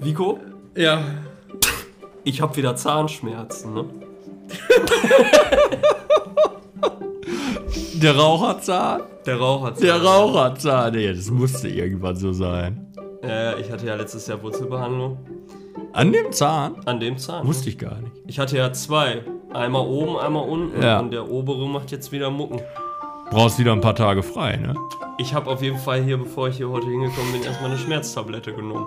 Vico, 0.00 0.38
Ja. 0.76 1.02
ich 2.24 2.40
habe 2.40 2.56
wieder 2.56 2.76
Zahnschmerzen, 2.76 3.74
ne? 3.74 3.84
Der 8.00 8.16
Raucherzahn? 8.16 9.02
Der 9.26 9.36
Raucherzahn. 9.38 9.82
Der 9.84 10.02
Raucherzahn, 10.02 10.92
nee, 10.94 11.12
das 11.12 11.30
musste 11.30 11.68
irgendwann 11.68 12.14
so 12.16 12.32
sein. 12.32 12.86
Äh, 13.24 13.60
ich 13.60 13.70
hatte 13.72 13.86
ja 13.86 13.96
letztes 13.96 14.26
Jahr 14.28 14.40
Wurzelbehandlung. 14.42 15.18
An 15.92 16.12
dem 16.12 16.30
Zahn? 16.30 16.76
An 16.84 17.00
dem 17.00 17.18
Zahn. 17.18 17.44
Wusste 17.46 17.70
ich 17.70 17.78
gar 17.78 17.96
nicht. 18.00 18.12
Ich 18.28 18.38
hatte 18.38 18.56
ja 18.56 18.72
zwei. 18.72 19.22
Einmal 19.52 19.84
oben, 19.86 20.16
einmal 20.16 20.48
unten. 20.48 20.80
Ja. 20.80 21.00
Und 21.00 21.10
der 21.10 21.28
obere 21.28 21.66
macht 21.68 21.90
jetzt 21.90 22.12
wieder 22.12 22.30
Mucken. 22.30 22.60
Brauchst 23.30 23.58
wieder 23.58 23.72
ein 23.72 23.80
paar 23.80 23.94
Tage 23.94 24.22
frei, 24.22 24.56
ne? 24.56 24.74
Ich 25.18 25.34
habe 25.34 25.50
auf 25.50 25.62
jeden 25.62 25.78
Fall 25.78 26.02
hier, 26.02 26.16
bevor 26.16 26.48
ich 26.48 26.56
hier 26.56 26.68
heute 26.70 26.86
hingekommen 26.86 27.32
bin, 27.32 27.42
erstmal 27.42 27.70
eine 27.70 27.78
Schmerztablette 27.78 28.52
genommen. 28.52 28.86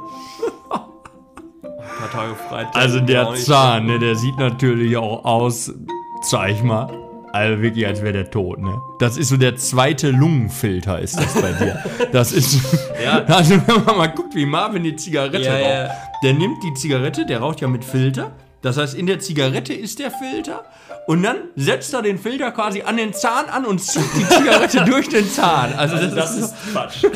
Ein 0.72 1.70
paar 2.00 2.12
Tage 2.12 2.36
frei. 2.36 2.66
Also 2.74 3.00
der 3.00 3.34
Zahn, 3.36 3.86
ne, 3.86 4.00
der 4.00 4.16
sieht 4.16 4.38
natürlich 4.38 4.96
auch 4.98 5.24
aus, 5.26 5.72
zeig 6.30 6.64
mal. 6.64 6.90
Also 7.34 7.62
wirklich, 7.62 7.86
als 7.88 8.02
wäre 8.02 8.14
der 8.14 8.30
tot, 8.32 8.60
ne? 8.60 8.82
Das 9.00 9.16
ist 9.18 9.30
so 9.30 9.38
der 9.38 9.56
zweite 9.56 10.12
Lungenfilter, 10.12 11.00
ist 11.00 11.18
das 11.18 11.34
bei 11.42 11.52
dir. 11.54 11.82
Das 12.12 12.32
ist. 12.32 12.60
Ja. 13.04 13.24
Also, 13.28 13.56
wenn 13.66 13.84
man 13.86 13.98
mal 13.98 14.08
guckt, 14.08 14.36
wie 14.36 14.46
Marvin 14.46 14.84
die 14.84 14.96
Zigarette 14.96 15.40
Ja, 15.42 15.54
raucht. 15.54 15.64
ja. 15.64 15.90
Der 16.24 16.34
nimmt 16.34 16.62
die 16.64 16.74
Zigarette, 16.76 17.26
der 17.26 17.40
raucht 17.40 17.60
ja 17.62 17.68
mit 17.68 17.84
Filter. 17.84 18.32
Das 18.62 18.78
heißt, 18.78 18.94
in 18.96 19.08
der 19.08 19.20
Zigarette 19.20 19.74
ist 19.74 20.00
der 20.00 20.12
Filter. 20.12 20.64
Und 21.08 21.24
dann 21.24 21.38
setzt 21.56 21.94
er 21.94 22.02
den 22.04 22.20
Filter 22.20 22.52
quasi 22.52 22.84
an 22.84 22.96
den 22.98 23.12
Zahn 23.14 23.46
an 23.50 23.66
und 23.66 23.80
zieht 23.80 24.04
die 24.16 24.28
Zigarette 24.28 24.86
durch 24.90 25.10
den 25.10 25.28
Zahn. 25.30 25.74
Also, 25.74 25.96
Also 25.96 26.16
das, 26.16 26.38
das 26.38 26.38
ist. 26.38 26.44
ist 26.46 26.72
Quatsch. 26.72 27.06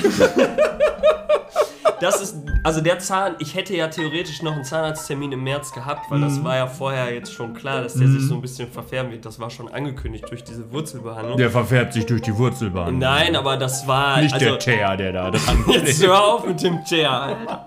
Das 2.02 2.20
ist, 2.21 2.35
also 2.62 2.82
der 2.82 2.99
Zahn, 2.99 3.35
ich 3.40 3.55
hätte 3.55 3.74
ja 3.74 3.87
theoretisch 3.87 4.41
noch 4.41 4.52
einen 4.52 4.65
Zahnarzttermin 4.65 5.32
im 5.32 5.43
März 5.43 5.71
gehabt, 5.71 6.12
weil 6.12 6.18
Mhm. 6.20 6.24
das 6.24 6.43
war 6.43 6.55
ja 6.57 6.68
vorher 6.68 7.13
jetzt 7.13 7.32
schon 7.34 7.54
klar, 7.54 7.82
dass 7.82 7.93
der 7.93 8.09
sich 8.09 8.21
so 8.27 8.35
ein 8.35 8.41
bisschen 8.41 8.70
verfärben 8.70 9.12
wird. 9.13 9.26
Das 9.26 9.40
war 9.40 9.49
schon 9.49 9.70
angekündigt 9.70 10.26
durch 10.30 10.43
diese 10.43 10.70
Wurzelbehandlung. 10.74 11.37
Der 11.37 11.49
verfärbt 11.49 11.93
sich 11.93 12.05
durch 12.05 12.21
die 12.21 12.35
Wurzelbahn. 12.37 12.98
Nein, 12.99 13.35
aber 13.37 13.55
das 13.55 13.87
war. 13.87 14.20
Nicht 14.21 14.34
also, 14.34 14.46
der 14.46 14.59
Teer, 14.59 14.98
der 14.98 15.13
da 15.13 15.32
dran 15.32 15.63
Jetzt 15.70 16.04
hör 16.04 16.21
auf 16.21 16.46
mit 16.46 16.62
dem 16.62 16.84
Chair, 16.84 17.09
Alter. 17.12 17.65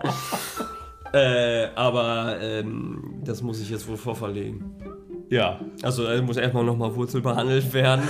Äh, 1.12 1.68
aber 1.74 2.36
ähm, 2.40 3.20
das 3.24 3.42
muss 3.42 3.60
ich 3.60 3.70
jetzt 3.70 3.88
wohl 3.88 3.96
vorverlegen. 3.96 4.64
Ja. 5.30 5.60
Also 5.82 6.04
er 6.04 6.22
muss 6.22 6.36
erstmal 6.36 6.64
nochmal 6.64 6.94
Wurzel 6.94 7.20
behandelt 7.20 7.72
werden. 7.72 8.02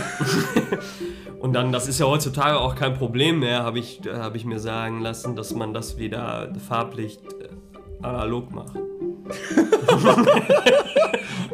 Und 1.40 1.52
dann, 1.52 1.70
das 1.70 1.86
ist 1.86 2.00
ja 2.00 2.06
heutzutage 2.06 2.58
auch 2.58 2.74
kein 2.74 2.94
Problem 2.94 3.38
mehr, 3.38 3.62
habe 3.62 3.78
ich, 3.78 4.00
hab 4.12 4.34
ich 4.34 4.44
mir 4.44 4.58
sagen 4.58 5.00
lassen, 5.00 5.36
dass 5.36 5.54
man 5.54 5.72
das 5.72 5.96
wieder 5.98 6.52
farblich 6.66 7.18
äh, 7.40 8.04
analog 8.04 8.50
macht. 8.52 8.76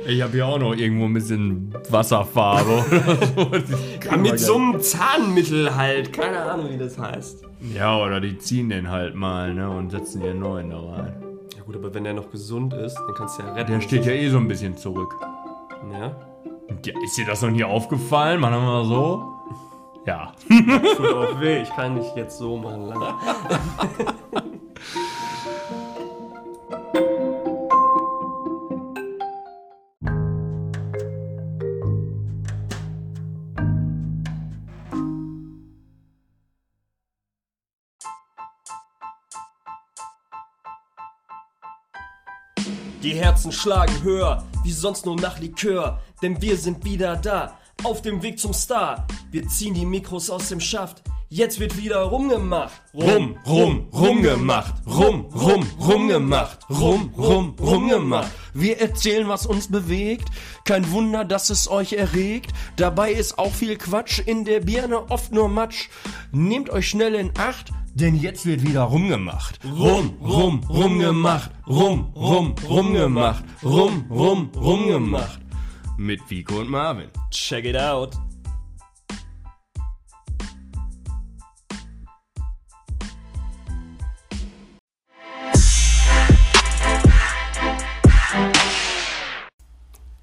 Ich 0.06 0.20
habe 0.20 0.32
hier 0.32 0.46
auch 0.46 0.58
noch 0.58 0.74
irgendwo 0.74 1.06
ein 1.06 1.14
bisschen 1.14 1.74
Wasserfarbe 1.88 2.84
oder 3.36 3.60
so. 3.60 3.76
Ja, 4.04 4.16
mit 4.18 4.38
so 4.38 4.56
einem 4.56 4.80
Zahnmittel 4.80 5.74
halt, 5.74 6.12
keine 6.12 6.40
Ahnung, 6.40 6.68
wie 6.72 6.76
das 6.76 6.98
heißt. 6.98 7.42
Ja, 7.74 7.96
oder 7.96 8.20
die 8.20 8.36
ziehen 8.36 8.68
den 8.68 8.90
halt 8.90 9.14
mal, 9.14 9.54
ne, 9.54 9.70
und 9.70 9.90
setzen 9.90 10.22
ihren 10.22 10.40
neuen 10.40 10.70
da 10.70 10.78
rein. 10.78 11.23
Ja 11.64 11.66
gut, 11.66 11.76
aber 11.76 11.94
wenn 11.94 12.04
der 12.04 12.12
noch 12.12 12.30
gesund 12.30 12.74
ist, 12.74 12.94
dann 12.94 13.14
kannst 13.14 13.38
du 13.38 13.42
ja 13.42 13.54
retten. 13.54 13.72
Der 13.72 13.80
steht 13.80 14.04
ja 14.04 14.12
eh 14.12 14.28
so 14.28 14.36
ein 14.36 14.46
bisschen 14.46 14.76
zurück. 14.76 15.14
Ja, 15.90 16.14
Ja, 16.84 16.92
ist 17.02 17.16
dir 17.16 17.24
das 17.24 17.40
noch 17.40 17.50
nie 17.50 17.64
aufgefallen? 17.64 18.38
Machen 18.38 18.54
wir 18.54 18.60
mal 18.60 18.84
so. 18.84 19.32
Ja. 20.06 20.32
tut 20.46 21.14
auch 21.14 21.40
weh. 21.40 21.62
Ich 21.62 21.70
kann 21.70 21.94
nicht 21.94 22.14
jetzt 22.16 22.36
so 22.36 22.58
machen 22.58 22.92
Herzen 43.44 43.52
schlagen 43.52 44.02
höher, 44.02 44.42
wie 44.62 44.72
sonst 44.72 45.04
nur 45.04 45.16
nach 45.16 45.38
Likör, 45.38 46.00
denn 46.22 46.40
wir 46.40 46.56
sind 46.56 46.82
wieder 46.86 47.14
da, 47.16 47.58
auf 47.82 48.00
dem 48.00 48.22
Weg 48.22 48.38
zum 48.38 48.54
Star. 48.54 49.06
Wir 49.32 49.46
ziehen 49.48 49.74
die 49.74 49.84
Mikros 49.84 50.30
aus 50.30 50.48
dem 50.48 50.60
Schaft, 50.60 51.02
jetzt 51.28 51.60
wird 51.60 51.76
wieder 51.76 52.00
rumgemacht. 52.04 52.72
Rum, 52.94 53.36
rum, 53.46 53.88
rumgemacht. 53.92 54.74
Rum, 54.86 55.26
rum, 55.34 55.66
rumgemacht. 55.78 56.58
Rum, 56.70 57.12
rum, 57.18 57.54
rumgemacht. 57.60 58.30
Wir 58.54 58.80
erzählen, 58.80 59.28
was 59.28 59.44
uns 59.44 59.70
bewegt. 59.70 60.28
Kein 60.64 60.90
Wunder, 60.90 61.26
dass 61.26 61.50
es 61.50 61.68
euch 61.68 61.92
erregt. 61.92 62.50
Dabei 62.76 63.12
ist 63.12 63.38
auch 63.38 63.52
viel 63.52 63.76
Quatsch. 63.76 64.20
In 64.20 64.46
der 64.46 64.60
Birne 64.60 65.10
oft 65.10 65.32
nur 65.32 65.50
Matsch. 65.50 65.90
Nehmt 66.32 66.70
euch 66.70 66.88
schnell 66.88 67.14
in 67.14 67.30
Acht. 67.36 67.72
Denn 67.96 68.16
jetzt 68.16 68.44
wird 68.44 68.62
wieder 68.62 68.82
rumgemacht. 68.82 69.60
Rum, 69.64 70.18
rum, 70.20 70.60
rumgemacht. 70.68 71.52
Rum, 71.64 72.12
rum, 72.16 72.56
rumgemacht. 72.68 73.44
Rum, 73.62 74.06
rum, 74.10 74.50
rumgemacht. 74.56 75.38
Mit 75.96 76.20
Vico 76.28 76.58
und 76.58 76.70
Marvin. 76.70 77.08
Check 77.30 77.64
it 77.66 77.76
out. 77.76 78.10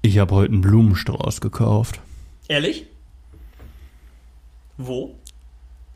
Ich 0.02 0.18
habe 0.18 0.34
heute 0.34 0.52
einen 0.52 0.60
Blumenstrauß 0.60 1.40
gekauft. 1.40 2.00
Ehrlich? 2.48 2.84
Wo? 4.76 5.14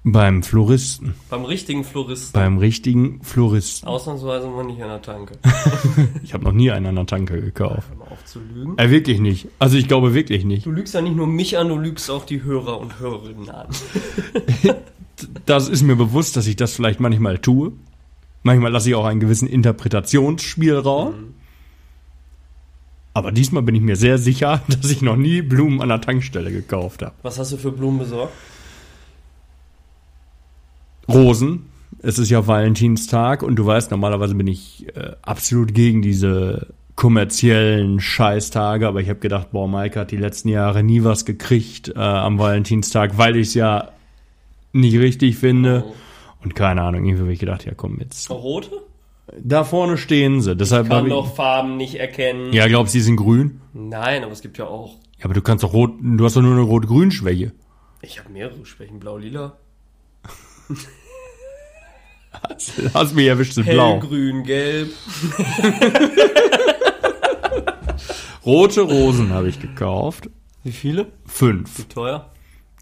Beim 0.08 0.44
Floristen. 0.44 1.14
Beim 1.30 1.44
richtigen 1.44 1.82
Floristen. 1.82 2.32
Beim 2.32 2.58
richtigen 2.58 3.18
Floristen. 3.24 3.88
Ausnahmsweise 3.88 4.46
mal 4.46 4.62
nicht 4.62 4.80
an 4.80 4.88
der 4.88 5.02
Tanke. 5.02 5.34
Ich 6.22 6.32
habe 6.32 6.44
noch 6.44 6.52
nie 6.52 6.70
einen 6.70 6.86
an 6.86 6.94
der 6.94 7.06
Tanke 7.06 7.40
gekauft. 7.40 7.88
Hör 7.88 7.96
mal 7.96 8.12
auf 8.12 8.24
zu 8.24 8.38
lügen. 8.38 8.78
Äh, 8.78 8.90
wirklich 8.90 9.18
nicht. 9.18 9.48
Also 9.58 9.76
ich 9.76 9.88
glaube 9.88 10.14
wirklich 10.14 10.44
nicht. 10.44 10.64
Du 10.64 10.70
lügst 10.70 10.94
ja 10.94 11.00
nicht 11.00 11.16
nur 11.16 11.26
mich 11.26 11.58
an, 11.58 11.68
du 11.68 11.76
lügst 11.76 12.08
auch 12.08 12.24
die 12.24 12.44
Hörer 12.44 12.78
und 12.78 13.00
Hörerinnen 13.00 13.50
an. 13.50 13.66
Das 15.46 15.68
ist 15.70 15.82
mir 15.82 15.96
bewusst, 15.96 16.36
dass 16.36 16.46
ich 16.46 16.56
das 16.56 16.74
vielleicht 16.74 17.00
manchmal 17.00 17.38
tue. 17.38 17.72
Manchmal 18.42 18.70
lasse 18.70 18.90
ich 18.90 18.94
auch 18.94 19.06
einen 19.06 19.18
gewissen 19.18 19.48
Interpretationsspielraum. 19.48 21.14
Aber 23.14 23.32
diesmal 23.32 23.62
bin 23.62 23.74
ich 23.74 23.80
mir 23.80 23.96
sehr 23.96 24.18
sicher, 24.18 24.62
dass 24.68 24.90
ich 24.90 25.00
noch 25.02 25.16
nie 25.16 25.40
Blumen 25.42 25.80
an 25.80 25.88
der 25.88 26.02
Tankstelle 26.02 26.52
gekauft 26.52 27.02
habe. 27.02 27.14
Was 27.22 27.38
hast 27.38 27.50
du 27.52 27.56
für 27.56 27.72
Blumen 27.72 27.98
besorgt? 27.98 28.34
Rosen. 31.08 31.66
Es 32.02 32.18
ist 32.18 32.30
ja 32.30 32.46
Valentinstag 32.46 33.42
und 33.42 33.56
du 33.56 33.66
weißt, 33.66 33.90
normalerweise 33.90 34.34
bin 34.34 34.46
ich 34.46 34.86
äh, 34.94 35.12
absolut 35.22 35.74
gegen 35.74 36.02
diese 36.02 36.68
kommerziellen 36.94 38.00
Scheißtage, 38.00 38.88
aber 38.88 39.00
ich 39.00 39.08
habe 39.08 39.18
gedacht, 39.18 39.52
boah, 39.52 39.68
Maike 39.68 40.00
hat 40.00 40.10
die 40.10 40.16
letzten 40.16 40.48
Jahre 40.48 40.82
nie 40.82 41.04
was 41.04 41.24
gekriegt 41.24 41.88
äh, 41.94 41.98
am 41.98 42.38
Valentinstag, 42.38 43.18
weil 43.18 43.36
ich 43.36 43.48
es 43.48 43.54
ja 43.54 43.90
nicht 44.72 44.98
richtig 44.98 45.36
finde. 45.36 45.84
Und 46.42 46.54
keine 46.54 46.82
Ahnung, 46.82 47.04
irgendwie 47.04 47.22
habe 47.22 47.32
ich 47.32 47.38
gedacht, 47.38 47.64
ja 47.64 47.72
komm 47.74 47.98
jetzt. 48.00 48.30
Rote? 48.30 48.82
Da 49.38 49.64
vorne 49.64 49.98
stehen 49.98 50.40
sie. 50.40 50.54
Deshalb 50.54 50.88
Kann 50.88 51.06
ich, 51.06 51.10
doch 51.10 51.34
Farben 51.34 51.76
nicht 51.76 51.96
erkennen. 51.96 52.52
Ja, 52.52 52.66
glaubst 52.68 52.94
du, 52.94 52.98
die 52.98 53.02
sind 53.02 53.16
grün? 53.16 53.60
Nein, 53.74 54.22
aber 54.22 54.32
es 54.32 54.40
gibt 54.40 54.56
ja 54.58 54.66
auch. 54.66 54.94
Ja, 55.18 55.24
aber 55.24 55.34
du 55.34 55.42
kannst 55.42 55.64
doch 55.64 55.72
rot, 55.72 55.94
du 56.00 56.24
hast 56.24 56.36
doch 56.36 56.42
nur 56.42 56.52
eine 56.52 56.62
rot-grün-Schwäche. 56.62 57.52
Ich 58.02 58.20
habe 58.20 58.30
mehrere 58.30 58.64
Schwächen. 58.64 59.00
Blau-lila. 59.00 59.56
Hast 62.94 63.14
mich 63.14 63.26
erwischt, 63.26 63.52
sind 63.54 63.66
blau. 63.68 63.92
Hellgrün, 64.00 64.44
gelb. 64.44 64.90
Rote 68.44 68.82
Rosen 68.82 69.30
habe 69.32 69.48
ich 69.48 69.60
gekauft. 69.60 70.30
Wie 70.62 70.72
viele? 70.72 71.06
Fünf. 71.26 71.86
Teuer. 71.88 72.30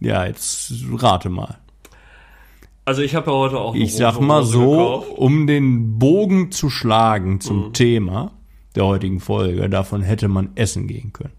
Ja, 0.00 0.26
jetzt 0.26 0.72
rate 0.96 1.28
mal. 1.28 1.58
Also 2.84 3.02
ich 3.02 3.14
habe 3.14 3.30
ja 3.30 3.36
heute 3.36 3.58
auch. 3.58 3.74
Ich 3.74 3.94
sag 3.96 4.20
mal 4.20 4.40
Rose 4.40 4.52
so, 4.52 4.70
gekauft. 4.70 5.08
um 5.16 5.46
den 5.46 5.98
Bogen 5.98 6.52
zu 6.52 6.68
schlagen 6.68 7.40
zum 7.40 7.68
Mhm. 7.68 7.72
Thema 7.72 8.32
der 8.74 8.84
heutigen 8.86 9.20
Folge, 9.20 9.70
davon 9.70 10.02
hätte 10.02 10.28
man 10.28 10.50
essen 10.56 10.86
gehen 10.86 11.12
können. 11.12 11.32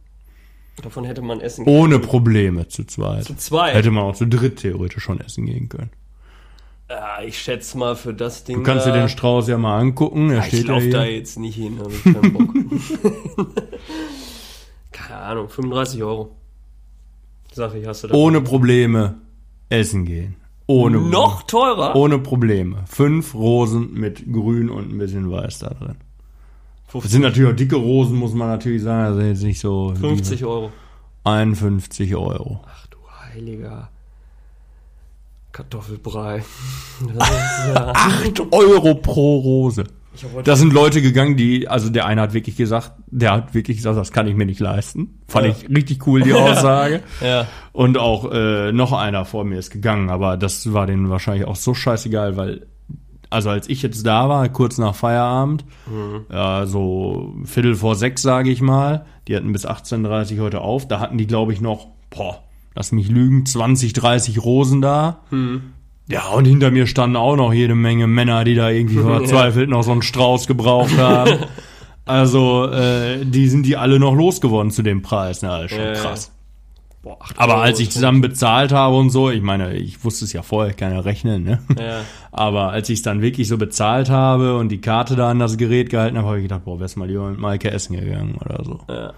Davon 0.82 1.04
hätte 1.06 1.22
man 1.22 1.40
essen 1.42 1.66
Ohne 1.68 2.00
Probleme 2.00 2.68
zu 2.68 2.84
zweit. 2.86 3.26
Zu 3.26 3.36
zweit? 3.38 3.76
Hätte 3.76 3.92
man 3.92 4.04
auch 4.06 4.16
zu 4.16 4.26
dritt 4.26 4.58
theoretisch 4.58 5.04
schon 5.04 5.20
essen 5.22 5.46
gehen 5.46 5.70
können. 5.70 5.92
Ja, 6.90 7.22
ich 7.26 7.40
schätze 7.40 7.78
mal 7.78 7.96
für 7.96 8.14
das 8.14 8.44
Ding. 8.44 8.58
Du 8.58 8.64
kannst 8.64 8.86
dir 8.86 8.92
da, 8.92 9.00
den 9.00 9.10
Strauß 9.10 9.48
ja 9.48 9.58
mal 9.58 9.80
angucken. 9.80 10.30
Er 10.30 10.38
Ja, 10.38 10.42
ich 10.44 10.48
steht 10.50 10.68
ja 10.68 10.74
lauf 10.74 10.84
da 10.92 11.04
jetzt 11.06 11.40
nicht 11.40 11.56
hin, 11.56 11.80
hab 11.80 11.92
ich 11.92 12.04
keinen 12.04 12.34
Bock. 12.34 12.54
Keine 14.92 15.20
Ahnung, 15.20 15.50
35 15.50 16.04
Euro. 16.04 16.36
Sag 17.52 17.74
ich, 17.74 17.88
hast 17.88 18.04
du 18.04 18.08
da. 18.10 18.16
Ohne 18.16 18.42
Probleme 18.42 19.16
essen 19.70 20.06
gehen. 20.06 20.36
Ohne, 20.68 20.98
Noch 20.98 21.44
teurer? 21.44 21.96
ohne 21.96 22.20
Probleme. 22.20 22.84
Fünf 22.88 23.34
Rosen 23.36 23.94
mit 23.94 24.32
Grün 24.32 24.70
und 24.70 24.92
ein 24.92 24.98
bisschen 24.98 25.30
Weiß 25.32 25.60
da 25.60 25.70
drin. 25.70 25.96
Das 26.92 27.12
sind 27.12 27.22
natürlich 27.22 27.52
auch 27.52 27.56
dicke 27.56 27.76
Rosen, 27.76 28.18
muss 28.18 28.34
man 28.34 28.48
natürlich 28.48 28.82
sagen. 28.84 29.06
Also 29.06 29.22
jetzt 29.22 29.44
nicht 29.44 29.60
so. 29.60 29.94
50 30.00 30.46
Euro. 30.46 30.72
51 31.24 32.16
Euro. 32.16 32.62
Ach 32.68 32.88
du 32.88 32.98
heiliger 33.22 33.90
Kartoffelbrei. 35.56 36.40
Ist, 36.40 37.74
ja, 37.74 37.92
8 37.96 38.42
Euro 38.52 38.96
pro 38.96 39.38
Rose. 39.40 39.86
Da 40.44 40.56
sind 40.58 40.74
Leute 40.74 41.02
gegangen, 41.02 41.36
die, 41.38 41.68
also 41.70 41.90
der 41.90 42.06
eine 42.06 42.22
hat 42.22 42.34
wirklich 42.34 42.56
gesagt, 42.58 42.92
der 43.08 43.32
hat 43.32 43.54
wirklich 43.54 43.78
gesagt, 43.78 43.98
das 43.98 44.12
kann 44.12 44.28
ich 44.28 44.36
mir 44.36 44.46
nicht 44.46 44.60
leisten. 44.60 45.20
Fand 45.28 45.46
Ja. 45.48 45.52
ich 45.54 45.70
richtig 45.70 46.06
cool, 46.08 46.22
die 46.24 46.34
Aussage. 46.34 47.04
ja. 47.22 47.48
Und 47.72 47.98
auch 47.98 48.32
äh, 48.32 48.72
noch 48.74 48.92
einer 48.94 49.24
vor 49.26 49.44
mir 49.46 49.58
ist 49.60 49.72
gegangen, 49.72 50.10
aber 50.10 50.36
das 50.38 50.74
war 50.74 50.88
denen 50.88 51.10
wahrscheinlich 51.10 51.46
auch 51.48 51.56
so 51.58 51.74
scheißegal, 51.74 52.36
weil, 52.38 52.66
also 53.30 53.50
als 53.50 53.68
ich 53.70 53.82
jetzt 53.82 54.06
da 54.06 54.28
war, 54.30 54.48
kurz 54.50 54.78
nach 54.78 54.96
Feierabend, 54.96 55.64
ja, 56.32 56.66
so 56.66 57.34
Viertel 57.46 57.76
vor 57.76 57.96
sechs, 57.96 58.22
sage 58.22 58.50
ich 58.52 58.62
mal, 58.62 59.06
die 59.30 59.36
hatten 59.38 59.52
bis 59.54 59.66
18.30 59.66 60.40
heute 60.42 60.60
auf, 60.62 60.86
da 60.88 61.00
hatten 61.02 61.18
die, 61.18 61.28
glaube 61.28 61.52
ich, 61.54 61.60
noch, 61.62 61.88
boah, 62.10 62.42
lass 62.76 62.92
mich 62.92 63.10
lügen, 63.10 63.46
20, 63.46 63.94
30 63.94 64.44
Rosen 64.44 64.82
da. 64.82 65.22
Ja, 66.08 66.30
und 66.30 66.46
hinter 66.46 66.70
mir 66.72 66.86
standen 66.86 67.16
auch 67.16 67.36
noch 67.36 67.54
jede 67.54 67.76
Menge 67.76 68.08
Männer, 68.08 68.44
die 68.44 68.56
da 68.56 68.70
irgendwie 68.70 69.00
verzweifelt 69.02 69.70
noch 69.70 69.84
so 69.84 69.92
einen 69.92 70.02
Strauß 70.04 70.48
gebraucht 70.48 70.98
haben. 70.98 71.40
Also, 72.08 72.70
äh, 72.70 73.26
die 73.26 73.48
sind 73.50 73.66
die 73.66 73.78
alle 73.78 74.00
noch 74.00 74.14
losgeworden 74.14 74.70
zu 74.70 74.84
dem 74.84 75.02
Preis. 75.02 75.42
Na, 75.42 75.64
ist 75.64 75.72
schon 75.72 75.80
ja. 75.80 75.94
krass. 75.94 76.32
Boah, 77.02 77.18
Aber 77.38 77.58
als 77.62 77.80
ich 77.80 77.92
zusammen 77.92 78.22
bezahlt 78.22 78.72
habe 78.72 78.96
und 78.96 79.10
so, 79.10 79.30
ich 79.30 79.42
meine, 79.42 79.74
ich 79.74 80.04
wusste 80.04 80.26
es 80.26 80.34
ja 80.34 80.44
vorher, 80.44 80.72
ich 80.72 80.78
kann 80.78 80.92
ja 80.92 81.00
rechnen, 81.00 81.44
ne? 81.44 81.60
Ja. 81.80 82.02
Aber 82.32 82.72
als 82.72 82.90
ich 82.90 83.00
es 83.00 83.02
dann 83.04 83.22
wirklich 83.22 83.48
so 83.48 83.58
bezahlt 83.58 84.10
habe 84.10 84.58
und 84.58 84.70
die 84.70 84.82
Karte 84.82 85.16
da 85.16 85.30
an 85.30 85.40
das 85.40 85.58
Gerät 85.58 85.90
gehalten 85.90 86.18
habe, 86.18 86.28
habe 86.28 86.38
ich 86.38 86.44
gedacht, 86.44 86.66
boah, 86.66 86.80
wär's 86.80 86.96
mal 86.96 87.08
lieber 87.08 87.30
mit 87.30 87.40
Maike 87.40 87.72
essen 87.72 87.96
gegangen 87.96 88.38
oder 88.44 88.64
so. 88.64 88.80
Ja. 88.88 89.14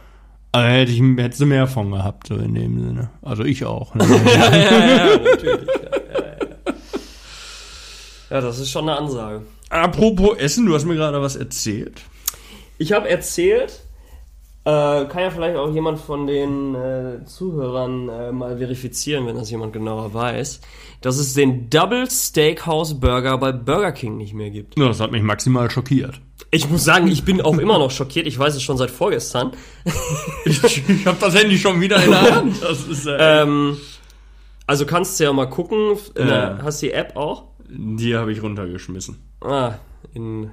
Also 0.57 0.69
hätte 0.69 0.91
ich 0.91 1.01
hättest 1.01 1.41
du 1.41 1.45
mehr 1.45 1.67
von 1.67 1.91
gehabt, 1.91 2.27
so 2.27 2.35
in 2.35 2.55
dem 2.55 2.79
Sinne. 2.83 3.09
Also 3.21 3.43
ich 3.43 3.63
auch. 3.63 3.93
Ne? 3.93 4.05
ja, 4.25 4.55
ja, 4.55 4.87
ja, 4.87 5.17
natürlich. 5.17 5.67
Ja, 5.67 5.89
ja, 5.91 6.25
ja. 6.65 6.73
ja, 8.31 8.41
das 8.41 8.57
ist 8.57 8.71
schon 8.71 8.89
eine 8.89 8.97
Ansage. 8.97 9.43
Apropos 9.69 10.37
Essen, 10.37 10.65
du 10.65 10.73
hast 10.73 10.85
mir 10.85 10.95
gerade 10.95 11.21
was 11.21 11.35
erzählt. 11.35 12.01
Ich 12.79 12.91
habe 12.91 13.07
erzählt, 13.07 13.81
äh, 14.65 15.05
kann 15.05 15.21
ja 15.21 15.29
vielleicht 15.29 15.57
auch 15.57 15.71
jemand 15.71 15.99
von 15.99 16.25
den 16.25 16.73
äh, 16.73 17.23
Zuhörern 17.25 18.09
äh, 18.09 18.31
mal 18.31 18.57
verifizieren, 18.57 19.27
wenn 19.27 19.35
das 19.35 19.51
jemand 19.51 19.73
genauer 19.73 20.11
weiß, 20.11 20.61
dass 21.01 21.17
es 21.17 21.35
den 21.35 21.69
Double 21.69 22.09
Steakhouse 22.09 22.99
Burger 22.99 23.37
bei 23.37 23.51
Burger 23.51 23.91
King 23.91 24.17
nicht 24.17 24.33
mehr 24.33 24.49
gibt. 24.49 24.77
Ja, 24.79 24.87
das 24.87 24.99
hat 24.99 25.11
mich 25.11 25.21
maximal 25.21 25.69
schockiert. 25.69 26.19
Ich 26.49 26.69
muss 26.69 26.83
sagen, 26.85 27.07
ich 27.07 27.23
bin 27.25 27.41
auch 27.41 27.57
immer 27.57 27.77
noch 27.77 27.91
schockiert. 27.91 28.25
Ich 28.25 28.39
weiß 28.39 28.55
es 28.55 28.63
schon 28.63 28.77
seit 28.77 28.89
vorgestern. 28.91 29.51
Ich, 30.45 30.63
ich 30.89 31.05
habe 31.05 31.17
das 31.19 31.35
Handy 31.35 31.57
schon 31.57 31.81
wieder 31.81 32.01
in 32.03 32.11
der 32.11 32.31
Hand. 32.35 32.61
Ist, 32.63 33.05
äh, 33.05 33.41
Ähm, 33.41 33.77
also 34.65 34.85
kannst 34.85 35.19
du 35.19 35.25
ja 35.25 35.33
mal 35.33 35.47
gucken. 35.49 35.97
Der, 36.17 36.59
hast 36.63 36.81
du 36.81 36.87
die 36.87 36.93
App 36.93 37.15
auch? 37.17 37.43
die 37.69 38.15
habe 38.15 38.31
ich 38.31 38.41
runtergeschmissen. 38.41 39.17
Ah, 39.41 39.73
in, 40.13 40.49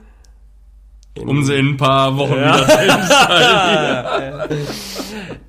in 1.14 1.28
Um 1.28 1.44
sie 1.44 1.54
in 1.54 1.68
ein 1.70 1.76
paar 1.76 2.16
Wochen 2.16 2.34
Ja. 2.34 2.56
wieder 2.58 4.48
zu. 4.48 4.56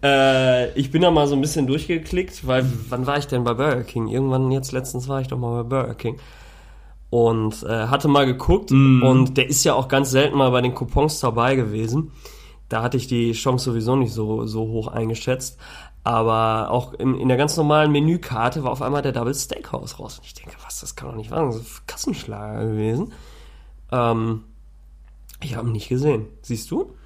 Äh, 0.03 0.71
ich 0.79 0.91
bin 0.91 1.01
da 1.01 1.09
mal 1.09 1.27
so 1.27 1.33
ein 1.33 1.41
bisschen 1.41 1.65
durchgeklickt, 1.65 2.45
weil 2.45 2.63
wann 2.89 3.07
war 3.07 3.17
ich 3.17 3.25
denn 3.25 3.43
bei 3.43 3.55
Burger 3.55 3.83
King? 3.83 4.07
Irgendwann 4.07 4.51
jetzt 4.51 4.71
letztens 4.71 5.07
war 5.07 5.21
ich 5.21 5.27
doch 5.27 5.37
mal 5.39 5.63
bei 5.63 5.69
Burger 5.69 5.95
King. 5.95 6.19
Und 7.15 7.63
äh, 7.63 7.87
hatte 7.87 8.09
mal 8.09 8.25
geguckt 8.25 8.71
und 9.01 9.37
der 9.37 9.47
ist 9.47 9.63
ja 9.63 9.73
auch 9.73 9.87
ganz 9.87 10.11
selten 10.11 10.37
mal 10.37 10.51
bei 10.51 10.59
den 10.59 10.75
Coupons 10.75 11.21
dabei 11.21 11.55
gewesen. 11.55 12.11
Da 12.67 12.81
hatte 12.81 12.97
ich 12.97 13.07
die 13.07 13.31
Chance 13.31 13.71
sowieso 13.71 13.95
nicht 13.95 14.11
so, 14.11 14.45
so 14.47 14.67
hoch 14.67 14.89
eingeschätzt. 14.89 15.57
Aber 16.03 16.71
auch 16.71 16.93
in, 16.93 17.17
in 17.17 17.29
der 17.29 17.37
ganz 17.37 17.55
normalen 17.55 17.93
Menükarte 17.93 18.65
war 18.65 18.71
auf 18.73 18.81
einmal 18.81 19.01
der 19.01 19.13
Double 19.13 19.33
Steakhouse 19.33 19.97
raus. 19.97 20.19
Und 20.19 20.25
ich 20.25 20.33
denke, 20.33 20.57
was, 20.65 20.81
das 20.81 20.97
kann 20.97 21.07
doch 21.07 21.15
nicht 21.15 21.31
wahr 21.31 21.39
sein. 21.39 21.47
Das 21.51 21.55
ist 21.55 21.79
ein 21.79 21.87
Kassenschlager 21.87 22.65
gewesen. 22.65 23.13
Ähm, 23.93 24.43
ich 25.41 25.55
habe 25.55 25.69
ihn 25.69 25.71
nicht 25.71 25.87
gesehen. 25.87 26.25
Siehst 26.41 26.69
du? 26.69 26.97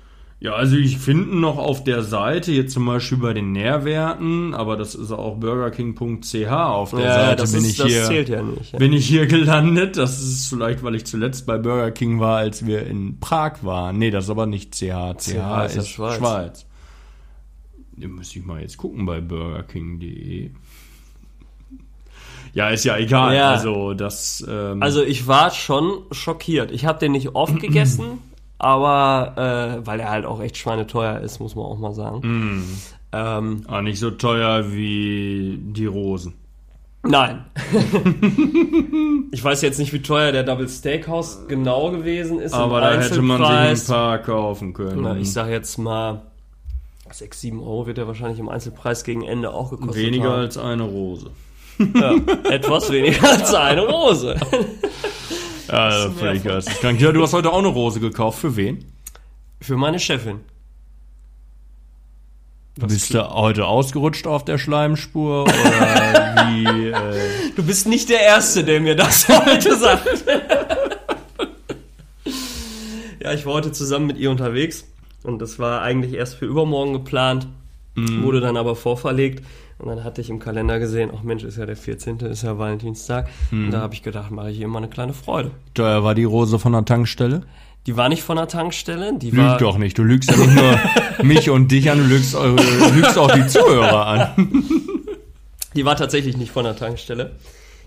Ja, 0.41 0.53
also 0.53 0.77
ich 0.77 0.97
finde 0.99 1.35
noch 1.37 1.57
auf 1.57 1.83
der 1.83 2.01
Seite, 2.01 2.53
jetzt 2.53 2.71
zum 2.71 2.85
Beispiel 2.85 3.17
bei 3.17 3.33
den 3.33 3.51
Nährwerten, 3.51 4.53
aber 4.53 4.77
das 4.77 4.95
ist 4.95 5.11
auch 5.11 5.35
burgerking.ch 5.35 6.47
auf 6.49 6.91
der 6.91 7.13
Seite 7.13 7.35
das, 7.41 7.51
bin 7.51 7.65
ist, 7.65 7.77
ich 7.79 7.83
hier. 7.85 8.03
zählt 8.05 8.29
ja 8.29 8.41
nicht. 8.41 8.71
Ja. 8.71 8.79
Bin 8.79 8.93
ich 8.93 9.05
hier 9.05 9.27
gelandet? 9.27 9.97
Das 9.97 10.21
ist 10.21 10.47
vielleicht, 10.47 10.81
weil 10.81 10.95
ich 10.95 11.05
zuletzt 11.05 11.45
bei 11.45 11.57
Burger 11.57 11.91
King 11.91 12.21
war, 12.21 12.37
als 12.37 12.65
wir 12.65 12.87
in 12.87 13.19
Prag 13.19 13.63
waren. 13.63 13.97
Nee, 13.97 14.11
das 14.11 14.25
ist 14.25 14.29
aber 14.29 14.45
nicht 14.45 14.73
CH. 14.75 14.79
CH, 15.17 15.17
ist 15.17 15.33
ja 15.33 15.65
ist 15.65 15.89
Schweiz. 15.89 16.17
Schweiz. 16.17 16.65
Den 17.97 18.15
müsste 18.15 18.39
ich 18.39 18.45
mal 18.45 18.61
jetzt 18.61 18.77
gucken 18.77 19.05
bei 19.05 19.19
burgerking.de. 19.19 20.51
Ja, 22.53 22.69
ist 22.69 22.85
ja 22.85 22.97
egal. 22.97 23.35
Ja. 23.35 23.51
Also 23.51 23.93
das. 23.93 24.41
Ähm, 24.49 24.81
Also 24.81 25.03
ich 25.03 25.27
war 25.27 25.51
schon 25.51 26.03
schockiert. 26.11 26.71
Ich 26.71 26.85
habe 26.85 26.97
den 26.97 27.11
nicht 27.11 27.35
oft 27.35 27.59
gegessen, 27.61 28.19
aber 28.59 29.79
äh, 29.81 29.87
weil 29.87 29.99
er 30.01 30.09
halt 30.09 30.25
auch 30.25 30.41
echt 30.41 30.57
schweineteuer 30.57 31.19
ist, 31.21 31.39
muss 31.39 31.55
man 31.55 31.65
auch 31.65 31.79
mal 31.79 31.93
sagen. 31.93 32.67
Ähm, 33.11 33.63
ah, 33.67 33.81
nicht 33.81 33.99
so 33.99 34.11
teuer 34.11 34.71
wie 34.71 35.57
die 35.59 35.87
Rosen. 35.87 36.33
nein. 37.03 37.45
ich 39.31 39.43
weiß 39.43 39.61
jetzt 39.61 39.79
nicht, 39.79 39.93
wie 39.93 40.01
teuer 40.01 40.33
der 40.33 40.43
Double 40.43 40.67
Steakhouse 40.67 41.47
genau 41.47 41.89
gewesen 41.91 42.39
ist. 42.39 42.53
Aber 42.53 42.81
da 42.81 42.99
hätte 42.99 43.21
man 43.21 43.75
sich 43.75 43.89
ein 43.89 43.95
paar 43.95 44.19
kaufen 44.19 44.73
können. 44.73 45.01
Na, 45.01 45.15
ich 45.15 45.31
sage 45.31 45.51
jetzt 45.51 45.77
mal 45.77 46.21
6, 47.09 47.41
7 47.41 47.59
Euro 47.61 47.87
wird 47.87 47.97
er 47.97 48.07
wahrscheinlich 48.07 48.39
im 48.39 48.49
Einzelpreis 48.49 49.03
gegen 49.03 49.23
Ende 49.23 49.53
auch 49.53 49.71
gekostet 49.71 49.95
Weniger 49.95 50.31
haben. 50.31 50.41
als 50.41 50.57
eine 50.57 50.83
Rose. 50.83 51.31
Ja, 51.95 52.13
etwas 52.49 52.91
weniger 52.91 53.29
als 53.29 53.53
eine 53.53 53.87
Rose. 53.87 54.35
Ja, 55.71 56.09
völlig 56.11 56.43
geisteskrank. 56.43 56.99
Ja, 56.99 57.11
du 57.11 57.21
hast 57.21 57.33
heute 57.33 57.51
auch 57.51 57.59
eine 57.59 57.67
Rose 57.67 57.99
gekauft. 57.99 58.39
Für 58.39 58.55
wen? 58.55 58.85
Für 59.61 59.77
meine 59.77 59.99
Chefin. 59.99 60.39
Bist 62.75 63.13
du 63.13 63.29
heute 63.29 63.65
ausgerutscht 63.65 64.25
auf 64.25 64.45
der 64.45 64.57
Schleimspur 64.57 65.43
oder 65.43 65.53
wie? 65.53 66.89
Äh, 66.89 67.51
Du 67.55 67.63
bist 67.65 67.87
nicht 67.87 68.07
der 68.09 68.21
Erste, 68.21 68.63
der 68.63 68.79
mir 68.79 68.95
das 68.95 69.27
heute 69.45 69.75
sagt. 69.77 70.23
ja, 73.21 73.33
ich 73.33 73.45
war 73.45 73.53
heute 73.53 73.71
zusammen 73.73 74.07
mit 74.07 74.17
ihr 74.17 74.31
unterwegs 74.31 74.85
und 75.23 75.39
das 75.39 75.59
war 75.59 75.81
eigentlich 75.81 76.13
erst 76.13 76.35
für 76.35 76.45
übermorgen 76.45 76.93
geplant, 76.93 77.47
wurde 77.95 78.39
dann 78.39 78.55
aber 78.55 78.77
vorverlegt 78.77 79.43
und 79.79 79.87
dann 79.87 80.03
hatte 80.03 80.21
ich 80.21 80.29
im 80.29 80.39
Kalender 80.39 80.79
gesehen, 80.79 81.11
ach 81.15 81.23
Mensch, 81.23 81.43
ist 81.43 81.57
ja 81.57 81.65
der 81.65 81.75
14., 81.77 82.19
ist 82.19 82.43
ja 82.43 82.57
Valentinstag 82.57 83.29
und 83.51 83.71
da 83.71 83.79
habe 83.81 83.93
ich 83.93 84.03
gedacht, 84.03 84.31
mache 84.31 84.51
ich 84.51 84.59
ihr 84.59 84.67
mal 84.67 84.79
eine 84.79 84.89
kleine 84.89 85.13
Freude. 85.13 85.51
teuer 85.73 86.03
war 86.03 86.15
die 86.15 86.25
Rose 86.25 86.59
von 86.59 86.73
der 86.73 86.85
Tankstelle? 86.85 87.43
Die 87.87 87.95
war 87.97 88.09
nicht 88.09 88.23
von 88.23 88.35
der 88.35 88.47
Tankstelle, 88.47 89.17
die 89.17 89.35
war 89.35 89.53
Lüg 89.53 89.59
doch 89.59 89.77
nicht. 89.77 89.97
Du 89.97 90.03
lügst 90.03 90.29
ja 90.29 90.37
nicht 90.37 90.53
nur 90.53 90.79
mich 91.25 91.49
und 91.49 91.71
dich 91.71 91.89
an, 91.89 91.97
du 91.97 92.03
lügst, 92.03 92.35
eure, 92.35 92.61
lügst 92.93 93.17
auch 93.17 93.31
die 93.31 93.47
Zuhörer 93.47 94.05
an. 94.05 94.53
Die 95.75 95.85
war 95.85 95.95
tatsächlich 95.95 96.35
nicht 96.35 96.51
von 96.51 96.65
der 96.65 96.75
Tankstelle. 96.75 97.35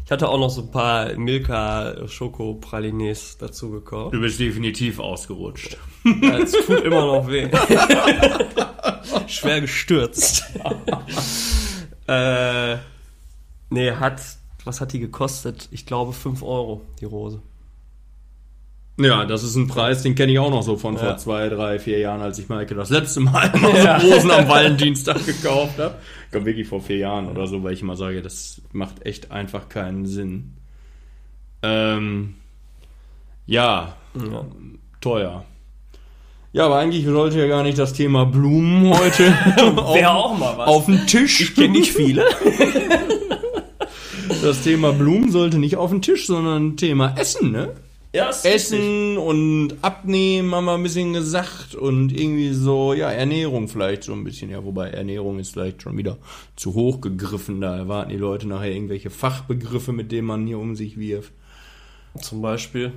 Ich 0.05 0.11
hatte 0.13 0.29
auch 0.29 0.39
noch 0.39 0.51
so 0.51 0.63
ein 0.63 0.71
paar 0.71 1.15
Milka 1.15 2.07
Schoko 2.07 2.55
Pralines 2.55 3.39
dazu 3.39 3.71
gekauft. 3.71 4.15
Du 4.15 4.21
bist 4.21 4.39
definitiv 4.39 4.99
ausgerutscht. 5.01 5.77
Ja, 6.05 6.39
es 6.39 6.53
tut 6.53 6.81
immer 6.85 7.07
noch 7.07 7.29
weh. 7.29 7.49
Schwer 9.27 9.61
gestürzt. 9.63 10.45
Äh, 12.07 12.77
nee, 13.71 13.93
hat, 13.93 14.21
was 14.65 14.81
hat 14.81 14.93
die 14.93 15.01
gekostet? 15.01 15.69
Ich 15.71 15.87
glaube 15.87 16.13
5 16.13 16.43
Euro, 16.43 16.83
die 17.01 17.05
Rose. 17.05 17.41
Ja, 19.01 19.25
das 19.25 19.43
ist 19.43 19.57
ein 19.57 19.69
Preis, 19.69 20.03
den 20.03 20.15
kenne 20.15 20.33
ich 20.33 20.39
auch 20.39 20.51
noch 20.51 20.63
so 20.63 20.77
von 20.77 20.95
Ja. 20.95 21.01
vor 21.01 21.17
zwei, 21.17 21.49
drei, 21.49 21.79
vier 21.79 21.99
Jahren, 21.99 22.21
als 22.21 22.39
ich 22.39 22.49
Maike 22.51 22.75
das 22.75 22.91
letzte 22.91 23.21
Mal 23.21 23.51
Ja. 23.85 23.97
Rosen 23.97 24.31
am 24.31 24.47
Valentinstag 24.47 25.25
gekauft 25.25 25.79
habe. 25.79 25.95
Ich 26.27 26.31
glaube 26.31 26.47
wirklich 26.47 26.69
vor 26.69 26.83
vier 26.83 26.99
Jahren 26.99 27.27
oder 27.29 27.47
so, 27.47 27.63
weil 27.63 27.73
ich 27.73 27.81
immer 27.83 27.97
sage, 27.97 28.21
das 28.21 28.61
macht 28.73 29.05
echt 29.07 29.31
einfach 29.31 29.69
keinen 29.71 30.05
Sinn. 30.07 30.53
Ähm, 31.63 32.35
ja, 33.47 33.97
Ja. 34.15 34.45
teuer. 35.01 35.45
Ja, 36.55 36.67
aber 36.67 36.77
eigentlich 36.77 37.07
sollte 37.07 37.39
ja 37.39 37.47
gar 37.47 37.63
nicht 37.63 37.79
das 37.79 37.95
Thema 37.95 38.27
Blumen 38.27 38.93
heute 38.93 39.35
auf, 39.77 40.05
auch 40.05 40.39
mal 40.39 40.59
was. 40.59 40.69
auf 40.69 40.87
den 40.87 41.07
Tisch. 41.07 41.41
ich 41.41 41.55
kenne 41.55 41.71
nicht 41.71 41.93
viele. 41.93 42.25
Das 44.43 44.63
Thema 44.63 44.93
Blumen 44.93 45.31
sollte 45.31 45.59
nicht 45.59 45.77
auf 45.77 45.91
den 45.91 46.03
Tisch, 46.03 46.27
sondern 46.27 46.77
Thema 46.77 47.15
Essen, 47.17 47.53
ne? 47.53 47.75
Ja, 48.13 48.31
Essen 48.43 49.17
und 49.17 49.75
Abnehmen 49.83 50.53
haben 50.55 50.65
wir 50.65 50.75
ein 50.75 50.83
bisschen 50.83 51.13
gesagt 51.13 51.75
und 51.75 52.11
irgendwie 52.13 52.53
so, 52.53 52.93
ja, 52.93 53.11
Ernährung 53.11 53.69
vielleicht 53.69 54.03
so 54.05 54.13
ein 54.13 54.25
bisschen, 54.25 54.51
ja, 54.51 54.65
wobei 54.65 54.89
Ernährung 54.89 55.39
ist 55.39 55.53
vielleicht 55.53 55.83
schon 55.83 55.97
wieder 55.97 56.19
zu 56.57 56.75
hoch 56.75 57.01
gegriffen, 57.01 57.61
da 57.61 57.77
erwarten 57.77 58.11
die 58.11 58.17
Leute 58.17 58.49
nachher 58.49 58.73
irgendwelche 58.73 59.11
Fachbegriffe, 59.11 59.93
mit 59.93 60.11
denen 60.11 60.27
man 60.27 60.47
hier 60.47 60.59
um 60.59 60.75
sich 60.77 60.99
wirft. 60.99 61.33
Zum 62.21 62.43
Beispiel. 62.43 62.93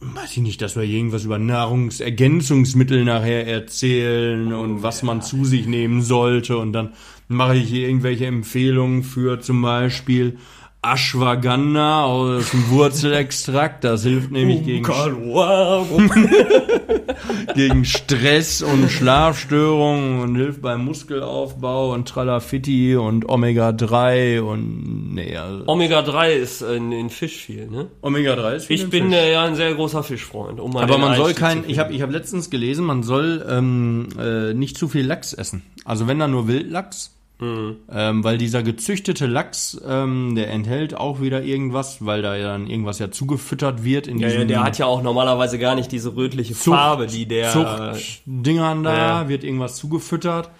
Weiß 0.00 0.36
ich 0.36 0.42
nicht, 0.44 0.62
dass 0.62 0.76
wir 0.76 0.84
irgendwas 0.84 1.24
über 1.24 1.40
Nahrungsergänzungsmittel 1.40 3.04
nachher 3.04 3.48
erzählen 3.48 4.52
und 4.52 4.84
was 4.84 5.02
man 5.02 5.22
zu 5.22 5.44
sich 5.44 5.66
nehmen 5.66 6.02
sollte. 6.02 6.56
Und 6.56 6.72
dann 6.72 6.94
mache 7.26 7.56
ich 7.56 7.68
hier 7.68 7.88
irgendwelche 7.88 8.26
Empfehlungen 8.26 9.02
für 9.02 9.40
zum 9.40 9.60
Beispiel 9.60 10.38
Ashwagandha 10.80 12.04
aus 12.04 12.50
dem 12.50 12.70
Wurzelextrakt. 12.70 13.82
Das 13.82 14.04
hilft 14.04 14.30
nämlich 14.30 14.64
gegen, 14.64 14.86
gegen 17.54 17.84
Stress 17.84 18.62
und 18.62 18.88
Schlafstörungen 18.88 20.20
und 20.20 20.36
hilft 20.36 20.62
beim 20.62 20.84
Muskelaufbau 20.84 21.92
und 21.92 22.06
Tralafitti 22.06 22.94
und 22.96 23.28
Omega-3 23.28 24.40
und 24.40 25.14
nee, 25.14 25.36
also 25.36 25.66
Omega-3 25.66 26.30
ist 26.30 26.62
in, 26.62 26.92
in 26.92 27.10
Fisch 27.10 27.38
viel, 27.38 27.66
ne? 27.66 27.88
Omega-3 28.02 28.54
ist 28.54 28.66
viel 28.66 28.76
Ich 28.76 28.88
bin 28.88 29.06
Fisch. 29.10 29.14
äh, 29.14 29.32
ja 29.32 29.42
ein 29.44 29.56
sehr 29.56 29.74
großer 29.74 30.04
Fischfreund. 30.04 30.60
Um 30.60 30.76
Aber 30.76 30.96
man 30.98 31.16
soll 31.16 31.30
Einstieg 31.30 31.44
kein, 31.44 31.64
ich 31.66 31.80
habe 31.80 31.92
ich 31.92 32.02
hab 32.02 32.12
letztens 32.12 32.50
gelesen, 32.50 32.86
man 32.86 33.02
soll 33.02 33.44
ähm, 33.48 34.10
äh, 34.18 34.54
nicht 34.54 34.78
zu 34.78 34.86
viel 34.86 35.06
Lachs 35.06 35.32
essen. 35.32 35.62
Also 35.84 36.06
wenn 36.06 36.20
dann 36.20 36.30
nur 36.30 36.46
Wildlachs. 36.46 37.17
Mhm. 37.40 37.76
Ähm, 37.92 38.24
weil 38.24 38.36
dieser 38.36 38.62
gezüchtete 38.64 39.26
Lachs, 39.26 39.80
ähm, 39.86 40.34
der 40.34 40.50
enthält 40.50 40.94
auch 40.96 41.20
wieder 41.20 41.42
irgendwas, 41.44 42.04
weil 42.04 42.20
da 42.22 42.34
ja 42.36 42.48
dann 42.48 42.66
irgendwas 42.66 42.98
ja 42.98 43.10
zugefüttert 43.12 43.84
wird 43.84 44.08
in 44.08 44.18
Ja, 44.18 44.28
ja, 44.28 44.44
der 44.44 44.64
hat 44.64 44.78
ja 44.78 44.86
auch 44.86 45.02
normalerweise 45.02 45.58
gar 45.58 45.76
nicht 45.76 45.92
diese 45.92 46.16
rötliche 46.16 46.54
Zucht- 46.54 46.74
Farbe, 46.76 47.06
die 47.06 47.26
der. 47.26 47.50
Zuchtdingern 47.52 48.82
da, 48.82 48.96
Ja. 49.22 49.28
wird 49.28 49.44
irgendwas 49.44 49.76
zugefüttert. 49.76 50.50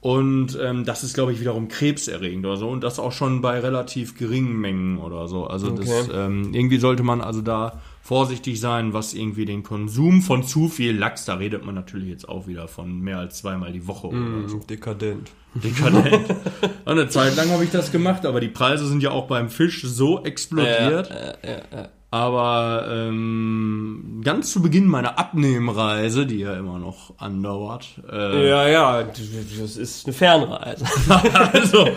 Und 0.00 0.58
ähm, 0.60 0.84
das 0.84 1.04
ist, 1.04 1.14
glaube 1.14 1.32
ich, 1.32 1.40
wiederum 1.40 1.68
krebserregend 1.68 2.44
oder 2.44 2.56
so. 2.56 2.68
Und 2.68 2.82
das 2.82 2.98
auch 2.98 3.12
schon 3.12 3.40
bei 3.40 3.60
relativ 3.60 4.16
geringen 4.18 4.60
Mengen 4.60 4.98
oder 4.98 5.28
so. 5.28 5.46
Also 5.46 5.70
das, 5.70 5.88
Okay. 5.88 6.10
ähm, 6.26 6.50
irgendwie 6.54 6.78
sollte 6.78 7.04
man 7.04 7.20
also 7.20 7.40
da 7.40 7.80
vorsichtig 8.02 8.60
sein, 8.60 8.92
was 8.92 9.14
irgendwie 9.14 9.44
den 9.44 9.62
Konsum 9.62 10.22
von 10.22 10.42
zu 10.42 10.68
viel 10.68 10.96
Lachs, 10.96 11.24
da 11.24 11.34
redet 11.34 11.64
man 11.64 11.76
natürlich 11.76 12.08
jetzt 12.08 12.28
auch 12.28 12.48
wieder 12.48 12.66
von 12.66 12.98
mehr 12.98 13.18
als 13.18 13.38
zweimal 13.38 13.72
die 13.72 13.86
Woche 13.86 14.08
oder 14.08 14.48
so. 14.48 14.58
Dekadent. 14.58 15.30
Dekadent. 15.54 16.34
Eine 16.84 17.08
Zeit 17.08 17.36
lang 17.36 17.50
habe 17.50 17.62
ich 17.62 17.70
das 17.70 17.92
gemacht, 17.92 18.26
aber 18.26 18.40
die 18.40 18.48
Preise 18.48 18.88
sind 18.88 19.02
ja 19.02 19.12
auch 19.12 19.28
beim 19.28 19.48
Fisch 19.48 19.82
so 19.84 20.24
explodiert. 20.24 21.10
Ja, 21.10 21.48
ja, 21.48 21.62
ja. 21.72 21.88
Aber 22.12 22.88
ähm, 22.90 24.20
ganz 24.22 24.52
zu 24.52 24.60
Beginn 24.60 24.84
meiner 24.84 25.18
Abnehmreise, 25.18 26.26
die 26.26 26.40
ja 26.40 26.54
immer 26.58 26.78
noch 26.78 27.14
andauert, 27.18 28.02
äh, 28.06 28.48
Ja, 28.50 28.68
ja, 28.68 29.02
das 29.02 29.78
ist 29.78 30.04
eine 30.04 30.12
Fernreise. 30.12 30.84
also 31.54 31.88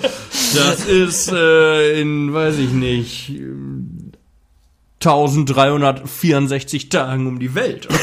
das 0.56 0.86
ist 0.86 1.34
äh, 1.34 2.00
in, 2.00 2.34
weiß 2.34 2.60
ich 2.60 2.72
nicht, 2.72 3.34
1364 5.06 6.90
Tagen 6.90 7.28
um 7.28 7.40
die 7.40 7.54
Welt. 7.56 7.88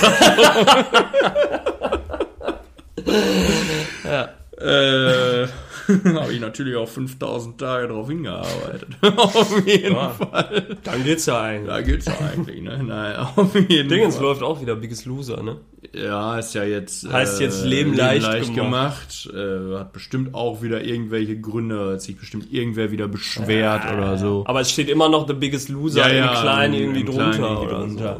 Ja. 4.04 4.28
äh, 4.60 5.48
habe 6.14 6.32
ich 6.32 6.40
natürlich 6.40 6.76
auch 6.76 6.88
5000 6.88 7.58
Tage 7.58 7.88
darauf 7.88 8.08
hingearbeitet. 8.08 8.88
auf 9.16 9.66
jeden 9.66 9.94
Ja. 9.94 10.10
Fall. 10.10 10.76
Dann 10.84 11.04
geht's 11.04 11.26
ja 11.26 11.40
eigentlich. 11.42 11.68
Da 11.68 11.80
geht's 11.82 12.06
ja 12.06 12.14
eigentlich, 12.32 12.62
ne? 12.62 12.82
Nein, 12.82 13.16
auf 13.36 13.54
jeden 13.54 13.88
Dingens 13.88 14.16
Fall. 14.16 14.24
läuft 14.24 14.42
auch 14.42 14.60
wieder 14.60 14.76
Biggest 14.76 15.06
Loser, 15.06 15.42
ne? 15.42 15.56
Ja, 15.92 16.38
ist 16.38 16.54
ja 16.54 16.64
jetzt. 16.64 17.10
Heißt 17.12 17.40
jetzt 17.40 17.64
Leben 17.64 17.94
leicht 17.94 18.54
gemacht. 18.54 19.28
Äh, 19.34 19.76
hat 19.78 19.92
bestimmt 19.92 20.34
auch 20.34 20.62
wieder 20.62 20.82
irgendwelche 20.84 21.38
Gründe, 21.40 21.92
hat 21.94 22.02
sich 22.02 22.16
bestimmt 22.16 22.52
irgendwer 22.52 22.90
wieder 22.90 23.08
beschwert 23.08 23.92
oder 23.92 24.16
so. 24.16 24.44
Aber 24.46 24.60
es 24.60 24.70
steht 24.70 24.88
immer 24.88 25.08
noch 25.08 25.26
The 25.26 25.34
Biggest 25.34 25.68
Loser 25.68 26.08
Ja, 26.08 26.14
ja, 26.14 26.32
im 26.34 26.40
Kleinen 26.40 26.74
irgendwie 26.74 27.00
im 27.00 27.06
drunter 27.06 27.30
Kleinen 27.32 27.56
irgendwie 27.56 27.96
drunter. 27.96 28.16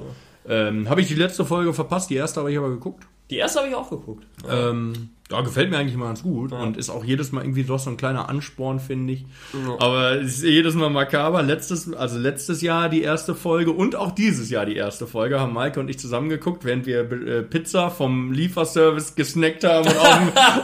so. 0.47 0.53
Ähm, 0.53 0.89
habe 0.89 1.01
ich 1.01 1.07
die 1.09 1.15
letzte 1.15 1.45
Folge 1.45 1.73
verpasst, 1.73 2.11
die 2.11 2.17
erste 2.17 2.41
habe 2.41 2.51
ich 2.51 2.59
aber 2.59 2.69
geguckt. 2.71 3.05
Die 3.31 3.37
erste 3.37 3.61
habe 3.61 3.69
ich 3.69 3.75
auch 3.77 3.89
geguckt. 3.89 4.25
Ähm, 4.51 5.11
ja, 5.33 5.41
gefällt 5.41 5.71
mir 5.71 5.79
eigentlich 5.79 5.95
immer 5.95 6.07
ganz 6.07 6.23
gut 6.23 6.53
und 6.53 6.77
ist 6.77 6.91
auch 6.91 7.05
jedes 7.05 7.33
Mal 7.33 7.43
irgendwie 7.43 7.65
doch 7.65 7.79
so 7.79 7.91
ein 7.91 7.97
kleiner 7.97 8.29
Ansporn, 8.29 8.81
finde 8.81 9.15
ich. 9.15 9.25
Ja. 9.53 9.77
Aber 9.81 10.17
ist 10.17 10.43
jedes 10.43 10.75
Mal 10.75 10.91
makaber. 10.91 11.43
Letztes, 11.43 11.93
also 11.95 12.19
letztes 12.19 12.61
Jahr 12.61 12.89
die 12.89 13.03
erste 13.03 13.35
Folge 13.35 13.73
und 13.73 13.97
auch 13.97 14.13
dieses 14.13 14.51
Jahr 14.51 14.67
die 14.67 14.77
erste 14.77 15.07
Folge 15.07 15.41
haben 15.41 15.55
Maike 15.55 15.81
und 15.81 15.89
ich 15.89 15.99
zusammen 15.99 16.29
geguckt, 16.29 16.65
während 16.65 16.87
wir 16.87 17.11
äh, 17.11 17.43
Pizza 17.43 17.91
vom 17.91 18.33
Lieferservice 18.33 19.15
gesnackt 19.15 19.65
haben 19.65 19.89
und 19.89 19.97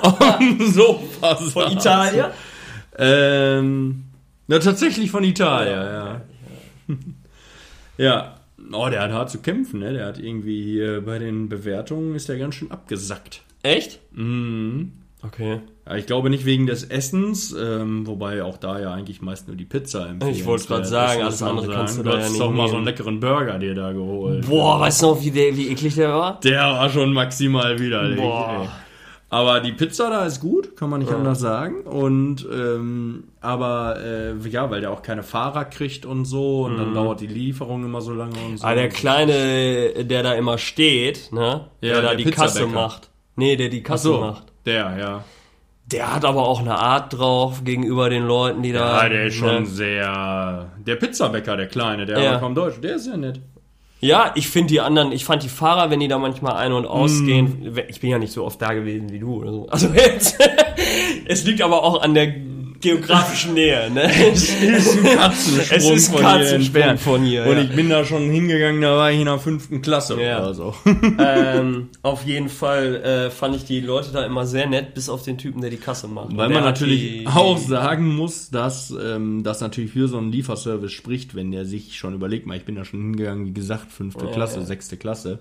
auf 0.02 0.38
dem, 0.38 0.60
Sofa 0.70 1.37
Von. 1.37 1.72
Italien? 1.72 2.26
Ähm, 2.98 4.04
ja, 4.48 4.58
tatsächlich 4.58 5.10
von 5.10 5.25
Italien, 5.25 5.82
ja. 5.82 6.20
Ja. 7.96 8.34
Oh, 8.72 8.88
der 8.90 9.02
hat 9.02 9.12
hart 9.12 9.30
zu 9.30 9.38
kämpfen, 9.38 9.80
ne? 9.80 9.94
Der 9.94 10.06
hat 10.06 10.18
irgendwie 10.18 10.62
hier 10.62 11.00
bei 11.00 11.18
den 11.18 11.48
Bewertungen 11.48 12.14
ist 12.14 12.28
der 12.28 12.38
ganz 12.38 12.54
schön 12.54 12.70
abgesackt. 12.70 13.42
Echt? 13.62 14.00
Mhm. 14.12 14.92
Okay. 15.24 15.60
Ja, 15.86 15.96
ich 15.96 16.06
glaube 16.06 16.30
nicht 16.30 16.44
wegen 16.44 16.66
des 16.66 16.84
Essens, 16.84 17.52
ähm, 17.58 18.06
wobei 18.06 18.44
auch 18.44 18.56
da 18.56 18.78
ja 18.78 18.92
eigentlich 18.92 19.20
meist 19.20 19.48
nur 19.48 19.56
die 19.56 19.64
Pizza 19.64 20.08
empfehlen. 20.08 20.34
Ich 20.34 20.46
wollte 20.46 20.66
grad 20.66 20.86
sagen, 20.86 21.22
alles 21.22 21.42
andere 21.42 21.68
kannst 21.72 21.98
du 21.98 22.02
du 22.02 22.10
da 22.10 22.16
ja 22.18 22.22
hast 22.22 22.30
nicht 22.30 22.40
doch 22.40 22.52
mal 22.52 22.68
so 22.68 22.76
einen 22.76 22.84
leckeren 22.84 23.18
Burger 23.18 23.58
dir 23.58 23.74
da 23.74 23.92
geholt. 23.92 24.46
Boah, 24.46 24.78
weißt 24.80 25.02
du 25.02 25.06
noch, 25.06 25.22
wie, 25.22 25.30
der, 25.30 25.56
wie 25.56 25.68
eklig 25.68 25.96
der 25.96 26.10
war? 26.10 26.38
Der 26.40 26.60
war 26.60 26.88
schon 26.90 27.12
maximal 27.12 27.78
widerlich. 27.80 28.18
Boah. 28.18 28.60
Ey. 28.62 28.68
Aber 29.30 29.60
die 29.60 29.72
Pizza 29.72 30.08
da 30.08 30.24
ist 30.24 30.40
gut, 30.40 30.74
kann 30.74 30.88
man 30.88 31.00
nicht 31.00 31.12
anders 31.12 31.40
sagen. 31.40 31.82
Und 31.82 32.46
ähm, 32.50 33.24
aber 33.42 33.98
äh, 34.02 34.48
ja, 34.48 34.70
weil 34.70 34.80
der 34.80 34.90
auch 34.90 35.02
keine 35.02 35.22
Fahrer 35.22 35.66
kriegt 35.66 36.06
und 36.06 36.24
so 36.24 36.62
und 36.64 36.78
dann 36.78 36.94
dauert 36.94 37.20
die 37.20 37.26
Lieferung 37.26 37.84
immer 37.84 38.00
so 38.00 38.14
lange 38.14 38.38
und 38.46 38.58
so. 38.58 38.66
Ah, 38.66 38.74
der 38.74 38.88
Kleine, 38.88 40.04
der 40.04 40.22
da 40.22 40.32
immer 40.32 40.56
steht, 40.56 41.30
ne? 41.30 41.66
Ja, 41.82 41.92
der 41.92 42.02
da 42.02 42.08
der 42.08 42.16
die 42.16 42.30
Kasse 42.30 42.66
macht. 42.66 43.10
Nee, 43.38 43.57
der 43.57 43.68
die 43.68 43.83
Kasse 43.83 44.09
so, 44.09 44.21
macht. 44.21 44.45
der, 44.66 44.97
ja. 44.99 45.25
Der 45.87 46.14
hat 46.14 46.25
aber 46.26 46.47
auch 46.47 46.61
eine 46.61 46.75
Art 46.76 47.16
drauf 47.16 47.64
gegenüber 47.64 48.11
den 48.11 48.25
Leuten, 48.25 48.62
die 48.62 48.73
da. 48.73 49.04
Ja, 49.04 49.09
der 49.09 49.25
ist 49.26 49.37
schon 49.37 49.61
ne? 49.62 49.66
sehr. 49.66 50.66
Der 50.87 50.97
Pizzabäcker, 50.97 51.57
der 51.57 51.66
Kleine, 51.68 52.04
der 52.04 52.21
Ja. 52.23 52.38
kaum 52.38 52.54
Deutsch, 52.54 52.80
der 52.83 52.97
ist 52.97 53.07
ja 53.07 53.16
nett. 53.16 53.40
Ja, 54.00 54.33
ich 54.37 54.49
finde 54.49 54.68
die 54.68 54.80
anderen, 54.80 55.11
ich 55.12 55.25
fand 55.25 55.42
die 55.42 55.49
Fahrer, 55.49 55.90
wenn 55.90 55.99
die 55.99 56.07
da 56.07 56.18
manchmal 56.18 56.54
ein- 56.57 56.73
und 56.73 56.87
ausgehen, 56.87 57.73
Mm. 57.75 57.78
ich 57.88 58.00
bin 58.00 58.11
ja 58.11 58.18
nicht 58.18 58.33
so 58.33 58.45
oft 58.45 58.61
da 58.62 58.73
gewesen 58.75 59.11
wie 59.11 59.18
du 59.18 59.37
oder 59.40 59.50
so. 59.52 59.66
Also 59.71 59.88
jetzt, 59.88 60.38
es 61.26 61.45
liegt 61.45 61.62
aber 61.62 61.83
auch 61.83 62.02
an 62.02 62.14
der 62.14 62.28
geografischen 62.80 63.54
Nähe, 63.54 63.90
ne? 63.90 64.04
ist 64.32 64.50
ein 64.61 65.04
Katzensprung 65.16 65.76
Es 65.76 65.85
ist 65.90 66.08
ein 66.11 66.18
von 66.18 66.23
hier 66.23 66.23
Katzensprung 66.23 66.99
von 66.99 67.23
hier, 67.23 67.47
Und 67.47 67.56
ja. 67.56 67.62
ich 67.62 67.75
bin 67.75 67.88
da 67.90 68.04
schon 68.04 68.30
hingegangen, 68.30 68.80
da 68.80 68.97
war 68.97 69.11
ich 69.11 69.18
in 69.18 69.25
der 69.26 69.38
fünften 69.38 69.82
Klasse 69.82 70.20
Ja. 70.20 70.38
oder 70.40 70.54
so. 70.54 70.75
ähm, 71.18 71.88
auf 72.02 72.25
jeden 72.25 72.49
Fall 72.49 72.97
äh, 72.97 73.30
fand 73.30 73.56
ich 73.56 73.64
die 73.64 73.80
Leute 73.80 74.11
da 74.12 74.25
immer 74.25 74.47
sehr 74.47 74.66
nett, 74.68 74.94
bis 74.94 75.08
auf 75.08 75.23
den 75.23 75.38
Typen, 75.38 75.61
der 75.61 75.70
die 75.70 75.76
Kasse 75.76 76.08
macht. 76.08 76.37
Weil 76.37 76.49
man 76.50 76.64
natürlich 76.64 77.00
die, 77.00 77.26
auch 77.26 77.58
sagen 77.58 78.14
muss, 78.14 78.50
dass 78.50 78.90
ähm, 78.90 79.42
das 79.42 79.61
natürlich 79.61 79.92
für 79.92 80.08
so 80.08 80.18
einen 80.18 80.30
Lieferservice 80.32 80.92
spricht, 80.92 81.35
wenn 81.35 81.50
der 81.50 81.64
sich 81.64 81.97
schon 81.97 82.14
überlegt, 82.14 82.47
mal, 82.47 82.56
ich 82.56 82.64
bin 82.64 82.76
da 82.76 82.85
schon 82.85 83.00
hingegangen, 83.00 83.47
wie 83.47 83.52
gesagt, 83.52 83.90
fünfte 83.92 84.26
Ja, 84.26 84.32
Klasse, 84.32 84.61
ja. 84.61 84.64
sechste 84.66 84.97
Klasse. 84.97 85.40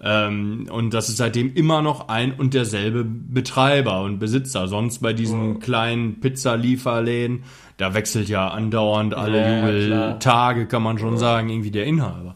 Ähm, 0.00 0.66
und 0.70 0.92
das 0.94 1.08
ist 1.08 1.18
seitdem 1.18 1.54
immer 1.54 1.80
noch 1.82 2.08
ein 2.08 2.32
und 2.32 2.54
derselbe 2.54 3.04
Betreiber 3.04 4.02
und 4.02 4.18
Besitzer. 4.18 4.66
Sonst 4.66 4.98
bei 5.00 5.12
diesen 5.12 5.60
kleinen 5.60 6.18
Pizzalieferläden, 6.20 7.44
da 7.76 7.94
wechselt 7.94 8.28
ja 8.28 8.48
andauernd 8.48 9.14
alle 9.14 9.40
Ja, 9.40 9.58
Jubel. 9.58 10.16
Tage, 10.18 10.66
kann 10.66 10.82
man 10.82 10.98
schon 10.98 11.18
sagen, 11.18 11.50
irgendwie 11.50 11.70
der 11.70 11.84
Inhaber. 11.86 12.34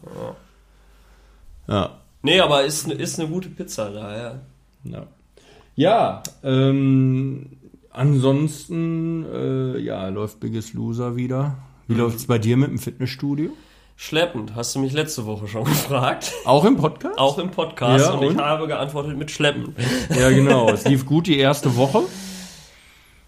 Ja. 1.67 1.89
Nee, 2.23 2.39
aber 2.39 2.63
ist, 2.63 2.87
ist 2.89 3.19
eine 3.19 3.29
gute 3.29 3.49
Pizza 3.49 3.89
da, 3.91 4.17
ja. 4.17 4.39
Ja, 4.85 5.03
ja 5.75 6.23
ähm, 6.43 7.47
ansonsten 7.91 9.25
äh, 9.25 9.77
ja, 9.79 10.07
läuft 10.07 10.39
Biggest 10.39 10.73
Loser 10.73 11.15
wieder. 11.17 11.57
Wie 11.87 11.93
Mhm. 11.93 11.99
läuft's 11.99 12.25
bei 12.25 12.37
dir 12.37 12.57
mit 12.57 12.69
dem 12.69 12.79
Fitnessstudio? 12.79 13.49
Schleppend, 13.99 14.53
hast 14.55 14.75
du 14.75 14.79
mich 14.79 14.93
letzte 14.93 15.25
Woche 15.25 15.47
schon 15.47 15.63
gefragt. 15.65 16.31
Auch 16.45 16.63
im 16.65 16.77
Podcast? 16.77 17.17
Auch 17.17 17.39
im 17.39 17.49
Podcast 17.49 18.05
Ja, 18.05 18.13
und, 18.13 18.23
ich 18.23 18.29
und? 18.29 18.39
habe 18.41 18.67
geantwortet 18.67 19.17
mit 19.17 19.31
Schleppen. 19.31 19.75
Ja, 20.17 20.29
genau. 20.29 20.69
Es 20.69 20.85
lief 20.85 21.05
gut 21.07 21.25
die 21.25 21.39
erste 21.39 21.75
Woche. 21.75 22.01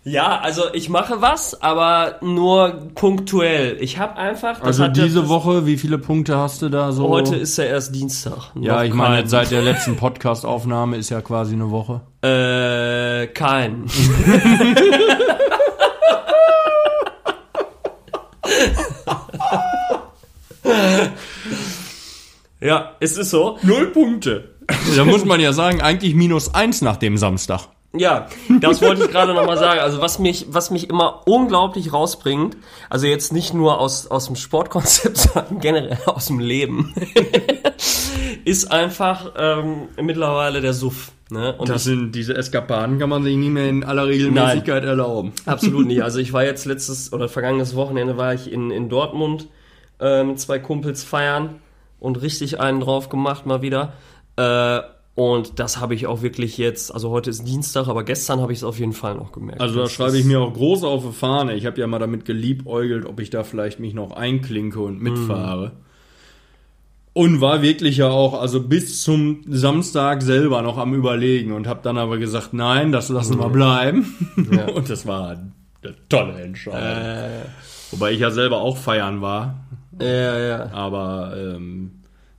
Ja, 0.04 0.40
also 0.40 0.62
ich 0.74 0.88
mache 0.88 1.22
was, 1.22 1.60
aber 1.62 2.18
nur 2.22 2.88
punktuell. 2.94 3.78
Ich 3.82 3.98
habe 3.98 4.16
einfach. 4.18 4.62
Also 4.62 4.88
diese 4.88 5.28
Woche, 5.28 5.66
wie 5.66 5.76
viele 5.78 5.98
Punkte 5.98 6.38
hast 6.38 6.62
du 6.62 6.70
da 6.70 6.92
so? 6.92 7.10
Heute 7.10 7.36
ist 7.36 7.58
ja 7.58 7.66
erst 7.66 7.94
Dienstag. 7.96 8.52
ja, 8.60 8.84
ich 8.84 8.94
meine, 8.94 9.16
kein. 9.16 9.20
jetzt 9.22 9.32
seit 9.32 9.50
der 9.52 9.62
letzten 9.64 9.98
Podcast-Aufnahme 9.98 10.98
ist 10.98 11.10
ja 11.10 11.22
quasi 11.22 11.54
eine 11.56 11.72
Woche. 11.72 12.02
Äh, 12.22 13.28
kein. 13.28 13.86
Ja, 22.62 22.96
es 23.00 23.18
ist 23.18 23.30
so. 23.30 23.58
Null 23.62 23.88
Punkte. 23.88 24.56
Da 24.96 25.06
muss 25.06 25.24
man 25.24 25.40
ja 25.40 25.54
sagen, 25.54 25.82
eigentlich 25.82 26.14
minus 26.14 26.54
eins 26.54 26.82
nach 26.82 26.98
dem 26.98 27.18
Samstag. 27.18 27.70
Ja, 27.98 28.28
das 28.62 28.84
wollte 28.84 29.06
ich 29.06 29.10
gerade 29.10 29.34
nochmal 29.34 29.58
sagen. 29.58 29.80
Also 29.80 30.00
was 30.00 30.20
mich, 30.20 30.48
was 30.50 30.70
mich 30.70 30.90
immer 30.90 31.24
unglaublich 31.26 31.92
rausbringt, 31.92 32.56
also 32.88 33.08
jetzt 33.08 33.34
nicht 33.34 33.54
nur 33.56 33.80
aus, 33.80 34.08
aus 34.08 34.28
dem 34.28 34.36
Sportkonzept, 34.36 35.18
sondern 35.18 35.60
generell 35.60 35.98
aus 36.06 36.28
dem 36.28 36.40
Leben, 36.40 36.94
ist 38.46 38.72
einfach 38.72 39.32
ähm, 39.38 39.88
mittlerweile 40.00 40.62
der 40.62 40.74
Suff. 40.74 41.12
Ne? 41.32 41.56
Und 41.58 41.70
Das 41.70 41.84
sind 41.84 42.12
diese 42.12 42.36
Eskapaden, 42.36 43.00
kann 43.00 43.10
man 43.10 43.24
sich 43.24 43.36
nie 43.36 43.50
mehr 43.50 43.70
in 43.70 43.84
aller 43.84 44.08
Regelmäßigkeit 44.08 44.84
erlauben. 44.84 45.32
Absolut 45.46 45.88
nicht. 45.88 46.04
Also 46.04 46.20
ich 46.20 46.34
war 46.34 46.44
jetzt 46.44 46.66
letztes 46.66 47.14
oder 47.14 47.30
vergangenes 47.30 47.76
Wochenende 47.76 48.18
war 48.18 48.34
ich 48.34 48.52
in, 48.52 48.70
in 48.70 48.90
Dortmund 48.90 49.48
äh, 50.00 50.24
mit 50.24 50.40
zwei 50.40 50.60
Kumpels 50.60 51.04
feiern 51.04 51.56
und 52.00 52.22
richtig 52.22 52.60
einen 52.60 52.80
drauf 52.80 53.10
gemacht 53.10 53.46
mal 53.46 53.62
wieder. 53.62 53.94
Äh, 54.36 54.82
und 55.16 55.60
das 55.60 55.82
habe 55.82 55.96
ich 55.96 56.08
auch 56.08 56.22
wirklich 56.22 56.58
jetzt, 56.58 56.94
also 56.94 57.10
heute 57.10 57.30
ist 57.30 57.46
Dienstag, 57.46 57.90
aber 57.90 58.06
gestern 58.06 58.40
habe 58.40 58.54
ich 58.54 58.60
es 58.60 58.64
auf 58.64 58.80
jeden 58.80 58.94
Fall 58.94 59.16
noch 59.16 59.34
gemerkt. 59.34 59.60
Also 59.60 59.82
da 59.82 59.90
schreibe 59.90 60.18
ich 60.18 60.24
mir 60.24 60.40
auch 60.40 60.54
groß 60.54 60.86
auf 60.86 61.06
die 61.06 61.12
Fahne. 61.12 61.56
Ich 61.56 61.66
habe 61.66 61.78
ja 61.78 61.88
mal 61.88 62.00
damit 62.00 62.24
geliebäugelt, 62.24 63.06
ob 63.06 63.20
ich 63.20 63.30
da 63.30 63.44
vielleicht 63.44 63.82
mich 63.82 63.94
noch 63.94 64.12
einklinke 64.12 64.80
und 64.80 65.02
mitfahre. 65.02 65.74
Und 67.12 67.42
war 67.42 67.62
wirklich 67.62 67.98
ja 67.98 68.08
auch, 68.08 68.40
also 68.40 68.62
bis 68.62 69.04
zum 69.04 69.42
Samstag 69.46 70.22
selber 70.22 70.62
noch 70.62 70.78
am 70.78 70.94
Überlegen 70.94 71.52
und 71.52 71.68
habe 71.68 71.82
dann 71.84 71.98
aber 71.98 72.18
gesagt, 72.18 72.54
nein, 72.54 72.94
das 72.94 73.10
lassen 73.10 73.40
wir 73.40 73.50
bleiben. 73.50 74.16
Ja. 74.50 74.68
Und 74.74 74.90
das 74.90 75.06
war 75.06 75.32
eine 75.32 75.96
tolle 76.08 76.40
Entscheidung. 76.40 76.80
Äh, 76.80 77.46
Wobei 77.92 78.12
ich 78.12 78.20
ja 78.20 78.32
selber 78.32 78.62
auch 78.62 78.78
feiern 78.78 79.22
war, 79.22 79.66
ja, 80.02 80.40
ja. 80.40 80.72
aber 80.72 81.34
ähm, 81.38 81.92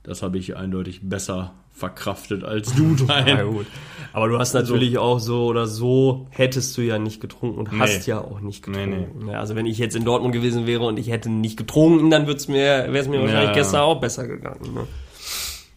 das 0.03 0.21
habe 0.23 0.37
ich 0.37 0.55
eindeutig 0.57 1.01
besser 1.03 1.53
verkraftet 1.71 2.43
als 2.43 2.73
du 2.75 2.95
Na 3.07 3.21
dein. 3.21 3.47
gut. 3.51 3.65
Aber 4.13 4.27
du 4.27 4.37
hast 4.39 4.53
natürlich 4.53 4.97
auch 4.97 5.19
so 5.19 5.45
oder 5.45 5.67
so, 5.67 6.27
hättest 6.31 6.77
du 6.77 6.81
ja 6.81 6.99
nicht 6.99 7.21
getrunken 7.21 7.57
und 7.59 7.79
hast 7.79 7.99
Nee. 8.07 8.11
ja 8.13 8.19
auch 8.21 8.39
nicht 8.41 8.67
Nee, 8.67 8.85
getrunken. 8.85 9.29
Ja, 9.29 9.39
Also 9.39 9.55
wenn 9.55 9.65
ich 9.65 9.77
jetzt 9.77 9.95
in 9.95 10.03
Dortmund 10.03 10.33
gewesen 10.33 10.67
wäre 10.67 10.83
und 10.83 10.99
ich 10.99 11.09
hätte 11.09 11.29
nicht 11.29 11.55
getrunken, 11.57 12.09
dann 12.11 12.27
wird's 12.27 12.47
mir, 12.47 12.57
wäre 12.91 12.97
es 12.97 13.07
mir 13.07 13.21
wahrscheinlich 13.21 13.49
Ja. 13.49 13.53
gestern 13.53 13.81
auch 13.81 13.99
besser 14.01 14.27
gegangen. 14.27 14.73
Ne? 14.73 14.87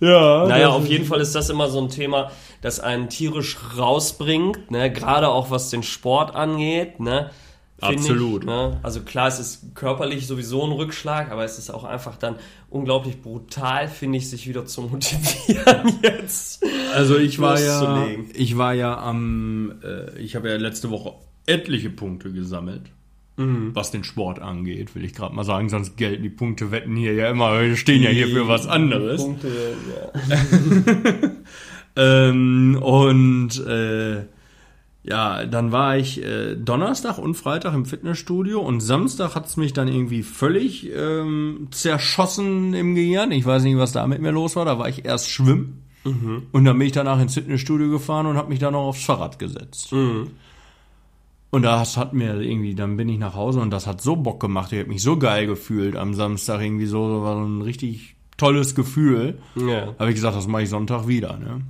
Ja, 0.00 0.46
Naja, 0.48 0.68
auf 0.70 0.86
jeden 0.86 1.04
Fall 1.04 1.20
ist 1.20 1.34
das 1.34 1.48
immer 1.48 1.68
so 1.68 1.80
ein 1.80 1.88
Thema, 1.88 2.30
das 2.60 2.80
einen 2.80 3.08
tierisch 3.08 3.56
rausbringt, 3.78 4.70
ne? 4.70 4.90
gerade 4.92 5.28
auch 5.28 5.50
was 5.50 5.70
den 5.70 5.82
Sport 5.84 6.34
angeht. 6.34 6.98
Ne? 7.00 7.30
Absolut. 7.81 8.43
Ich, 8.43 8.47
ne? 8.49 8.78
Also 8.83 9.00
klar, 9.02 9.28
es 9.28 9.38
ist 9.40 9.75
körperlich 9.75 10.26
sowieso 10.26 10.64
ein 10.64 10.73
Rückschlag, 10.73 11.31
aber 11.31 11.45
es 11.45 11.59
ist 11.59 11.71
auch 11.71 11.85
einfach 11.85 12.16
dann 12.16 12.37
unglaublich 12.71 13.21
brutal, 13.21 13.88
finde 13.88 14.19
ich, 14.19 14.31
sich 14.31 14.49
wieder 14.49 14.64
zu 14.64 14.83
motivieren 14.83 15.93
jetzt. 16.02 16.64
Also 16.95 17.19
ich 17.19 17.40
war 17.40 17.61
ja, 17.61 18.07
ich 18.33 18.57
war 18.57 18.75
ja 18.75 18.99
am, 18.99 19.75
äh, 19.83 20.19
ich 20.19 20.37
habe 20.37 20.49
ja 20.49 20.57
letzte 20.57 20.90
Woche 20.90 21.14
etliche 21.47 21.90
Punkte 21.90 22.33
gesammelt, 22.33 22.83
Mhm. 23.37 23.75
was 23.75 23.90
den 23.90 24.04
Sport 24.04 24.38
angeht, 24.38 24.95
will 24.95 25.04
ich 25.04 25.12
gerade 25.12 25.35
mal 25.35 25.43
sagen, 25.43 25.69
sonst 25.69 25.97
gelten 25.97 26.23
die 26.23 26.31
Punkte 26.31 26.71
wetten 26.71 26.95
hier 26.95 27.14
ja 27.14 27.31
immer, 27.31 27.61
wir 27.61 27.76
stehen 27.76 28.00
ja 28.00 28.11
hier 28.11 28.28
für 28.28 28.47
was 28.47 28.69
anderes. 28.69 29.21
Punkte, 29.21 29.49
ja. 29.50 31.31
Ähm, 31.97 32.76
und 32.83 33.50
äh, 33.66 34.25
ja, 35.04 35.44
dann 35.44 35.70
war 35.70 35.96
ich 35.99 36.23
äh, 36.25 36.56
Donnerstag 36.56 37.18
und 37.18 37.34
Freitag 37.34 37.75
im 37.75 37.84
Fitnessstudio 37.84 38.61
und 38.61 38.80
Samstag 38.80 39.34
hat's 39.34 39.56
mich 39.56 39.75
dann 39.75 39.87
irgendwie 39.87 40.23
völlig 40.23 40.90
ähm, 40.94 41.68
zerschossen 41.70 42.73
im 42.73 42.94
Gehirn. 42.94 43.30
Ich 43.30 43.44
weiß 43.44 43.62
nicht, 43.64 43.76
was 43.76 43.92
da 43.92 44.06
mit 44.06 44.20
mir 44.23 44.30
los 44.32 44.56
war. 44.56 44.64
Da 44.64 44.78
war 44.78 44.88
ich 44.88 45.04
erst 45.04 45.28
schwimmen 45.30 45.82
und 46.52 46.64
dann 46.64 46.78
bin 46.78 46.87
ich 46.87 46.92
danach 46.92 47.20
ins 47.20 47.34
Fitnessstudio 47.34 47.90
gefahren 47.90 48.26
und 48.26 48.37
habe 48.37 48.49
mich 48.49 48.58
dann 48.58 48.73
noch 48.73 48.87
aufs 48.87 49.04
Fahrrad 49.04 49.38
gesetzt. 49.38 49.92
Und 51.50 51.62
das 51.62 51.96
hat 51.96 52.14
mir 52.14 52.40
irgendwie, 52.40 52.75
dann 52.75 52.96
bin 52.96 53.08
ich 53.08 53.18
nach 53.18 53.34
Hause 53.34 53.61
und 53.61 53.70
das 53.70 53.87
hat 53.87 54.00
so 54.00 54.16
Bock 54.16 54.40
gemacht. 54.40 54.73
Ich 54.73 54.80
habe 54.80 54.88
mich 54.88 55.02
so 55.02 55.18
geil 55.18 55.46
gefühlt 55.46 55.96
am 55.96 56.14
Samstag 56.14 56.61
irgendwie 56.61 56.87
so, 56.87 57.08
so 57.08 57.23
war 57.23 57.37
so 57.37 57.44
ein 57.44 57.62
richtig 57.62 58.16
tolles 58.37 58.75
Gefühl. 58.75 59.38
Ja. 59.54 59.95
Habe 59.99 60.08
ich 60.08 60.17
gesagt, 60.17 60.36
das 60.36 60.49
mache 60.49 60.62
ich 60.62 60.71
Sonntag 60.71 61.06
wieder, 61.06 61.36
ne? 61.36 61.60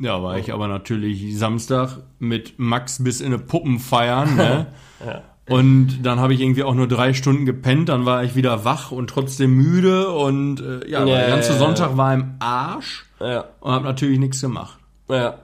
Ja, 0.00 0.22
war 0.22 0.38
ich 0.38 0.52
aber 0.52 0.66
natürlich 0.66 1.38
Samstag 1.38 1.98
mit 2.18 2.58
Max 2.58 3.04
bis 3.04 3.20
in 3.20 3.26
eine 3.26 3.38
Puppen 3.38 3.78
feiern, 3.78 4.34
ne? 4.36 4.66
Ja. 5.04 5.22
Und 5.48 6.02
dann 6.02 6.20
habe 6.20 6.34
ich 6.34 6.40
irgendwie 6.40 6.62
auch 6.62 6.74
nur 6.74 6.86
drei 6.86 7.14
Stunden 7.14 7.46
gepennt, 7.46 7.88
dann 7.88 8.04
war 8.04 8.22
ich 8.22 8.36
wieder 8.36 8.66
wach 8.66 8.92
und 8.92 9.08
trotzdem 9.08 9.54
müde 9.54 10.10
und 10.10 10.60
äh, 10.60 10.88
ja, 10.88 11.04
Ja, 11.04 11.16
der 11.16 11.28
ganze 11.28 11.52
ja. 11.52 11.58
Sonntag 11.58 11.96
war 11.96 12.12
im 12.12 12.34
Arsch 12.38 13.06
und 13.18 13.72
habe 13.72 13.84
natürlich 13.84 14.18
nichts 14.18 14.42
gemacht. 14.42 14.78
Ja. 15.08 15.38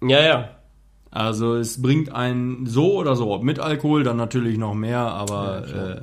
Ja, 0.00 0.22
ja. 0.22 0.48
Also 1.10 1.56
es 1.56 1.82
bringt 1.82 2.12
einen 2.12 2.66
so 2.66 2.94
oder 2.94 3.16
so, 3.16 3.38
mit 3.38 3.58
Alkohol 3.58 4.04
dann 4.04 4.16
natürlich 4.16 4.58
noch 4.58 4.74
mehr, 4.74 5.00
aber 5.00 5.66
äh, 5.66 6.00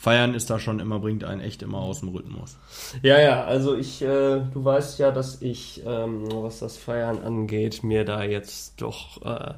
Feiern 0.00 0.34
ist 0.34 0.48
da 0.48 0.60
schon 0.60 0.78
immer, 0.78 1.00
bringt 1.00 1.24
einen 1.24 1.40
echt 1.40 1.60
immer 1.60 1.78
aus 1.78 1.98
dem 2.00 2.10
Rhythmus. 2.10 2.56
Ja, 3.02 3.20
ja, 3.20 3.44
also 3.44 3.76
ich, 3.76 4.00
äh, 4.00 4.06
du 4.06 4.64
weißt 4.64 5.00
ja, 5.00 5.10
dass 5.10 5.42
ich, 5.42 5.82
ähm, 5.84 6.28
was 6.32 6.60
das 6.60 6.76
Feiern 6.76 7.18
angeht, 7.18 7.82
mir 7.82 8.04
da 8.04 8.22
jetzt 8.22 8.80
doch, 8.80 9.20
äh, 9.22 9.54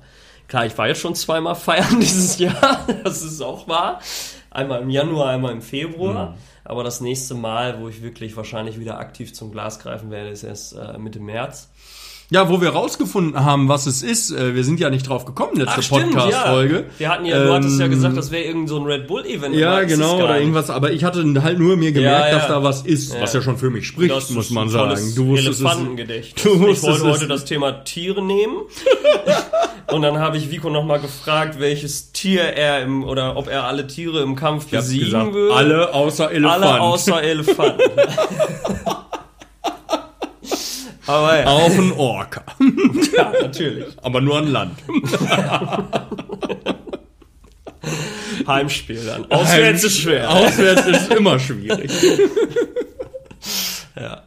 klar, 0.48 0.64
ich 0.64 0.79
war 0.79 0.88
jetzt 0.88 1.03
schon 1.03 1.14
zweimal 1.14 1.55
feiern 1.57 2.00
dieses 2.00 2.38
Jahr, 2.38 2.87
das 3.05 3.20
ist 3.20 3.42
auch 3.42 3.68
wahr. 3.68 4.00
Einmal 4.50 4.81
im 4.81 4.88
Januar, 4.88 5.29
einmal 5.29 5.53
im 5.53 5.61
Februar. 5.61 6.38
Aber 6.64 6.85
das 6.85 7.03
nächste 7.03 7.35
Mal, 7.35 7.81
wo 7.81 7.88
ich 7.88 8.03
wirklich 8.03 8.35
wahrscheinlich 8.35 8.81
wieder 8.81 8.98
aktiv 8.98 9.35
zum 9.35 9.53
Glas 9.53 9.79
greifen 9.79 10.11
werde, 10.11 10.31
ist 10.31 10.42
erst 10.42 10.74
äh, 10.74 10.96
Mitte 10.96 11.20
März. 11.20 11.69
Ja, 12.33 12.49
wo 12.49 12.61
wir 12.61 12.69
rausgefunden 12.71 13.45
haben, 13.45 13.69
was 13.69 13.87
es 13.87 14.03
ist, 14.05 14.31
äh, 14.31 14.55
wir 14.55 14.62
sind 14.62 14.79
ja 14.79 14.88
nicht 14.88 15.09
drauf 15.09 15.25
gekommen, 15.25 15.57
letzte 15.57 15.81
Podcast-Folge. 15.83 16.85
Wir 16.97 17.09
hatten 17.09 17.25
ja, 17.25 17.43
du 17.43 17.53
hattest 17.53 17.79
ja 17.81 17.87
Ähm, 17.87 17.90
gesagt, 17.90 18.16
das 18.16 18.31
wäre 18.31 18.45
irgend 18.45 18.69
so 18.69 18.79
ein 18.79 18.85
Red 18.87 19.09
Bull-Event. 19.09 19.55
Ja, 19.57 19.83
genau, 19.83 20.14
oder 20.19 20.35
nicht. 20.35 20.43
irgendwas, 20.43 20.71
aber 20.71 20.93
ich 20.93 21.03
hatte 21.03 21.25
halt 21.43 21.59
nur 21.59 21.77
mir 21.77 21.90
gemerkt, 21.90 22.27
Ja, 22.27 22.29
ja. 22.29 22.35
dass 22.38 22.47
da 22.47 22.62
was 22.62 22.83
ist, 22.83 23.14
Ja. 23.14 23.21
was 23.23 23.33
ja 23.33 23.43
schon 23.43 23.57
für 23.59 23.71
mich 23.71 23.87
spricht, 23.88 24.14
Das 24.14 24.31
muss 24.31 24.51
man 24.51 24.69
sagen. 24.69 24.97
Du 25.16 25.27
wusstest 25.27 25.55
es, 25.55 25.61
Elefantengedächtnis. 25.61 26.43
du 26.45 26.55
ich 26.55 26.61
wusstest 26.61 26.85
wollte 26.85 27.09
es- 27.09 27.16
heute 27.16 27.27
das 27.27 27.45
Thema 27.47 27.73
Tiere 27.85 28.23
nehmen. 28.25 28.57
Und 29.93 30.03
dann 30.03 30.21
habe 30.21 30.37
ich 30.37 30.53
Vico 30.53 30.71
nochmal 30.71 31.01
gefragt, 31.01 31.59
welches 31.59 32.12
Tier 32.12 32.43
er 32.43 32.81
im, 32.83 33.03
oder 33.03 33.37
ob 33.37 33.49
er 33.49 33.64
alle 33.64 33.88
Tiere 33.88 34.21
im 34.23 34.37
Kampf 34.37 34.66
ich 34.66 34.71
besiegen 34.71 35.07
gesagt, 35.07 35.35
würde. 35.35 35.53
alle 35.57 35.93
außer 35.93 36.31
Elefant. 36.31 36.62
Alle 36.64 36.81
außer 36.81 37.21
Elefant. 37.25 37.75
Aber 41.11 41.38
ja, 41.40 41.46
Auch 41.46 41.70
ein 41.70 41.92
Orca, 41.92 42.44
ja, 43.16 43.33
natürlich. 43.42 43.87
aber 44.01 44.20
nur 44.20 44.38
an 44.38 44.46
Land. 44.46 44.79
Heimspiel 48.46 49.05
dann. 49.05 49.31
Auswärts 49.31 49.83
ist 49.85 49.99
schwer. 49.99 50.31
Auswärts 50.31 50.87
ist 50.87 51.12
immer 51.12 51.38
schwierig. 51.38 51.90
Ja. 53.96 54.23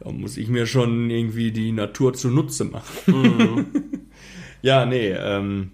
Da 0.00 0.10
muss 0.10 0.36
ich 0.36 0.48
mir 0.48 0.66
schon 0.66 1.08
irgendwie 1.10 1.52
die 1.52 1.72
Natur 1.72 2.14
zunutze 2.14 2.64
machen. 2.64 2.86
Mhm. 3.06 3.66
ja, 4.62 4.86
nee, 4.86 5.10
ähm, 5.10 5.72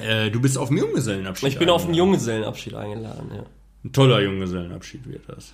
äh, 0.00 0.30
du 0.30 0.40
bist 0.40 0.56
auf 0.58 0.68
dem 0.68 0.78
Junggesellenabschied. 0.78 1.50
Ich 1.50 1.58
bin 1.58 1.68
auf 1.68 1.82
einen 1.82 1.90
eingeladen. 1.90 2.08
Junggesellenabschied 2.10 2.74
eingeladen, 2.74 3.30
ja. 3.34 3.44
Ein 3.84 3.92
toller 3.92 4.20
Junggesellenabschied 4.22 5.06
wird 5.06 5.22
das. 5.28 5.52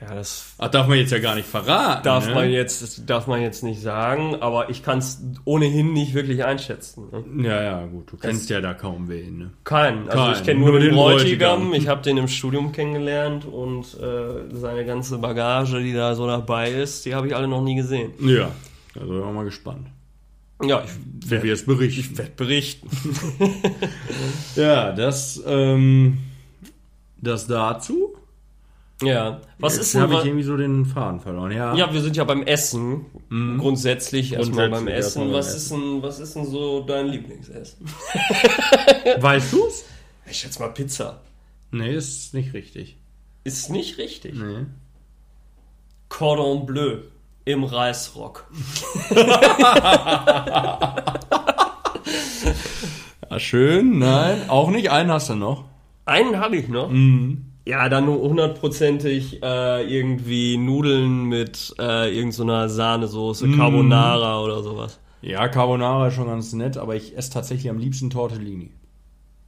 Ja, 0.00 0.14
das 0.14 0.54
Ach, 0.58 0.68
darf 0.68 0.86
man 0.86 0.96
jetzt 0.96 1.10
ja 1.10 1.18
gar 1.18 1.34
nicht 1.34 1.48
verraten. 1.48 2.04
darf 2.04 2.28
ne? 2.28 2.34
man 2.34 2.50
jetzt, 2.50 3.10
darf 3.10 3.26
man 3.26 3.42
jetzt 3.42 3.64
nicht 3.64 3.82
sagen, 3.82 4.36
aber 4.36 4.70
ich 4.70 4.84
kann 4.84 4.98
es 4.98 5.20
ohnehin 5.44 5.92
nicht 5.92 6.14
wirklich 6.14 6.44
einschätzen. 6.44 7.08
Ne? 7.10 7.48
Ja, 7.48 7.62
ja, 7.62 7.86
gut, 7.86 8.12
du 8.12 8.16
kennst 8.16 8.48
ja 8.48 8.60
da 8.60 8.74
kaum 8.74 9.08
wen, 9.08 9.38
ne? 9.38 9.50
Keinen. 9.64 10.08
Also 10.08 10.22
Keinen. 10.22 10.34
ich 10.34 10.44
kenne 10.44 10.60
nur, 10.60 10.70
Nur 10.70 10.80
den 10.80 10.94
Bräutigam. 10.94 11.74
Ich 11.74 11.88
habe 11.88 12.02
den 12.02 12.16
im 12.16 12.28
Studium 12.28 12.70
kennengelernt 12.70 13.44
und 13.44 13.86
äh, 14.00 14.54
seine 14.54 14.84
ganze 14.84 15.18
Bagage, 15.18 15.82
die 15.82 15.92
da 15.92 16.14
so 16.14 16.28
dabei 16.28 16.70
ist, 16.70 17.04
die 17.04 17.16
habe 17.16 17.26
ich 17.26 17.34
alle 17.34 17.48
noch 17.48 17.62
nie 17.62 17.74
gesehen. 17.74 18.12
Ja, 18.20 18.52
also 18.94 19.08
bin 19.12 19.18
ich 19.18 19.34
mal 19.34 19.44
gespannt. 19.44 19.88
Ja, 20.62 20.82
ich 20.84 21.30
wir 21.30 21.52
es 21.52 21.66
berichten. 21.66 22.18
werde 22.18 22.32
berichten. 22.36 22.88
Ja, 24.56 24.92
das, 24.92 25.40
ähm, 25.46 26.18
das 27.20 27.46
dazu. 27.46 28.07
Ja. 29.02 29.40
Was 29.58 29.74
Jetzt 29.76 29.82
ist 29.86 29.94
denn 29.94 30.02
habe 30.02 30.14
ich 30.14 30.24
irgendwie 30.24 30.42
so 30.44 30.56
den 30.56 30.84
Faden 30.84 31.20
verloren, 31.20 31.52
ja. 31.52 31.72
Ja, 31.74 31.92
wir 31.92 32.00
sind 32.02 32.16
ja 32.16 32.24
beim 32.24 32.42
Essen. 32.42 33.06
Grundsätzlich 33.58 34.32
erstmal 34.32 34.68
beim 34.70 34.84
Grundsätzlich 34.86 34.98
Essen. 35.06 35.20
erstmal 35.22 35.26
beim 35.26 35.34
Was 35.38 35.46
Essen. 35.48 35.56
ist 35.58 35.70
denn, 35.70 36.02
was 36.02 36.18
ist 36.20 36.34
denn 36.36 36.46
so 36.46 36.80
dein 36.82 37.06
Lieblingsessen? 37.06 37.86
Weißt 39.20 39.52
du's? 39.52 39.84
Ich 40.30 40.38
schätze 40.38 40.60
mal 40.60 40.68
Pizza. 40.68 41.20
Nee, 41.70 41.94
ist 41.94 42.34
nicht 42.34 42.52
richtig. 42.54 42.96
Ist 43.44 43.70
nicht 43.70 43.98
richtig. 43.98 44.34
Nee. 44.34 44.66
Cordon 46.08 46.66
Bleu 46.66 46.98
im 47.44 47.64
Reisrock. 47.64 48.50
Ah, 53.30 53.38
schön, 53.38 53.98
nein, 53.98 54.48
auch 54.48 54.70
nicht. 54.70 54.90
Einen 54.90 55.10
hast 55.10 55.28
du 55.28 55.34
noch. 55.34 55.64
Einen 56.06 56.38
habe 56.40 56.56
ich 56.56 56.68
noch. 56.68 56.88
Mhm. 56.90 57.47
Ja, 57.68 57.90
dann 57.90 58.06
nur 58.06 58.20
hundertprozentig 58.22 59.42
äh, 59.42 59.82
irgendwie 59.94 60.56
Nudeln 60.56 61.24
mit 61.24 61.74
äh, 61.78 62.08
irgendeiner 62.16 62.66
so 62.66 62.76
Sahnesoße, 62.76 63.46
Mm. 63.46 63.56
Carbonara 63.58 64.40
oder 64.40 64.62
sowas. 64.62 64.98
Ja, 65.20 65.48
Carbonara 65.48 66.08
ist 66.08 66.14
schon 66.14 66.28
ganz 66.28 66.54
nett, 66.54 66.78
aber 66.78 66.96
ich 66.96 67.14
esse 67.14 67.30
tatsächlich 67.30 67.68
am 67.68 67.76
liebsten 67.76 68.08
Tortellini. 68.08 68.70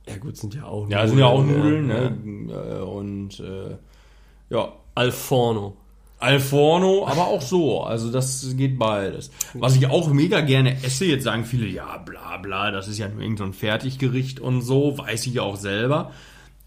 Ja 0.06 0.18
gut, 0.18 0.36
sind 0.36 0.54
ja 0.54 0.64
auch 0.64 0.86
Ja, 0.90 1.06
sind 1.06 1.18
ja 1.18 1.28
auch 1.28 1.42
Nudeln, 1.42 1.88
ja. 1.88 2.10
ne? 2.10 2.84
Und 2.84 3.40
äh, 3.40 3.76
ja, 4.50 4.70
Alforno. 4.94 5.78
Alforno, 6.18 7.06
aber 7.06 7.28
auch 7.28 7.40
so. 7.40 7.80
Also 7.80 8.12
das 8.12 8.54
geht 8.54 8.78
beides. 8.78 9.30
Was 9.54 9.76
ich 9.76 9.86
auch 9.86 10.12
mega 10.12 10.42
gerne 10.42 10.74
esse, 10.84 11.06
jetzt 11.06 11.24
sagen 11.24 11.46
viele, 11.46 11.66
ja, 11.66 11.96
bla 11.96 12.36
bla, 12.36 12.70
das 12.70 12.86
ist 12.86 12.98
ja 12.98 13.08
nur 13.08 13.22
irgendein 13.22 13.38
so 13.38 13.44
ein 13.44 13.54
Fertiggericht 13.54 14.40
und 14.40 14.60
so, 14.60 14.98
weiß 14.98 15.26
ich 15.26 15.40
auch 15.40 15.56
selber. 15.56 16.10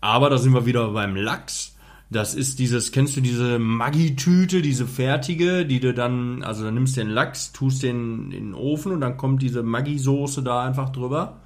Aber 0.03 0.29
da 0.29 0.37
sind 0.37 0.53
wir 0.53 0.65
wieder 0.65 0.89
beim 0.89 1.15
Lachs. 1.15 1.77
Das 2.09 2.35
ist 2.35 2.59
dieses, 2.59 2.91
kennst 2.91 3.15
du 3.15 3.21
diese 3.21 3.57
Maggi-Tüte, 3.57 4.61
diese 4.61 4.85
fertige, 4.85 5.65
die 5.65 5.79
du 5.79 5.93
dann, 5.93 6.43
also 6.43 6.65
dann 6.65 6.73
nimmst 6.73 6.97
du 6.97 7.01
den 7.01 7.09
Lachs, 7.09 7.53
tust 7.53 7.83
den 7.83 8.29
in 8.33 8.47
den 8.47 8.53
Ofen 8.53 8.91
und 8.91 8.99
dann 8.99 9.15
kommt 9.15 9.41
diese 9.41 9.63
Maggi-Soße 9.63 10.43
da 10.43 10.61
einfach 10.61 10.89
drüber. 10.89 11.37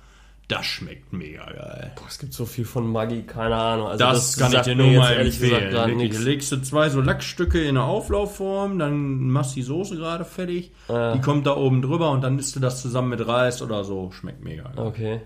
Das 0.48 0.66
schmeckt 0.66 1.14
mega 1.14 1.46
geil. 1.46 1.92
Boah, 1.96 2.06
es 2.08 2.18
gibt 2.18 2.34
so 2.34 2.48
viel 2.48 2.66
von 2.66 2.92
Maggi, 2.92 3.24
keine 3.28 3.56
Ahnung. 3.56 3.88
Also 3.90 4.04
Das, 4.04 4.36
kann 4.38 4.52
ich 4.52 4.62
dir 4.62 4.76
nur 4.76 4.92
mal 4.92 5.14
empfehlen. 5.18 5.72
Wirklich, 5.72 6.20
legst 6.20 6.52
du 6.52 6.58
zwei 6.58 6.90
so 6.90 7.00
Lachsstücke 7.00 7.62
in 7.62 7.78
eine 7.78 7.84
Auflaufform, 7.84 8.80
dann 8.80 9.30
machst 9.30 9.56
die 9.56 9.62
Soße 9.62 9.98
gerade 9.98 10.26
fertig, 10.26 10.72
die 10.90 11.22
kommt 11.22 11.46
da 11.46 11.56
oben 11.56 11.84
drüber 11.84 12.10
und 12.10 12.24
dann 12.24 12.40
isst 12.40 12.56
du 12.56 12.60
das 12.60 12.82
zusammen 12.82 13.10
mit 13.10 13.28
Reis 13.28 13.62
oder 13.62 13.84
so. 13.84 14.10
Schmeckt 14.12 14.44
mega. 14.44 14.64
geil. 14.64 14.74
Okay. 14.88 15.22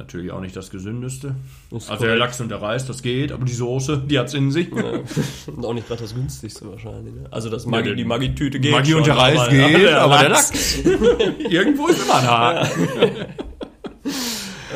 Natürlich 0.00 0.30
auch 0.32 0.40
nicht 0.40 0.56
das 0.56 0.70
gesündeste. 0.70 1.34
Ist 1.70 1.90
also 1.90 2.06
der. 2.06 2.16
Lachs 2.16 2.40
und 2.40 2.48
der 2.48 2.62
Reis, 2.62 2.86
das 2.86 3.02
geht, 3.02 3.32
aber 3.32 3.44
die 3.44 3.52
Soße, 3.52 3.98
die 4.06 4.18
hat's 4.18 4.32
in 4.32 4.50
sich. 4.50 4.72
Und 5.46 5.62
auch 5.62 5.74
nicht 5.74 5.88
gerade 5.88 6.00
das 6.00 6.14
günstigste 6.14 6.70
wahrscheinlich. 6.70 7.12
Ne? 7.14 7.26
Also 7.30 7.50
das 7.50 7.66
Maggi, 7.66 7.88
der- 7.88 7.96
die 7.96 8.04
Maggi-Tüte 8.06 8.60
geht 8.60 8.72
Maggi 8.72 8.94
und 8.94 9.06
der 9.06 9.18
Reis 9.18 9.38
aber- 9.38 9.50
geht, 9.50 9.88
aber 9.92 10.18
der 10.20 10.28
Lachs. 10.30 10.50
Lachs. 10.50 10.78
Irgendwo 11.50 11.88
ist 11.88 12.02
immer 12.02 12.14
ein 12.14 12.26
Haken. 12.26 12.70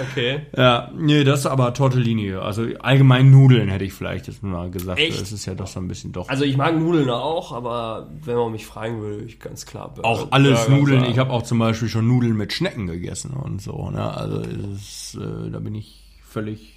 Okay. 0.01 0.43
Ja, 0.57 0.91
nee, 0.97 1.25
das 1.25 1.41
ist 1.41 1.47
aber 1.47 1.73
Tortellini. 1.75 2.35
Also 2.35 2.67
allgemein 2.81 3.31
Nudeln 3.31 3.69
hätte 3.69 3.85
ich 3.85 3.93
vielleicht 3.93 4.27
jetzt 4.27 4.43
mal 4.43 4.71
gesagt. 4.71 4.99
Echt? 5.01 5.21
Das 5.21 5.33
ist 5.33 5.47
ja 5.47 5.55
doch 5.55 5.67
so 5.67 5.81
ein 5.81 5.89
bisschen 5.89 6.13
doch. 6.13 6.29
Also 6.29 6.45
ich 6.45 6.57
mag 6.57 6.79
Nudeln 6.79 7.11
auch, 7.11 7.53
aber 7.53 8.09
wenn 8.25 8.37
man 8.37 8.53
mich 8.53 8.67
fragen 8.67 9.01
würde, 9.01 9.25
ich 9.25 9.41
ganz 9.41 9.67
klar 9.67 9.93
Burger, 9.95 10.09
auch 10.09 10.29
alles 10.33 10.67
Burger 10.67 10.77
Nudeln. 10.79 11.01
sagen. 11.01 11.13
Ich 11.13 11.19
habe 11.19 11.31
auch 11.33 11.43
zum 11.43 11.59
Beispiel 11.59 11.89
schon 11.89 12.09
Nudeln 12.09 12.37
mit 12.37 12.53
Schnecken 12.53 12.87
gegessen 12.87 13.33
und 13.33 13.61
so. 13.63 13.91
Ne? 13.91 14.17
Also 14.17 14.41
ist, 14.41 15.15
äh, 15.17 15.51
da 15.51 15.59
bin 15.59 15.75
ich 15.75 16.03
völlig 16.27 16.75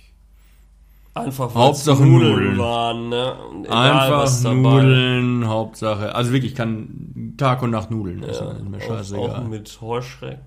einfach 1.14 1.54
Hauptsache 1.56 2.04
Nudeln, 2.06 2.34
Nudeln. 2.34 2.58
waren, 2.60 3.10
ne? 3.10 3.36
Egal, 3.64 4.14
einfach 4.14 4.44
dabei. 4.44 4.56
Nudeln. 4.56 5.48
Hauptsache, 5.48 6.16
also 6.16 6.32
wirklich, 6.32 6.52
ich 6.52 6.58
kann 6.58 7.34
Tag 7.38 7.62
und 7.64 7.72
Nacht 7.72 7.92
Nudeln 7.92 8.24
essen. 8.24 8.48
Ja, 8.48 8.54
ist 8.54 8.64
mir 8.64 8.78
auch, 8.78 8.82
auch 8.82 8.98
scheißegal. 8.98 9.44
mit 9.46 9.78
Heuschreck. 9.82 10.40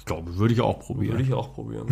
Ich 0.00 0.06
glaube, 0.06 0.36
würde 0.38 0.54
ich 0.54 0.60
auch 0.62 0.80
probieren. 0.80 1.12
Würde 1.12 1.22
ich 1.24 1.34
auch 1.34 1.52
probieren. 1.54 1.86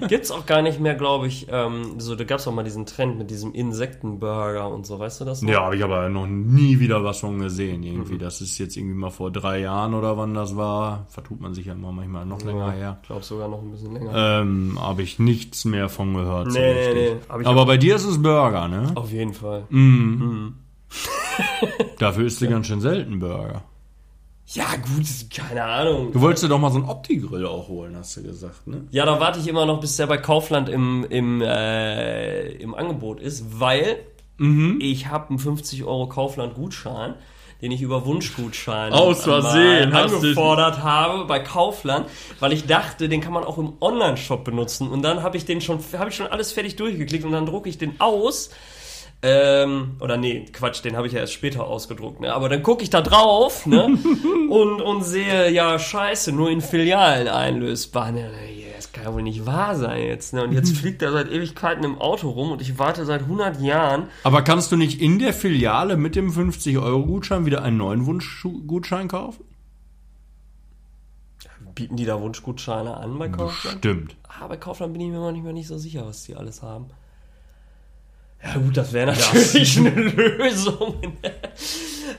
Gibt's 0.08 0.30
auch 0.30 0.46
gar 0.46 0.62
nicht 0.62 0.78
mehr, 0.80 0.94
glaube 0.94 1.26
ich. 1.26 1.46
Ähm, 1.50 1.98
so, 1.98 2.14
da 2.14 2.22
gab's 2.24 2.46
auch 2.46 2.52
mal 2.54 2.62
diesen 2.62 2.86
Trend 2.86 3.18
mit 3.18 3.28
diesem 3.28 3.52
Insektenburger 3.52 4.68
und 4.70 4.86
so, 4.86 4.98
weißt 5.00 5.20
du 5.20 5.24
das 5.24 5.42
noch? 5.42 5.50
Ja, 5.50 5.64
habe 5.64 5.76
ich 5.76 5.82
aber 5.84 6.08
noch 6.08 6.26
nie 6.28 6.78
wieder 6.78 7.02
was 7.04 7.18
von 7.20 7.38
gesehen. 7.40 7.80
Mhm. 7.80 7.86
Irgendwie, 7.86 8.18
das 8.18 8.40
ist 8.40 8.56
jetzt 8.58 8.76
irgendwie 8.76 8.94
mal 8.94 9.10
vor 9.10 9.30
drei 9.32 9.58
Jahren 9.60 9.94
oder 9.94 10.16
wann 10.16 10.32
das 10.32 10.56
war. 10.56 11.06
Vertut 11.10 11.40
man 11.40 11.52
sich 11.54 11.66
ja 11.66 11.72
immer 11.74 11.90
manchmal 11.92 12.24
noch 12.24 12.40
länger 12.42 12.70
her. 12.70 12.98
Ich 13.02 13.08
glaube 13.08 13.24
sogar 13.24 13.48
noch 13.48 13.60
ein 13.62 13.70
bisschen 13.72 13.92
länger. 13.92 14.12
Ähm, 14.14 14.78
habe 14.80 15.02
ich 15.02 15.18
nichts 15.18 15.64
mehr 15.64 15.88
von 15.88 16.14
gehört. 16.14 16.52
so 16.52 16.58
Nee, 16.58 16.72
nee, 16.72 16.80
richtig. 16.86 16.94
nee. 17.14 17.40
Ich 17.42 17.46
Aber 17.48 17.62
auch- 17.62 17.66
bei 17.66 17.76
dir 17.76 17.96
ist 17.96 18.04
es 18.04 18.22
Burger, 18.22 18.68
ne? 18.68 18.92
Auf 18.94 19.10
jeden 19.12 19.34
Fall. 19.34 19.64
Dafür 21.98 22.24
isst 22.26 22.40
du 22.40 22.48
ganz 22.48 22.68
schön 22.68 22.80
selten 22.80 23.18
Burger. 23.18 23.64
Ja, 24.54 24.66
gut, 24.76 25.04
keine 25.34 25.62
Ahnung. 25.64 26.12
Du 26.12 26.20
wolltest 26.20 26.44
dir 26.44 26.48
doch 26.48 26.58
mal 26.60 26.70
so 26.70 26.78
einen 26.78 26.88
Opti-Grill 26.88 27.46
auch 27.46 27.68
holen, 27.68 27.96
hast 27.96 28.16
du 28.16 28.22
gesagt, 28.22 28.66
ne? 28.66 28.86
Ja, 28.90 29.04
da 29.04 29.18
warte 29.20 29.40
ich 29.40 29.48
immer 29.48 29.66
noch, 29.66 29.80
bis 29.80 29.96
der 29.96 30.06
bei 30.06 30.16
Kaufland 30.18 30.68
im, 30.68 31.04
im, 31.10 31.40
äh, 31.42 32.48
im 32.52 32.74
Angebot 32.74 33.20
ist, 33.20 33.60
weil 33.60 33.98
Mhm. 34.36 34.78
ich 34.80 35.06
habe 35.08 35.28
einen 35.30 35.38
50 35.38 35.84
Euro 35.84 36.08
Kaufland-Gutschein, 36.08 37.14
den 37.62 37.70
ich 37.70 37.82
über 37.82 38.04
Wunschgutschein 38.04 38.92
Aus 38.92 39.22
Versehen 39.22 39.92
angefordert 39.92 40.82
habe 40.82 41.24
bei 41.24 41.38
Kaufland, 41.38 42.06
weil 42.40 42.52
ich 42.52 42.66
dachte, 42.66 43.08
den 43.08 43.20
kann 43.20 43.32
man 43.32 43.44
auch 43.44 43.58
im 43.58 43.74
Online-Shop 43.80 44.44
benutzen. 44.44 44.88
Und 44.88 45.02
dann 45.02 45.22
habe 45.22 45.36
ich 45.36 45.44
den 45.44 45.60
schon, 45.60 45.78
habe 45.96 46.10
ich 46.10 46.16
schon 46.16 46.26
alles 46.26 46.52
fertig 46.52 46.76
durchgeklickt 46.76 47.24
und 47.24 47.32
dann 47.32 47.46
drucke 47.46 47.68
ich 47.68 47.78
den 47.78 48.00
aus. 48.00 48.50
Ähm, 49.26 49.96
oder 50.00 50.18
nee, 50.18 50.44
Quatsch, 50.52 50.84
den 50.84 50.98
habe 50.98 51.06
ich 51.06 51.14
ja 51.14 51.20
erst 51.20 51.32
später 51.32 51.64
ausgedruckt, 51.64 52.20
ne? 52.20 52.34
Aber 52.34 52.50
dann 52.50 52.62
gucke 52.62 52.82
ich 52.82 52.90
da 52.90 53.00
drauf, 53.00 53.64
ne? 53.64 53.84
und, 54.50 54.82
und 54.82 55.02
sehe, 55.02 55.50
ja, 55.50 55.78
scheiße, 55.78 56.30
nur 56.30 56.50
in 56.50 56.60
Filialen 56.60 57.28
einlösbar. 57.28 58.12
Ne? 58.12 58.30
Das 58.76 58.92
kann 58.92 59.04
ja 59.04 59.14
wohl 59.14 59.22
nicht 59.22 59.46
wahr 59.46 59.76
sein 59.76 60.02
jetzt, 60.02 60.34
ne? 60.34 60.44
Und 60.44 60.52
jetzt 60.52 60.76
fliegt 60.76 61.00
er 61.00 61.10
seit 61.10 61.30
Ewigkeiten 61.30 61.84
im 61.84 61.98
Auto 61.98 62.28
rum 62.28 62.52
und 62.52 62.60
ich 62.60 62.78
warte 62.78 63.06
seit 63.06 63.22
100 63.22 63.62
Jahren. 63.62 64.08
Aber 64.24 64.42
kannst 64.42 64.70
du 64.72 64.76
nicht 64.76 65.00
in 65.00 65.18
der 65.18 65.32
Filiale 65.32 65.96
mit 65.96 66.16
dem 66.16 66.30
50-Euro-Gutschein 66.30 67.46
wieder 67.46 67.62
einen 67.62 67.78
neuen 67.78 68.04
Wunschgutschein 68.04 69.08
kaufen? 69.08 69.44
Bieten 71.74 71.96
die 71.96 72.04
da 72.04 72.20
Wunschgutscheine 72.20 72.98
an 72.98 73.18
bei 73.18 73.30
Kaufland? 73.30 73.78
Stimmt. 73.78 74.16
Ah, 74.28 74.48
bei 74.48 74.58
Kaufland 74.58 74.92
bin 74.92 75.00
ich 75.00 75.08
mir 75.08 75.18
manchmal 75.18 75.54
nicht 75.54 75.66
so 75.66 75.78
sicher, 75.78 76.04
was 76.06 76.24
die 76.24 76.36
alles 76.36 76.62
haben. 76.62 76.90
Ja 78.44 78.58
gut, 78.58 78.76
das 78.76 78.92
wäre 78.92 79.12
natürlich 79.12 79.78
eine 79.78 79.90
Lösung. 79.90 80.96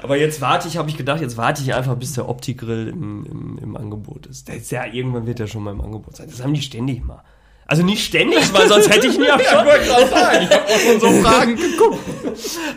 Aber 0.01 0.17
jetzt 0.17 0.41
warte 0.41 0.67
ich, 0.67 0.77
habe 0.77 0.89
ich 0.89 0.97
gedacht, 0.97 1.21
jetzt 1.21 1.37
warte 1.37 1.61
ich 1.61 1.73
einfach, 1.73 1.95
bis 1.95 2.13
der 2.13 2.27
Opti-Grill 2.27 2.87
im, 2.87 3.25
im, 3.25 3.57
im 3.59 3.77
Angebot 3.77 4.25
ist. 4.25 4.47
Der 4.47 4.55
ist 4.57 4.71
ja, 4.71 4.85
irgendwann 4.85 5.25
wird 5.27 5.39
der 5.39 5.47
schon 5.47 5.63
mal 5.63 5.71
im 5.71 5.81
Angebot 5.81 6.15
sein. 6.15 6.27
Das 6.29 6.43
haben 6.43 6.53
die 6.53 6.61
ständig 6.61 7.03
mal. 7.03 7.21
Also 7.67 7.83
nicht 7.83 8.05
ständig, 8.05 8.53
weil 8.53 8.67
sonst 8.67 8.89
hätte 8.89 9.07
ich 9.07 9.15
ihn 9.15 9.23
ja 9.23 9.33
schon. 9.39 9.43
Ich 9.43 9.51
habe 9.51 10.65
auch 10.65 10.79
schon 10.79 10.99
so 10.99 11.11
Fragen 11.23 11.55
geguckt. 11.55 11.99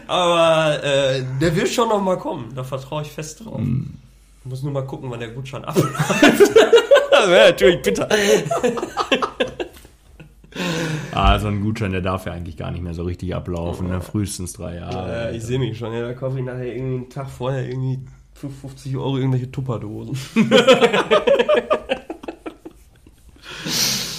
Aber 0.06 0.82
äh, 0.82 1.22
der 1.40 1.54
wird 1.54 1.68
schon 1.68 1.88
noch 1.88 2.00
mal 2.00 2.16
kommen. 2.18 2.52
Da 2.54 2.64
vertraue 2.64 3.02
ich 3.02 3.08
fest 3.08 3.44
drauf. 3.44 3.60
Ich 3.60 4.50
muss 4.50 4.62
nur 4.62 4.72
mal 4.72 4.86
gucken, 4.86 5.10
wann 5.10 5.20
der 5.20 5.28
Gutschein 5.28 5.64
abläuft. 5.64 5.92
das 7.10 7.28
wäre 7.28 7.50
natürlich 7.50 7.82
bitter. 7.82 8.08
Ah, 11.12 11.38
so 11.38 11.48
ein 11.48 11.60
Gutschein, 11.60 11.92
der 11.92 12.00
darf 12.00 12.26
ja 12.26 12.32
eigentlich 12.32 12.56
gar 12.56 12.70
nicht 12.70 12.82
mehr 12.82 12.94
so 12.94 13.02
richtig 13.04 13.34
ablaufen, 13.34 13.88
ne? 13.88 14.00
Frühestens 14.00 14.52
drei 14.52 14.76
Jahre. 14.76 15.12
Ja, 15.12 15.30
ich 15.30 15.42
sehe 15.42 15.58
mich 15.58 15.76
schon. 15.78 15.92
Ja, 15.92 16.02
da 16.02 16.14
kaufe 16.14 16.38
ich 16.38 16.44
nachher 16.44 16.74
irgendwie 16.74 16.96
einen 16.96 17.10
Tag 17.10 17.28
vorher 17.30 17.68
irgendwie 17.68 18.00
für 18.34 18.48
50 18.50 18.96
Euro 18.96 19.18
irgendwelche 19.18 19.50
Tupperdosen. 19.50 20.16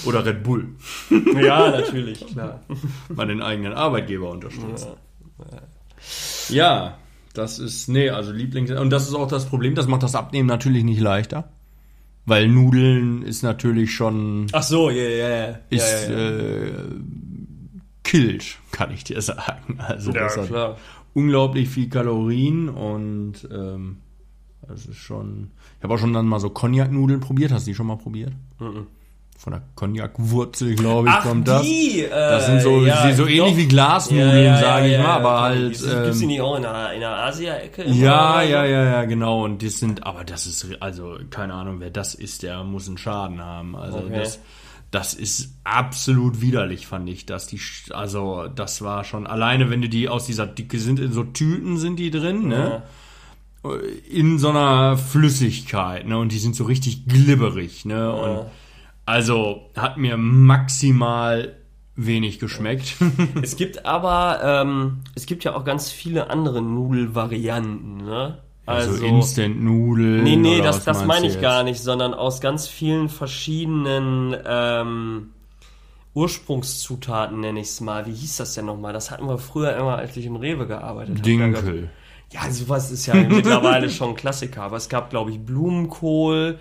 Oder 0.06 0.26
Red 0.26 0.44
Bull. 0.44 0.76
ja, 1.42 1.72
natürlich, 1.72 2.26
klar. 2.28 2.62
Mal 3.10 3.28
den 3.28 3.42
eigenen 3.42 3.74
Arbeitgeber 3.74 4.30
unterstützen. 4.30 4.90
Ja, 6.50 6.98
das 7.34 7.60
ist, 7.60 7.90
nee, 7.90 8.10
also 8.10 8.32
Lieblings... 8.32 8.72
Und 8.72 8.90
das 8.90 9.08
ist 9.08 9.14
auch 9.14 9.28
das 9.28 9.46
Problem, 9.46 9.76
das 9.76 9.88
macht 9.88 10.04
das 10.04 10.16
Abnehmen 10.16 10.48
natürlich 10.48 10.84
nicht 10.84 11.00
leichter. 11.00 11.50
Weil 12.30 12.48
Nudeln 12.48 13.24
ist 13.24 13.42
natürlich 13.42 13.94
schon... 13.94 14.48
Ach 14.52 14.64
so, 14.64 14.90
ja, 14.90 15.04
ja, 15.04 15.30
ja. 15.30 15.60
ist 15.70 16.08
ja, 16.08 16.12
ja, 16.12 16.20
ja. 16.20 16.38
Äh, 16.38 16.72
killt, 18.04 18.58
kann 18.72 18.92
ich 18.92 19.04
dir 19.04 19.22
sagen. 19.24 19.80
Also 19.80 20.12
ja 20.12 20.24
das 20.24 20.38
hat 20.38 20.48
klar. 20.48 20.78
unglaublich 21.14 21.70
viel 21.70 21.90
Kalorien 21.90 22.70
und 22.70 23.48
ähm, 23.52 23.98
das 24.68 24.86
ist 24.86 24.98
schon. 24.98 25.52
Ich 25.78 25.84
habe 25.84 25.96
auch 25.96 25.98
schon 25.98 26.14
dann 26.14 26.28
mal 26.28 26.40
so 26.40 26.50
Cognac-Nudeln 26.50 27.20
probiert. 27.20 27.52
Hast 27.52 27.66
du 27.66 27.72
die 27.72 27.76
schon 27.76 27.88
mal 27.88 27.98
probiert? 27.98 28.34
Von 29.42 29.54
der 29.54 29.62
Cognac-Wurzel, 29.76 30.76
glaube 30.76 31.08
ich, 31.08 31.14
Ach, 31.18 31.24
kommt 31.24 31.48
das. 31.48 31.62
die, 31.62 32.02
äh, 32.04 32.10
Das 32.10 32.46
sind 32.48 32.62
so, 32.62 32.86
ja, 32.86 33.08
die 33.08 33.14
so 33.14 33.26
ähnlich 33.26 33.40
doch. 33.54 33.58
wie 33.58 33.68
Glasnudeln, 33.70 34.58
sage 34.60 34.92
ich 34.92 34.98
mal, 34.98 35.06
aber 35.06 35.42
halt. 35.42 35.62
Gibt's, 35.72 35.82
gibt's 35.84 36.18
die 36.18 36.24
Ähm, 36.26 36.28
nicht 36.30 36.42
auch 36.42 36.56
in 36.58 36.62
der, 36.64 36.94
in 36.94 37.00
der 37.00 37.16
Asia-Ecke? 37.24 37.86
ja, 37.88 38.42
ja, 38.42 38.66
ja, 38.66 38.84
ja, 38.84 39.06
genau. 39.06 39.46
Und 39.46 39.64
das 39.64 39.80
sind, 39.80 40.06
aber 40.06 40.26
das 40.26 40.46
ist, 40.46 40.68
also 40.82 41.18
keine 41.30 41.54
Ahnung, 41.54 41.80
wer 41.80 41.90
das 41.90 42.16
ist, 42.16 42.44
der 42.44 42.66
muss 42.66 42.90
einen 42.90 42.98
Schaden 42.98 43.40
haben. 43.40 43.78
Also 43.78 44.00
Okay. 44.00 44.20
das, 44.20 44.40
das 44.92 45.14
ist 45.14 45.54
absolut 45.64 46.42
widerlich, 46.42 46.86
fand 46.86 47.08
ich, 47.10 47.26
dass 47.26 47.48
die, 47.48 47.62
also 47.92 48.48
das 48.54 48.82
war 48.82 49.06
schon 49.06 49.26
alleine, 49.26 49.70
wenn 49.70 49.82
du 49.82 49.88
die 49.88 50.10
aus 50.10 50.26
dieser 50.26 50.48
Dicke 50.48 50.80
sind, 50.80 51.00
in 51.00 51.14
so 51.14 51.24
Tüten 51.24 51.78
sind 51.78 51.96
die 51.98 52.12
drin, 52.12 52.50
ne? 52.50 52.82
In 54.10 54.38
so 54.40 54.50
einer 54.50 54.98
Flüssigkeit, 54.98 56.06
ne? 56.08 56.18
Und 56.18 56.32
die 56.34 56.40
sind 56.40 56.56
so 56.58 56.64
richtig 56.66 57.06
glibberig, 57.08 57.86
ne? 57.86 58.12
Und 58.12 58.46
also 59.10 59.72
hat 59.76 59.98
mir 59.98 60.18
maximal 60.18 61.56
wenig 61.96 62.38
geschmeckt. 62.38 62.96
Es 63.42 63.56
gibt 63.56 63.86
aber, 63.86 64.40
ähm, 64.44 65.00
es 65.16 65.26
gibt 65.26 65.44
ja 65.44 65.56
auch 65.56 65.66
ganz 65.66 65.92
viele 65.92 66.30
andere 66.30 66.62
Nudelvarianten, 66.62 67.98
ne? 67.98 68.38
Also, 68.66 69.04
Instant-Nudeln. 69.04 70.24
Nee, 70.24 70.36
nee, 70.36 70.62
das, 70.62 70.84
das 70.84 71.04
meine 71.04 71.26
ich 71.26 71.34
jetzt? 71.34 71.42
gar 71.42 71.64
nicht, 71.64 71.82
sondern 71.82 72.14
aus 72.14 72.40
ganz 72.40 72.68
vielen 72.68 73.10
verschiedenen, 73.10 74.36
ähm, 74.46 75.30
Ursprungszutaten, 76.14 77.40
nenne 77.40 77.62
ich 77.62 77.68
es 77.68 77.82
mal. 77.82 78.06
Wie 78.06 78.14
hieß 78.14 78.38
das 78.38 78.54
denn 78.54 78.66
nochmal? 78.66 78.94
Das 78.94 79.10
hatten 79.10 79.28
wir 79.28 79.38
früher 79.40 79.76
immer, 79.76 79.98
als 79.98 80.16
ich 80.18 80.26
im 80.26 80.36
Rewe 80.36 80.68
gearbeitet 80.68 81.16
habe. 81.16 81.22
Dinkel. 81.22 81.90
Ja, 82.32 82.52
sowas 82.52 82.92
ist 82.92 83.06
ja 83.08 83.14
mittlerweile 83.30 83.90
schon 83.90 84.10
ein 84.10 84.16
Klassiker. 84.16 84.64
Aber 84.64 84.78
es 84.78 84.90
gab, 84.90 85.10
glaube 85.10 85.32
ich, 85.32 85.40
Blumenkohl, 85.40 86.60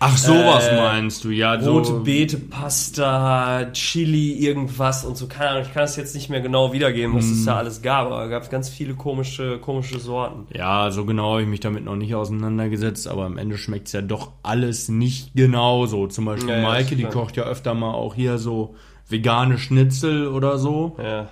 Ach, 0.00 0.16
sowas 0.16 0.68
Äh, 0.68 0.76
meinst 0.76 1.24
du, 1.24 1.30
ja. 1.30 1.54
rote 1.54 1.88
So, 1.88 2.00
Beete, 2.04 2.36
Pasta, 2.38 3.66
Chili, 3.72 4.34
irgendwas 4.34 5.04
und 5.04 5.16
so. 5.16 5.26
Keine 5.26 5.50
Ahnung, 5.50 5.62
ich 5.66 5.74
kann 5.74 5.84
es 5.84 5.96
jetzt 5.96 6.14
nicht 6.14 6.28
mehr 6.30 6.40
genau 6.40 6.72
wiedergeben, 6.72 7.14
was 7.16 7.24
es 7.26 7.44
da 7.44 7.56
alles 7.56 7.82
gab. 7.82 8.06
Aber 8.06 8.18
da 8.18 8.26
gab 8.28 8.42
es 8.44 8.50
ganz 8.50 8.68
viele 8.68 8.94
komische, 8.94 9.58
komische 9.58 9.98
Sorten. 9.98 10.46
ja, 10.54 10.90
so 10.90 11.04
genau 11.04 11.32
habe 11.32 11.42
ich 11.42 11.48
mich 11.48 11.60
damit 11.60 11.84
noch 11.84 11.96
nicht 11.96 12.14
auseinandergesetzt, 12.14 13.08
aber 13.08 13.24
am 13.24 13.38
Ende 13.38 13.58
schmeckt's 13.58 13.92
ja 13.92 14.00
doch 14.02 14.32
alles 14.42 14.88
nicht 14.88 15.34
genauso. 15.34 16.06
Zum 16.06 16.24
Beispiel 16.24 16.50
Ja, 16.50 16.62
Maike, 16.62 16.94
die 16.96 17.04
kocht 17.04 17.36
ja 17.36 17.44
öfter 17.44 17.74
mal 17.74 17.92
auch 17.92 18.14
hier 18.14 18.38
so 18.38 18.74
vegane 19.08 19.58
Schnitzel 19.58 20.28
oder 20.28 20.58
so. 20.58 20.96
Ja. 21.02 21.28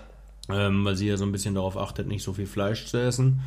ähm, 0.48 0.84
weil 0.84 0.96
sie 0.96 1.08
ja 1.08 1.16
so 1.16 1.24
ein 1.24 1.32
bisschen 1.32 1.54
darauf 1.54 1.76
achtet, 1.76 2.06
nicht 2.08 2.22
so 2.22 2.32
viel 2.32 2.46
Fleisch 2.46 2.86
zu 2.86 2.98
essen. 2.98 3.40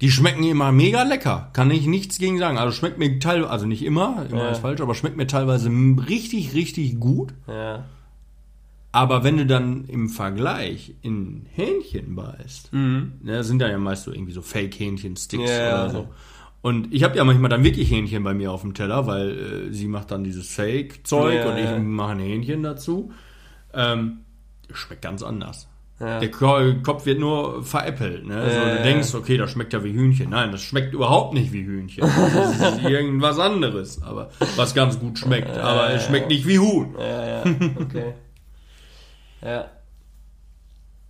Die 0.00 0.10
schmecken 0.10 0.42
immer 0.44 0.72
mega 0.72 1.02
lecker, 1.02 1.50
kann 1.52 1.70
ich 1.70 1.86
nichts 1.86 2.18
gegen 2.18 2.38
sagen. 2.38 2.56
Also 2.56 2.72
schmeckt 2.72 2.98
mir 2.98 3.18
teilweise, 3.18 3.50
also 3.50 3.66
nicht 3.66 3.84
immer, 3.84 4.24
immer 4.30 4.44
Ja. 4.44 4.50
ist 4.50 4.60
falsch, 4.60 4.80
aber 4.80 4.94
schmeckt 4.94 5.16
mir 5.16 5.26
teilweise 5.26 5.70
richtig, 6.08 6.54
richtig 6.54 6.98
gut. 6.98 7.34
Ja. 7.46 7.84
Aber 8.92 9.22
wenn 9.22 9.36
du 9.36 9.46
dann 9.46 9.84
im 9.84 10.08
Vergleich 10.08 10.94
in 11.02 11.46
Hähnchen 11.54 12.16
beißt, 12.16 12.72
ne, 12.72 13.12
das 13.24 13.46
sind 13.46 13.60
dann 13.60 13.70
ja 13.70 13.78
meist 13.78 14.04
so 14.04 14.12
irgendwie 14.12 14.32
so 14.32 14.42
Fake-Hähnchen-Sticks 14.42 15.48
Ja. 15.50 15.84
oder 15.84 15.90
so. 15.90 16.08
Und 16.62 16.92
ich 16.92 17.04
habe 17.04 17.16
ja 17.16 17.24
manchmal 17.24 17.48
dann 17.50 17.62
wirklich 17.64 17.90
Hähnchen 17.90 18.22
bei 18.24 18.34
mir 18.34 18.52
auf 18.52 18.62
dem 18.62 18.74
Teller, 18.74 19.06
weil 19.06 19.30
äh, 19.68 19.72
sie 19.72 19.86
macht 19.86 20.10
dann 20.10 20.24
dieses 20.24 20.48
Fake-Zeug 20.48 21.34
Ja, 21.36 21.50
und 21.50 21.58
ich 21.58 21.82
mache 21.86 22.12
ein 22.12 22.18
Hähnchen 22.18 22.62
dazu. 22.62 23.12
Ähm, 23.72 24.18
schmeckt 24.72 25.02
ganz 25.02 25.22
anders. 25.22 25.68
Ja. 26.00 26.18
Der 26.18 26.30
Ko- 26.30 26.72
Kopf 26.82 27.04
wird 27.04 27.18
nur 27.20 27.62
veräppelt. 27.62 28.26
Ne? 28.26 28.50
so, 28.50 28.56
Ja, 28.56 28.76
du 28.78 28.82
denkst, 28.82 29.14
okay, 29.14 29.36
das 29.36 29.50
schmeckt 29.50 29.74
ja 29.74 29.84
wie 29.84 29.92
Hühnchen. 29.92 30.30
Nein, 30.30 30.50
das 30.50 30.62
schmeckt 30.62 30.94
überhaupt 30.94 31.34
nicht 31.34 31.52
wie 31.52 31.62
Hühnchen. 31.62 32.02
Das 32.02 32.72
ist 32.78 32.82
irgendwas 32.88 33.38
anderes, 33.38 34.00
aber 34.02 34.30
was 34.56 34.74
ganz 34.74 34.98
gut 34.98 35.18
schmeckt. 35.18 35.50
Aber 35.58 35.90
es 35.90 36.06
schmeckt 36.06 36.28
nicht 36.28 36.46
wie 36.46 36.58
Huhn. 36.58 36.94
Ja, 36.98 37.26
ja, 37.28 37.44
okay. 37.78 38.14
ja. 39.42 39.66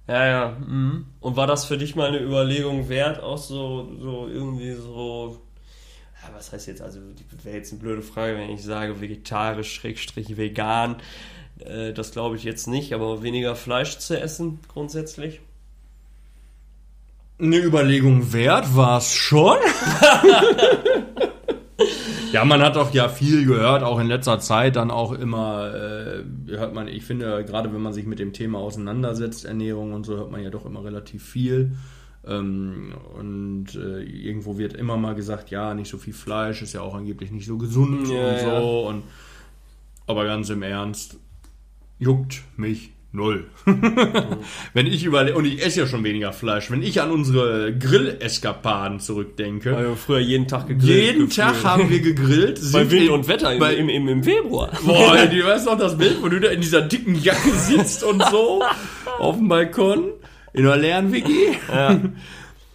Ja, 0.08 0.26
ja. 0.26 0.56
Mhm. 0.66 1.06
Und 1.20 1.36
war 1.36 1.46
das 1.46 1.66
für 1.66 1.78
dich 1.78 1.94
mal 1.94 2.08
eine 2.08 2.18
Überlegung 2.20 2.88
wert, 2.88 3.22
auch 3.22 3.38
so, 3.38 3.92
so 4.00 4.26
irgendwie 4.26 4.72
so, 4.72 5.40
ja, 6.20 6.30
was 6.34 6.52
heißt 6.52 6.66
jetzt, 6.66 6.82
also 6.82 6.98
wäre 7.44 7.56
jetzt 7.58 7.70
eine 7.72 7.80
blöde 7.80 8.02
Frage, 8.02 8.36
wenn 8.36 8.50
ich 8.50 8.64
sage 8.64 9.00
vegetarisch, 9.00 9.72
Schrägstrich, 9.72 10.36
vegan, 10.36 10.96
äh, 11.66 11.92
das 11.92 12.12
glaube 12.12 12.36
ich 12.36 12.44
jetzt 12.44 12.66
nicht, 12.66 12.92
aber 12.92 13.22
weniger 13.22 13.56
Fleisch 13.56 13.98
zu 13.98 14.18
essen 14.18 14.60
grundsätzlich? 14.68 15.40
Eine 17.38 17.58
Überlegung 17.58 18.32
wert 18.32 18.76
war 18.76 18.98
es 18.98 19.14
schon. 19.14 19.56
ja, 22.32 22.44
man 22.44 22.60
hat 22.60 22.76
doch 22.76 22.92
ja 22.92 23.08
viel 23.08 23.46
gehört, 23.46 23.82
auch 23.82 23.98
in 23.98 24.08
letzter 24.08 24.40
Zeit 24.40 24.76
dann 24.76 24.90
auch 24.90 25.12
immer, 25.12 25.74
äh, 25.74 26.22
hört 26.48 26.74
man, 26.74 26.88
ich 26.88 27.04
finde, 27.04 27.44
gerade 27.44 27.72
wenn 27.72 27.80
man 27.80 27.94
sich 27.94 28.04
mit 28.04 28.18
dem 28.18 28.34
Thema 28.34 28.58
auseinandersetzt, 28.58 29.46
Ernährung 29.46 29.94
und 29.94 30.04
so, 30.04 30.16
hört 30.16 30.30
man 30.30 30.42
ja 30.42 30.50
doch 30.50 30.66
immer 30.66 30.84
relativ 30.84 31.24
viel. 31.24 31.72
Ähm, 32.26 32.92
und 33.18 33.74
äh, 33.74 34.02
irgendwo 34.02 34.58
wird 34.58 34.74
immer 34.74 34.98
mal 34.98 35.14
gesagt, 35.14 35.50
ja, 35.50 35.72
nicht 35.74 35.90
so 35.90 35.96
viel 35.96 36.12
Fleisch, 36.12 36.60
ist 36.60 36.74
ja 36.74 36.82
auch 36.82 36.94
angeblich 36.94 37.30
nicht 37.30 37.46
so 37.46 37.56
gesund 37.56 38.08
Ja, 38.08 38.28
und 38.28 38.36
ja. 38.36 38.60
so. 38.60 38.88
Und, 38.88 39.04
aber 40.06 40.24
ganz 40.24 40.50
im 40.50 40.62
Ernst, 40.62 41.16
juckt 42.00 42.42
mich 42.56 42.90
null. 43.12 43.46
wenn 44.74 44.86
ich 44.86 45.04
überlege, 45.04 45.36
und 45.36 45.44
ich 45.44 45.64
esse 45.64 45.80
ja 45.80 45.86
schon 45.86 46.04
weniger 46.04 46.32
Fleisch, 46.32 46.70
wenn 46.70 46.80
ich 46.82 47.00
an 47.02 47.10
unsere 47.10 47.76
Grilleskapaden 47.76 49.00
zurückdenke, 49.00 49.72
Weil 49.74 49.88
wir 49.88 49.96
früher 49.96 50.20
jeden 50.20 50.46
Tag 50.48 50.68
gegrillt 50.68 50.88
jeden 50.88 51.26
gefühlt. 51.28 51.34
Tag 51.36 51.64
haben 51.64 51.90
wir 51.90 52.00
gegrillt. 52.00 52.60
Bei 52.72 52.88
Wind 52.90 53.02
in- 53.06 53.10
und 53.10 53.28
Wetter 53.28 53.52
im, 53.52 53.58
bei- 53.58 53.74
im, 53.74 53.88
im, 53.88 54.08
im 54.08 54.22
Februar. 54.22 54.70
Boah, 54.84 55.16
du 55.30 55.44
weißt 55.44 55.66
noch 55.66 55.78
das 55.78 55.98
Bild, 55.98 56.22
wo 56.22 56.28
du 56.28 56.38
da 56.40 56.50
in 56.50 56.60
dieser 56.60 56.82
dicken 56.82 57.16
Jacke 57.20 57.50
sitzt 57.50 58.04
und 58.04 58.22
so 58.30 58.62
auf 59.18 59.36
dem 59.36 59.48
Balkon 59.48 60.10
in 60.52 60.66
einer 60.66 60.76
leeren 60.76 61.12
WG. 61.12 61.54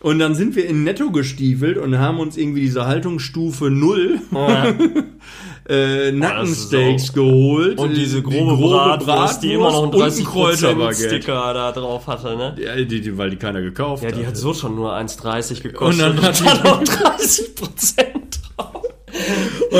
Und 0.06 0.20
dann 0.20 0.36
sind 0.36 0.56
wir 0.56 0.68
in 0.68 0.84
Netto 0.84 1.10
gestiefelt 1.10 1.80
und 1.80 1.98
haben 1.98 2.20
uns 2.20 2.38
irgendwie 2.38 2.62
diese 2.62 2.86
Haltungsstufe 2.86 3.72
null 3.72 4.20
äh, 5.68 6.12
Nackensteaks 6.12 7.10
auch- 7.10 7.14
geholt. 7.16 7.80
Und 7.80 7.96
diese 7.96 8.18
Die 8.18 8.24
grobe, 8.24 8.56
Bratwurst, 8.62 9.42
die 9.42 9.54
immer 9.54 9.72
noch 9.72 9.84
einen 9.86 9.94
und 9.94 10.02
ein 10.02 10.10
30% 10.12 10.24
Kräuterbaguette. 10.26 11.08
Sticker 11.10 11.54
da 11.56 11.72
drauf 11.72 12.06
hatte, 12.08 12.36
ne? 12.38 12.56
Ja, 12.64 12.76
die, 12.76 13.02
die, 13.02 13.18
weil 13.18 13.32
die 13.32 13.38
keiner 13.38 13.62
gekauft 13.62 14.04
Ja, 14.04 14.10
die 14.12 14.18
hatte. 14.18 14.28
hat 14.28 14.38
so 14.38 14.54
schon 14.54 14.76
nur 14.76 14.94
1,30 14.94 15.62
gekostet. 15.64 16.06
Und 16.06 16.18
dann 16.18 16.22
hat 16.24 16.40
die- 16.40 16.44
da 16.44 16.54
noch 16.64 16.84
30 16.84 17.56
Prozent. 17.56 18.10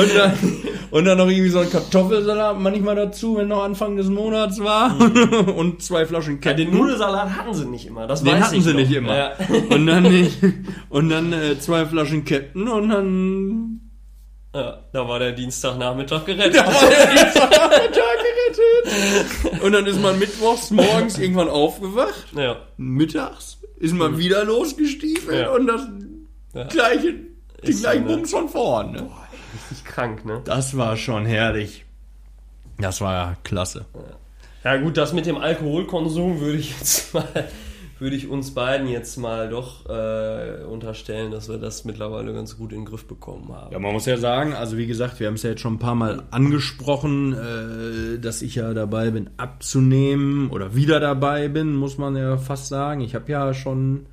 Und 0.00 0.14
dann, 0.14 0.32
und 0.90 1.04
dann 1.04 1.18
noch 1.18 1.28
irgendwie 1.28 1.48
so 1.50 1.58
ein 1.60 1.70
Kartoffelsalat 1.70 2.60
manchmal 2.60 2.94
dazu, 2.96 3.36
wenn 3.36 3.48
noch 3.48 3.62
Anfang 3.64 3.96
des 3.96 4.08
Monats 4.08 4.60
war. 4.60 4.96
und 5.56 5.82
zwei 5.82 6.06
Flaschen 6.06 6.34
Mhm. 6.36 6.40
Ja, 6.44 6.52
den 6.54 6.70
Nudelsalat 6.76 7.30
hatten 7.36 7.54
sie 7.54 7.64
nicht 7.66 7.86
immer. 7.86 8.06
Das 8.06 8.22
Den 8.22 8.38
hatten 8.44 8.60
sie 8.60 8.70
noch. 8.70 8.76
nicht 8.80 8.92
immer. 8.92 9.16
Ja. 9.16 9.32
Und 9.70 9.86
dann, 9.86 10.02
nicht, 10.04 10.38
und 10.90 11.08
dann 11.08 11.32
äh, 11.32 11.58
zwei 11.58 11.86
Flaschen 11.86 12.24
Captain 12.24 12.68
und 12.68 12.88
dann. 12.90 13.80
ja, 14.54 14.78
da 14.92 15.08
war 15.08 15.18
der 15.18 15.32
Dienstagnachmittag 15.32 16.24
gerettet. 16.24 16.56
Da 16.56 16.66
war 16.66 16.88
der 16.90 17.06
Dienstagnachmittag 17.06 18.16
gerettet. 18.24 19.62
Und 19.62 19.72
dann 19.72 19.86
ist 19.86 20.00
man 20.00 20.18
mittwochs 20.18 20.70
morgens 20.70 21.18
irgendwann 21.18 21.48
aufgewacht. 21.48 22.26
Ja. 22.36 22.56
Mittags 22.76 23.58
ist 23.78 23.94
man 23.94 24.16
wieder 24.18 24.44
losgestiefelt 24.44 25.40
Ja. 25.42 25.50
und 25.52 25.66
das 25.66 25.82
Ja. 26.54 26.64
gleiche, 26.64 27.14
die 27.66 27.72
gleichen? 27.74 28.06
Bums 28.06 28.30
von 28.30 28.48
vorn. 28.48 28.92
Ne? 28.92 29.10
Richtig 29.54 29.84
krank, 29.84 30.24
ne? 30.24 30.40
Das 30.44 30.76
war 30.76 30.96
schon 30.96 31.26
herrlich. 31.26 31.84
Das 32.78 33.00
war 33.00 33.12
ja 33.12 33.36
klasse. 33.42 33.86
Ja 34.64 34.76
gut, 34.76 34.96
das 34.96 35.12
mit 35.12 35.26
dem 35.26 35.38
Alkoholkonsum 35.38 36.40
würde 36.40 36.58
ich 36.58 36.76
jetzt 36.76 37.14
mal, 37.14 37.24
würde 37.98 38.16
ich 38.16 38.28
uns 38.28 38.52
beiden 38.52 38.88
jetzt 38.88 39.16
mal 39.16 39.48
doch 39.48 39.88
äh, 39.88 40.64
unterstellen, 40.64 41.30
dass 41.30 41.48
wir 41.48 41.58
das 41.58 41.84
mittlerweile 41.84 42.34
ganz 42.34 42.58
gut 42.58 42.72
in 42.72 42.80
den 42.80 42.84
Griff 42.84 43.06
bekommen 43.06 43.50
haben. 43.54 43.72
Ja, 43.72 43.78
man 43.78 43.92
muss 43.92 44.06
ja 44.06 44.18
sagen, 44.18 44.52
also 44.52 44.76
wie 44.76 44.86
gesagt, 44.86 45.20
wir 45.20 45.28
haben 45.28 45.34
es 45.34 45.42
ja 45.42 45.50
jetzt 45.50 45.60
schon 45.60 45.74
ein 45.74 45.78
paar 45.78 45.94
Mal 45.94 46.24
angesprochen, 46.30 47.32
äh, 47.32 48.18
dass 48.18 48.42
ich 48.42 48.56
ja 48.56 48.74
dabei 48.74 49.10
bin, 49.10 49.30
abzunehmen 49.36 50.50
oder 50.50 50.74
wieder 50.74 51.00
dabei 51.00 51.48
bin, 51.48 51.74
muss 51.74 51.96
man 51.96 52.16
ja 52.16 52.36
fast 52.36 52.68
sagen. 52.68 53.00
Ich 53.00 53.14
habe 53.14 53.30
ja 53.30 53.54
schon 53.54 54.06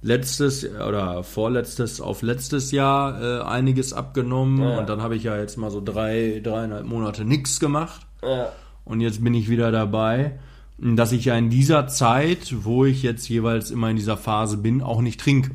letztes 0.00 0.64
oder 0.64 1.22
vorletztes 1.24 2.00
auf 2.00 2.22
letztes 2.22 2.70
Jahr 2.70 3.20
äh, 3.20 3.42
einiges 3.42 3.92
abgenommen 3.92 4.62
Ja. 4.62 4.78
und 4.78 4.88
dann 4.88 5.02
habe 5.02 5.16
ich 5.16 5.24
ja 5.24 5.36
jetzt 5.36 5.56
mal 5.56 5.70
so 5.70 5.80
drei, 5.84 6.40
dreieinhalb 6.42 6.86
Monate 6.86 7.24
nichts 7.24 7.58
gemacht 7.60 8.06
Ja. 8.22 8.52
und 8.84 9.00
jetzt 9.00 9.22
bin 9.24 9.34
ich 9.34 9.48
wieder 9.48 9.72
dabei, 9.72 10.38
dass 10.78 11.10
ich 11.10 11.24
ja 11.24 11.34
in 11.36 11.50
dieser 11.50 11.88
Zeit, 11.88 12.54
wo 12.64 12.84
ich 12.84 13.02
jetzt 13.02 13.28
jeweils 13.28 13.70
immer 13.72 13.90
in 13.90 13.96
dieser 13.96 14.16
Phase 14.16 14.56
bin, 14.58 14.80
auch 14.82 15.00
nicht 15.00 15.20
trinke. 15.20 15.50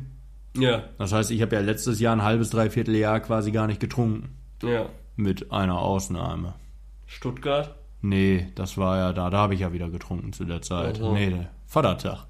Ja. 0.56 0.82
Das 0.98 1.12
heißt, 1.12 1.30
ich 1.30 1.40
habe 1.40 1.56
ja 1.56 1.62
letztes 1.62 1.98
Jahr 1.98 2.14
ein 2.14 2.22
halbes, 2.22 2.50
dreiviertel 2.50 2.94
Jahr 2.94 3.20
quasi 3.20 3.50
gar 3.50 3.66
nicht 3.66 3.80
getrunken. 3.80 4.28
Ja. 4.62 4.86
Mit 5.16 5.50
einer 5.50 5.78
Ausnahme. 5.78 6.52
Stuttgart? 7.06 7.74
Nee, 8.02 8.48
das 8.54 8.76
war 8.76 8.98
ja 8.98 9.12
da, 9.14 9.30
da 9.30 9.38
habe 9.38 9.54
ich 9.54 9.60
ja 9.60 9.72
wieder 9.72 9.88
getrunken 9.88 10.32
zu 10.34 10.44
der 10.44 10.60
Zeit. 10.60 10.96
Also. 11.00 11.12
Nee, 11.14 11.46
Vatertag. 11.66 12.26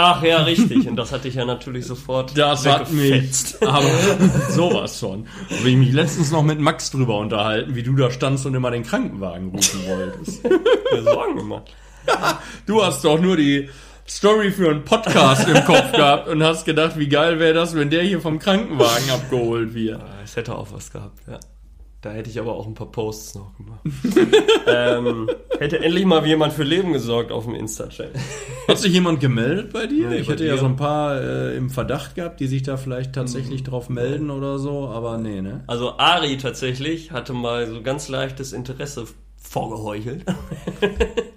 Ach 0.00 0.22
ja, 0.22 0.42
richtig. 0.44 0.86
Und 0.86 0.94
das 0.94 1.10
hatte 1.10 1.26
ich 1.26 1.34
ja 1.34 1.44
natürlich 1.44 1.84
sofort 1.84 2.38
Das 2.38 2.64
hat 2.64 2.92
mich 2.92 3.32
aber 3.60 3.82
sowas. 4.48 5.00
Da 5.00 5.08
habe 5.08 5.24
ich 5.68 5.76
mich 5.76 5.92
letztens 5.92 6.30
noch 6.30 6.44
mit 6.44 6.60
Max 6.60 6.92
drüber 6.92 7.18
unterhalten, 7.18 7.74
wie 7.74 7.82
du 7.82 7.96
da 7.96 8.08
standst 8.08 8.46
und 8.46 8.54
immer 8.54 8.70
den 8.70 8.84
Krankenwagen 8.84 9.48
rufen 9.48 9.80
wolltest. 9.88 10.44
mir 10.44 11.02
Sorgen 11.02 11.36
gemacht. 11.36 11.74
Du 12.66 12.82
hast 12.82 13.04
doch 13.04 13.20
nur 13.20 13.36
die 13.36 13.68
Story 14.08 14.50
für 14.52 14.70
einen 14.70 14.84
Podcast 14.84 15.48
im 15.48 15.64
Kopf 15.64 15.92
gehabt 15.92 16.28
und 16.28 16.42
hast 16.42 16.64
gedacht, 16.64 16.98
wie 16.98 17.08
geil 17.08 17.38
wäre 17.40 17.52
das, 17.52 17.74
wenn 17.74 17.90
der 17.90 18.02
hier 18.04 18.20
vom 18.20 18.38
Krankenwagen 18.38 19.10
abgeholt 19.10 19.74
wird. 19.74 19.98
Ja, 19.98 20.06
Es 20.24 20.36
hätte 20.36 20.54
auch 20.56 20.68
was 20.72 20.90
gehabt, 20.90 21.18
ja. 21.26 21.40
Da 22.00 22.10
hätte 22.12 22.30
ich 22.30 22.38
aber 22.38 22.54
auch 22.54 22.66
ein 22.68 22.74
paar 22.74 22.92
Posts 22.92 23.34
noch 23.34 23.56
gemacht. 23.56 23.80
ähm, 24.68 25.28
hätte 25.58 25.80
endlich 25.80 26.04
mal 26.04 26.24
jemand 26.24 26.52
für 26.52 26.62
Leben 26.62 26.92
gesorgt 26.92 27.32
auf 27.32 27.44
dem 27.44 27.56
Insta-Channel. 27.56 28.12
Hat 28.68 28.78
sich 28.78 28.92
jemand 28.92 29.18
gemeldet 29.18 29.72
bei 29.72 29.88
dir? 29.88 30.08
Nee, 30.08 30.18
ich 30.18 30.28
bei 30.28 30.34
hätte 30.34 30.46
ja 30.46 30.54
dir. 30.54 30.60
so 30.60 30.66
ein 30.66 30.76
paar 30.76 31.20
äh, 31.20 31.56
im 31.56 31.70
Verdacht 31.70 32.14
gehabt, 32.14 32.38
die 32.38 32.46
sich 32.46 32.62
da 32.62 32.76
vielleicht 32.76 33.14
tatsächlich 33.14 33.64
drauf 33.64 33.88
melden 33.88 34.30
oder 34.30 34.60
so, 34.60 34.86
aber 34.86 35.18
nee, 35.18 35.42
ne? 35.42 35.64
Also 35.66 35.98
Ari 35.98 36.36
tatsächlich 36.36 37.10
hatte 37.10 37.32
mal 37.32 37.66
so 37.66 37.82
ganz 37.82 38.08
leichtes 38.08 38.52
Interesse 38.52 39.06
vorgeheuchelt. 39.36 40.24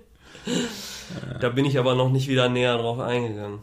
da 1.39 1.49
bin 1.49 1.65
ich 1.65 1.79
aber 1.79 1.95
noch 1.95 2.11
nicht 2.11 2.27
wieder 2.27 2.49
näher 2.49 2.77
drauf 2.77 2.99
eingegangen. 2.99 3.61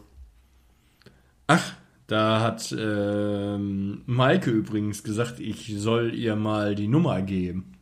Ach, 1.46 1.74
da 2.08 2.40
hat 2.40 2.74
ähm, 2.76 4.02
Maike 4.06 4.50
übrigens 4.50 5.04
gesagt, 5.04 5.38
ich 5.40 5.72
soll 5.76 6.14
ihr 6.14 6.34
mal 6.36 6.74
die 6.74 6.88
Nummer 6.88 7.22
geben. 7.22 7.74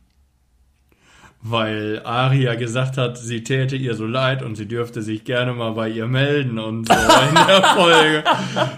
weil 1.41 2.01
Aria 2.03 2.55
gesagt 2.55 2.97
hat, 2.97 3.17
sie 3.17 3.43
täte 3.43 3.75
ihr 3.77 3.93
so 3.95 4.05
leid 4.05 4.43
und 4.43 4.55
sie 4.55 4.67
dürfte 4.67 5.01
sich 5.01 5.23
gerne 5.23 5.53
mal 5.53 5.71
bei 5.71 5.87
ihr 5.87 6.07
melden 6.07 6.59
und 6.59 6.87
so 6.89 6.93
in 7.29 7.35
der 7.35 7.63
Folge. 7.63 8.23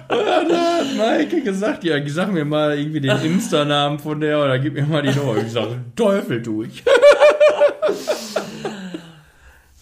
Und 0.09 0.49
da 0.51 0.77
hat 0.77 0.95
Maike 0.97 1.41
gesagt, 1.41 1.83
ja, 1.83 1.95
sag 2.09 2.31
mir 2.31 2.45
mal 2.45 2.77
irgendwie 2.77 3.01
den 3.01 3.17
Insta-Namen 3.19 3.97
von 3.97 4.19
der 4.19 4.43
oder 4.43 4.59
gib 4.59 4.73
mir 4.75 4.85
mal 4.85 5.01
die 5.01 5.17
Nummer. 5.17 5.37
Ich 5.37 5.51
sage, 5.51 5.79
Teufel 5.95 6.43
tu 6.43 6.63
ich. 6.63 6.83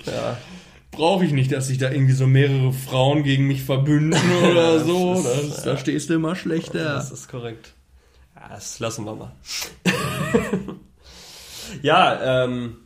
Ja. 0.06 0.38
Brauche 0.98 1.24
ich 1.26 1.32
nicht, 1.32 1.52
dass 1.52 1.68
sich 1.68 1.78
da 1.78 1.90
irgendwie 1.92 2.14
so 2.14 2.28
mehrere 2.28 2.74
Frauen 2.74 3.24
gegen 3.24 3.48
mich 3.48 3.64
verbünden 3.64 4.20
oder 4.52 4.80
so. 4.80 5.14
das 5.14 5.26
ist- 5.44 5.58
Das, 5.58 5.64
da 5.64 5.78
stehst 5.78 6.10
du 6.10 6.16
immer 6.16 6.36
schlechter. 6.36 6.84
Das 6.84 7.12
ist 7.12 7.30
korrekt. 7.30 7.74
Ja, 8.36 8.50
das 8.50 8.80
lassen 8.80 9.06
wir 9.06 9.16
mal. 9.16 9.32
ja, 11.82 12.44
ähm, 12.46 12.78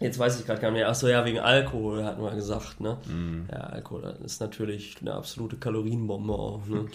jetzt 0.00 0.18
weiß 0.18 0.38
ich 0.40 0.46
gerade 0.46 0.60
gar 0.60 0.70
nicht 0.70 0.78
mehr. 0.80 0.88
Achso, 0.88 1.08
ja, 1.08 1.24
wegen 1.24 1.38
Alkohol 1.38 2.04
hatten 2.04 2.22
wir 2.22 2.34
gesagt, 2.34 2.80
ne? 2.80 2.98
Ja, 3.50 3.58
Alkohol 3.58 4.16
ist 4.24 4.40
natürlich 4.40 4.96
eine 5.00 5.14
absolute 5.14 5.56
Kalorienbombe 5.56 6.32
auch, 6.32 6.66
ne? 6.66 6.86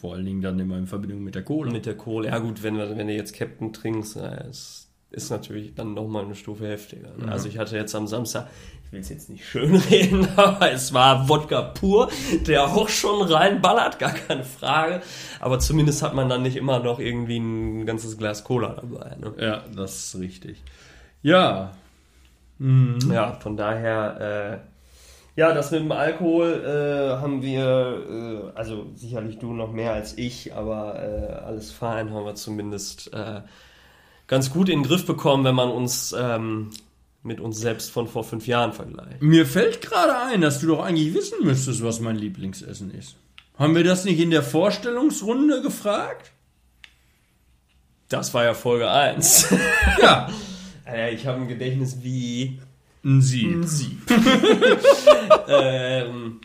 Vor 0.00 0.14
allen 0.14 0.24
Dingen 0.24 0.42
dann 0.42 0.58
immer 0.58 0.76
in 0.78 0.86
Verbindung 0.86 1.22
mit 1.22 1.34
der 1.34 1.42
Kohle. 1.42 1.70
Mit 1.72 1.86
der 1.86 1.96
Kohle. 1.96 2.28
Ja 2.28 2.38
gut, 2.38 2.62
wenn, 2.62 2.76
wenn 2.78 3.06
du 3.06 3.14
jetzt 3.14 3.34
Captain 3.34 3.72
trinkst, 3.72 4.16
äh, 4.16 4.44
es 4.50 4.85
ist 5.10 5.30
natürlich 5.30 5.74
dann 5.74 5.94
nochmal 5.94 6.24
eine 6.24 6.34
Stufe 6.34 6.66
heftiger. 6.66 7.08
Ne? 7.16 7.30
Also 7.30 7.48
ich 7.48 7.58
hatte 7.58 7.76
jetzt 7.76 7.94
am 7.94 8.06
Samstag, 8.06 8.48
ich 8.84 8.92
will 8.92 9.00
es 9.00 9.08
jetzt 9.08 9.30
nicht 9.30 9.46
schön 9.46 9.76
reden, 9.90 10.28
aber 10.36 10.72
es 10.72 10.92
war 10.92 11.28
Wodka 11.28 11.62
pur, 11.62 12.10
der 12.46 12.64
auch 12.64 12.88
schon 12.88 13.22
reinballert, 13.22 13.98
gar 13.98 14.12
keine 14.12 14.44
Frage. 14.44 15.02
Aber 15.40 15.58
zumindest 15.58 16.02
hat 16.02 16.14
man 16.14 16.28
dann 16.28 16.42
nicht 16.42 16.56
immer 16.56 16.80
noch 16.80 16.98
irgendwie 16.98 17.38
ein 17.38 17.86
ganzes 17.86 18.18
Glas 18.18 18.44
Cola 18.44 18.74
dabei. 18.74 19.16
Ne? 19.16 19.32
Ja, 19.38 19.64
das 19.74 20.06
ist 20.06 20.20
richtig. 20.20 20.62
Ja. 21.22 21.72
Mhm. 22.58 22.98
Ja, 23.12 23.34
von 23.34 23.56
daher, 23.56 24.60
äh, 24.60 25.40
ja, 25.40 25.52
das 25.52 25.70
mit 25.70 25.80
dem 25.80 25.92
Alkohol 25.92 26.64
äh, 26.64 27.20
haben 27.20 27.42
wir, 27.42 28.52
äh, 28.54 28.58
also 28.58 28.86
sicherlich 28.94 29.38
du 29.38 29.52
noch 29.52 29.70
mehr 29.70 29.92
als 29.92 30.18
ich, 30.18 30.54
aber 30.54 30.96
äh, 30.96 31.32
alles 31.44 31.70
fein 31.70 32.12
haben 32.12 32.24
wir 32.24 32.34
zumindest 32.34 33.12
äh, 33.12 33.42
ganz 34.26 34.50
gut 34.50 34.68
in 34.68 34.80
den 34.82 34.88
Griff 34.88 35.06
bekommen, 35.06 35.44
wenn 35.44 35.54
man 35.54 35.70
uns 35.70 36.14
ähm, 36.18 36.70
mit 37.22 37.40
uns 37.40 37.58
selbst 37.58 37.90
von 37.90 38.06
vor 38.06 38.24
fünf 38.24 38.46
Jahren 38.46 38.72
vergleicht. 38.72 39.20
Mir 39.20 39.46
fällt 39.46 39.82
gerade 39.82 40.16
ein, 40.18 40.40
dass 40.40 40.60
du 40.60 40.68
doch 40.68 40.84
eigentlich 40.84 41.12
wissen 41.14 41.44
müsstest, 41.44 41.82
was 41.82 42.00
mein 42.00 42.16
Lieblingsessen 42.16 42.90
ist. 42.92 43.16
Haben 43.58 43.74
wir 43.74 43.84
das 43.84 44.04
nicht 44.04 44.20
in 44.20 44.30
der 44.30 44.42
Vorstellungsrunde 44.42 45.62
gefragt? 45.62 46.32
Das 48.08 48.32
war 48.34 48.44
ja 48.44 48.54
Folge 48.54 48.90
1. 48.90 49.48
Ja. 50.00 50.28
äh, 50.86 51.14
ich 51.14 51.26
habe 51.26 51.40
ein 51.40 51.48
Gedächtnis 51.48 52.02
wie 52.02 52.60
Ein 53.04 53.22
Sieb. 53.22 53.64
Sieb. 53.64 54.02
ähm, 55.48 56.40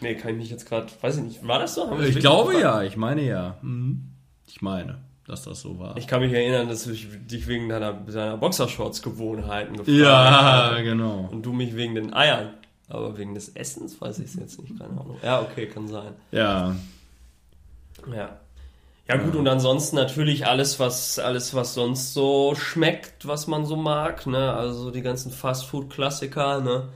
nee, 0.00 0.14
kann 0.14 0.32
ich 0.32 0.36
mich 0.36 0.50
jetzt 0.50 0.68
gerade, 0.68 0.86
weiß 1.00 1.16
ich 1.16 1.22
nicht, 1.22 1.46
war 1.46 1.58
das 1.58 1.74
so? 1.74 1.98
Ich 2.00 2.18
glaube 2.18 2.60
ja, 2.60 2.82
ich 2.82 2.96
meine 2.96 3.22
ja. 3.22 3.58
Mhm. 3.62 4.10
Ich 4.46 4.60
meine, 4.60 4.98
dass 5.26 5.44
das 5.44 5.60
so 5.60 5.78
war. 5.78 5.96
Ich 5.96 6.06
kann 6.06 6.20
mich 6.20 6.32
erinnern, 6.32 6.68
dass 6.68 6.86
ich 6.86 7.08
dich 7.26 7.46
wegen 7.48 7.68
deiner, 7.68 7.92
deiner 7.92 8.36
Boxershorts-Gewohnheiten 8.36 9.76
gefragt 9.76 9.98
ja, 9.98 10.42
habe. 10.42 10.82
genau. 10.82 11.28
Und 11.30 11.42
du 11.42 11.52
mich 11.52 11.76
wegen 11.76 11.94
den 11.94 12.12
Eiern. 12.12 12.50
Aber 12.88 13.16
wegen 13.16 13.34
des 13.34 13.56
Essens 13.56 13.98
weiß 14.00 14.18
ich 14.18 14.26
es 14.26 14.34
jetzt 14.34 14.60
nicht, 14.60 14.78
keine 14.78 14.92
Ahnung. 14.92 15.16
Ja, 15.22 15.40
okay, 15.40 15.66
kann 15.66 15.88
sein. 15.88 16.12
Ja. 16.30 16.76
Ja. 18.14 18.38
Ja 19.06 19.16
gut, 19.16 19.34
und 19.34 19.46
ansonsten 19.48 19.96
natürlich 19.96 20.46
alles, 20.46 20.80
was 20.80 21.18
alles, 21.18 21.54
was 21.54 21.74
sonst 21.74 22.14
so 22.14 22.54
schmeckt, 22.54 23.26
was 23.26 23.46
man 23.46 23.66
so 23.66 23.76
mag, 23.76 24.26
ne? 24.26 24.54
Also 24.54 24.90
die 24.90 25.02
ganzen 25.02 25.30
Fastfood-Klassiker, 25.30 26.60
ne? 26.60 26.88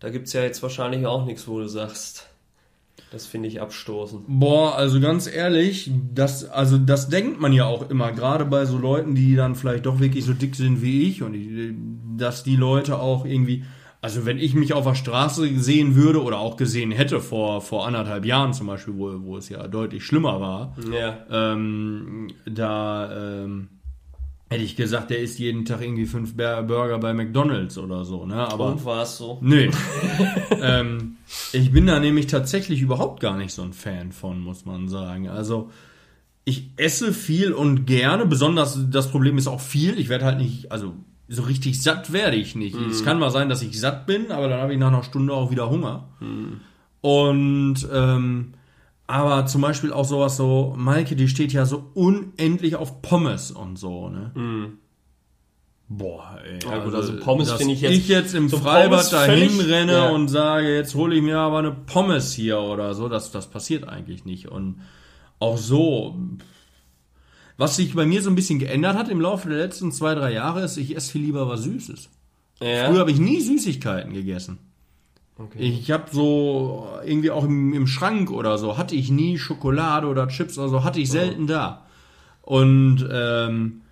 Da 0.00 0.10
gibt's 0.10 0.34
ja 0.34 0.42
jetzt 0.42 0.62
wahrscheinlich 0.62 1.06
auch 1.06 1.24
nichts, 1.24 1.48
wo 1.48 1.58
du 1.58 1.66
sagst. 1.66 2.27
Das 3.10 3.26
finde 3.26 3.48
ich 3.48 3.60
abstoßend. 3.60 4.24
Boah, 4.28 4.74
also 4.76 5.00
ganz 5.00 5.26
ehrlich, 5.26 5.90
das, 6.14 6.44
also 6.48 6.76
das 6.78 7.08
denkt 7.08 7.40
man 7.40 7.52
ja 7.52 7.64
auch 7.64 7.88
immer, 7.90 8.12
gerade 8.12 8.44
bei 8.44 8.64
so 8.66 8.76
Leuten, 8.76 9.14
die 9.14 9.34
dann 9.34 9.54
vielleicht 9.54 9.86
doch 9.86 9.98
wirklich 10.00 10.24
so 10.24 10.32
dick 10.34 10.54
sind 10.54 10.82
wie 10.82 11.08
ich 11.08 11.22
und 11.22 11.34
ich, 11.34 11.74
dass 12.18 12.42
die 12.44 12.56
Leute 12.56 12.98
auch 12.98 13.24
irgendwie, 13.24 13.64
also 14.02 14.26
wenn 14.26 14.38
ich 14.38 14.54
mich 14.54 14.74
auf 14.74 14.84
der 14.84 14.94
Straße 14.94 15.48
sehen 15.58 15.94
würde 15.94 16.22
oder 16.22 16.38
auch 16.38 16.56
gesehen 16.56 16.90
hätte 16.90 17.20
vor, 17.20 17.60
vor 17.62 17.86
anderthalb 17.86 18.24
Jahren 18.26 18.52
zum 18.52 18.66
Beispiel, 18.66 18.94
wo, 18.98 19.12
wo 19.22 19.36
es 19.38 19.48
ja 19.48 19.66
deutlich 19.68 20.04
schlimmer 20.04 20.40
war, 20.40 20.76
Ja. 20.92 21.16
ähm, 21.30 22.28
da 22.44 23.42
ähm, 23.44 23.68
hätte 24.50 24.64
ich 24.64 24.76
gesagt, 24.76 25.10
der 25.10 25.20
isst 25.20 25.38
jeden 25.38 25.64
Tag 25.64 25.82
irgendwie 25.82 26.06
fünf 26.06 26.34
Burger 26.36 26.98
bei 26.98 27.12
McDonalds 27.12 27.76
oder 27.78 28.04
so, 28.04 28.24
ne? 28.24 28.48
Aber 28.48 28.72
Und 28.72 28.84
war 28.84 29.02
es 29.02 29.18
so? 29.18 29.38
Nee. 29.42 29.70
ähm, 30.62 31.16
ich 31.52 31.70
bin 31.70 31.86
da 31.86 32.00
nämlich 32.00 32.26
tatsächlich 32.28 32.80
überhaupt 32.80 33.20
gar 33.20 33.36
nicht 33.36 33.52
so 33.52 33.62
ein 33.62 33.72
Fan 33.74 34.12
von, 34.12 34.40
muss 34.40 34.64
man 34.64 34.88
sagen. 34.88 35.28
Also 35.28 35.70
ich 36.44 36.70
esse 36.76 37.12
viel 37.12 37.52
und 37.52 37.84
gerne, 37.86 38.24
besonders 38.24 38.78
das 38.90 39.10
Problem 39.10 39.36
ist 39.36 39.48
auch 39.48 39.60
viel. 39.60 39.98
Ich 39.98 40.08
werde 40.08 40.24
halt 40.24 40.38
nicht, 40.38 40.72
also 40.72 40.94
so 41.28 41.42
richtig 41.42 41.82
satt 41.82 42.14
werde 42.14 42.36
ich 42.36 42.54
nicht. 42.54 42.74
Es 42.74 43.04
kann 43.04 43.18
mal 43.18 43.30
sein, 43.30 43.50
dass 43.50 43.60
ich 43.60 43.78
satt 43.78 44.06
bin, 44.06 44.32
aber 44.32 44.48
dann 44.48 44.62
habe 44.62 44.72
ich 44.72 44.78
nach 44.78 44.88
einer 44.88 45.02
Stunde 45.02 45.34
auch 45.34 45.50
wieder 45.50 45.68
Hunger. 45.68 46.08
Und 47.02 47.86
ähm, 47.92 48.54
aber 49.08 49.46
zum 49.46 49.62
Beispiel 49.62 49.92
auch 49.92 50.04
sowas 50.04 50.36
so, 50.36 50.74
Maike, 50.76 51.16
die 51.16 51.26
steht 51.28 51.52
ja 51.52 51.64
so 51.66 51.90
unendlich 51.94 52.76
auf 52.76 53.02
Pommes 53.02 53.50
und 53.50 53.76
so, 53.76 54.08
ne? 54.08 54.30
Boah, 55.88 56.38
ey. 56.44 56.58
Ja 56.70 56.84
gut, 56.84 56.94
also 56.94 57.16
Pommes 57.18 57.48
dass 57.48 57.56
finde 57.58 57.72
ich 57.72 57.80
jetzt- 57.80 57.96
Ich 57.96 58.08
jetzt 58.08 58.34
im 58.34 58.48
so 58.50 58.58
Freibad 58.58 58.90
Pommes 58.90 59.08
dahin 59.10 59.60
renne 59.60 59.92
ja. 59.92 60.08
und 60.10 60.28
sage, 60.28 60.74
jetzt 60.74 60.94
hole 60.94 61.16
ich 61.16 61.22
mir 61.22 61.38
aber 61.38 61.58
eine 61.60 61.72
Pommes 61.72 62.32
hier 62.34 62.60
oder 62.60 62.92
so, 62.94 63.08
das, 63.08 63.32
das 63.32 63.48
passiert 63.48 63.88
eigentlich 63.88 64.26
nicht. 64.26 64.48
Und 64.48 64.82
auch 65.38 65.56
so, 65.56 66.14
was 67.56 67.76
sich 67.76 67.94
bei 67.94 68.04
mir 68.04 68.20
so 68.20 68.28
ein 68.28 68.34
bisschen 68.36 68.58
geändert 68.58 68.96
hat 68.98 69.08
im 69.08 69.22
Laufe 69.22 69.48
der 69.48 69.58
letzten 69.58 69.90
zwei, 69.90 70.14
drei 70.14 70.32
Jahre, 70.34 70.60
ist, 70.62 70.76
ich 70.76 70.94
esse 70.94 71.10
viel 71.12 71.22
lieber 71.22 71.48
was 71.48 71.62
Süßes. 71.62 72.10
Ja. 72.60 72.88
Früher 72.90 73.00
habe 73.00 73.10
ich 73.10 73.18
nie 73.18 73.40
Süßigkeiten 73.40 74.12
gegessen. 74.12 74.58
Okay. 75.38 75.58
Ich 75.60 75.90
habe 75.92 76.04
so 76.10 76.88
irgendwie 77.04 77.30
auch 77.30 77.44
im, 77.44 77.72
im 77.72 77.86
Schrank 77.86 78.30
oder 78.30 78.58
so, 78.58 78.76
hatte 78.76 78.96
ich 78.96 79.10
nie 79.10 79.38
Schokolade 79.38 80.08
oder 80.08 80.26
Chips 80.26 80.58
oder 80.58 80.68
so, 80.68 80.84
hatte 80.84 80.98
ich 80.98 81.10
selten 81.10 81.46
da. 81.46 81.86
Und 82.42 83.08
ähm, 83.10 83.82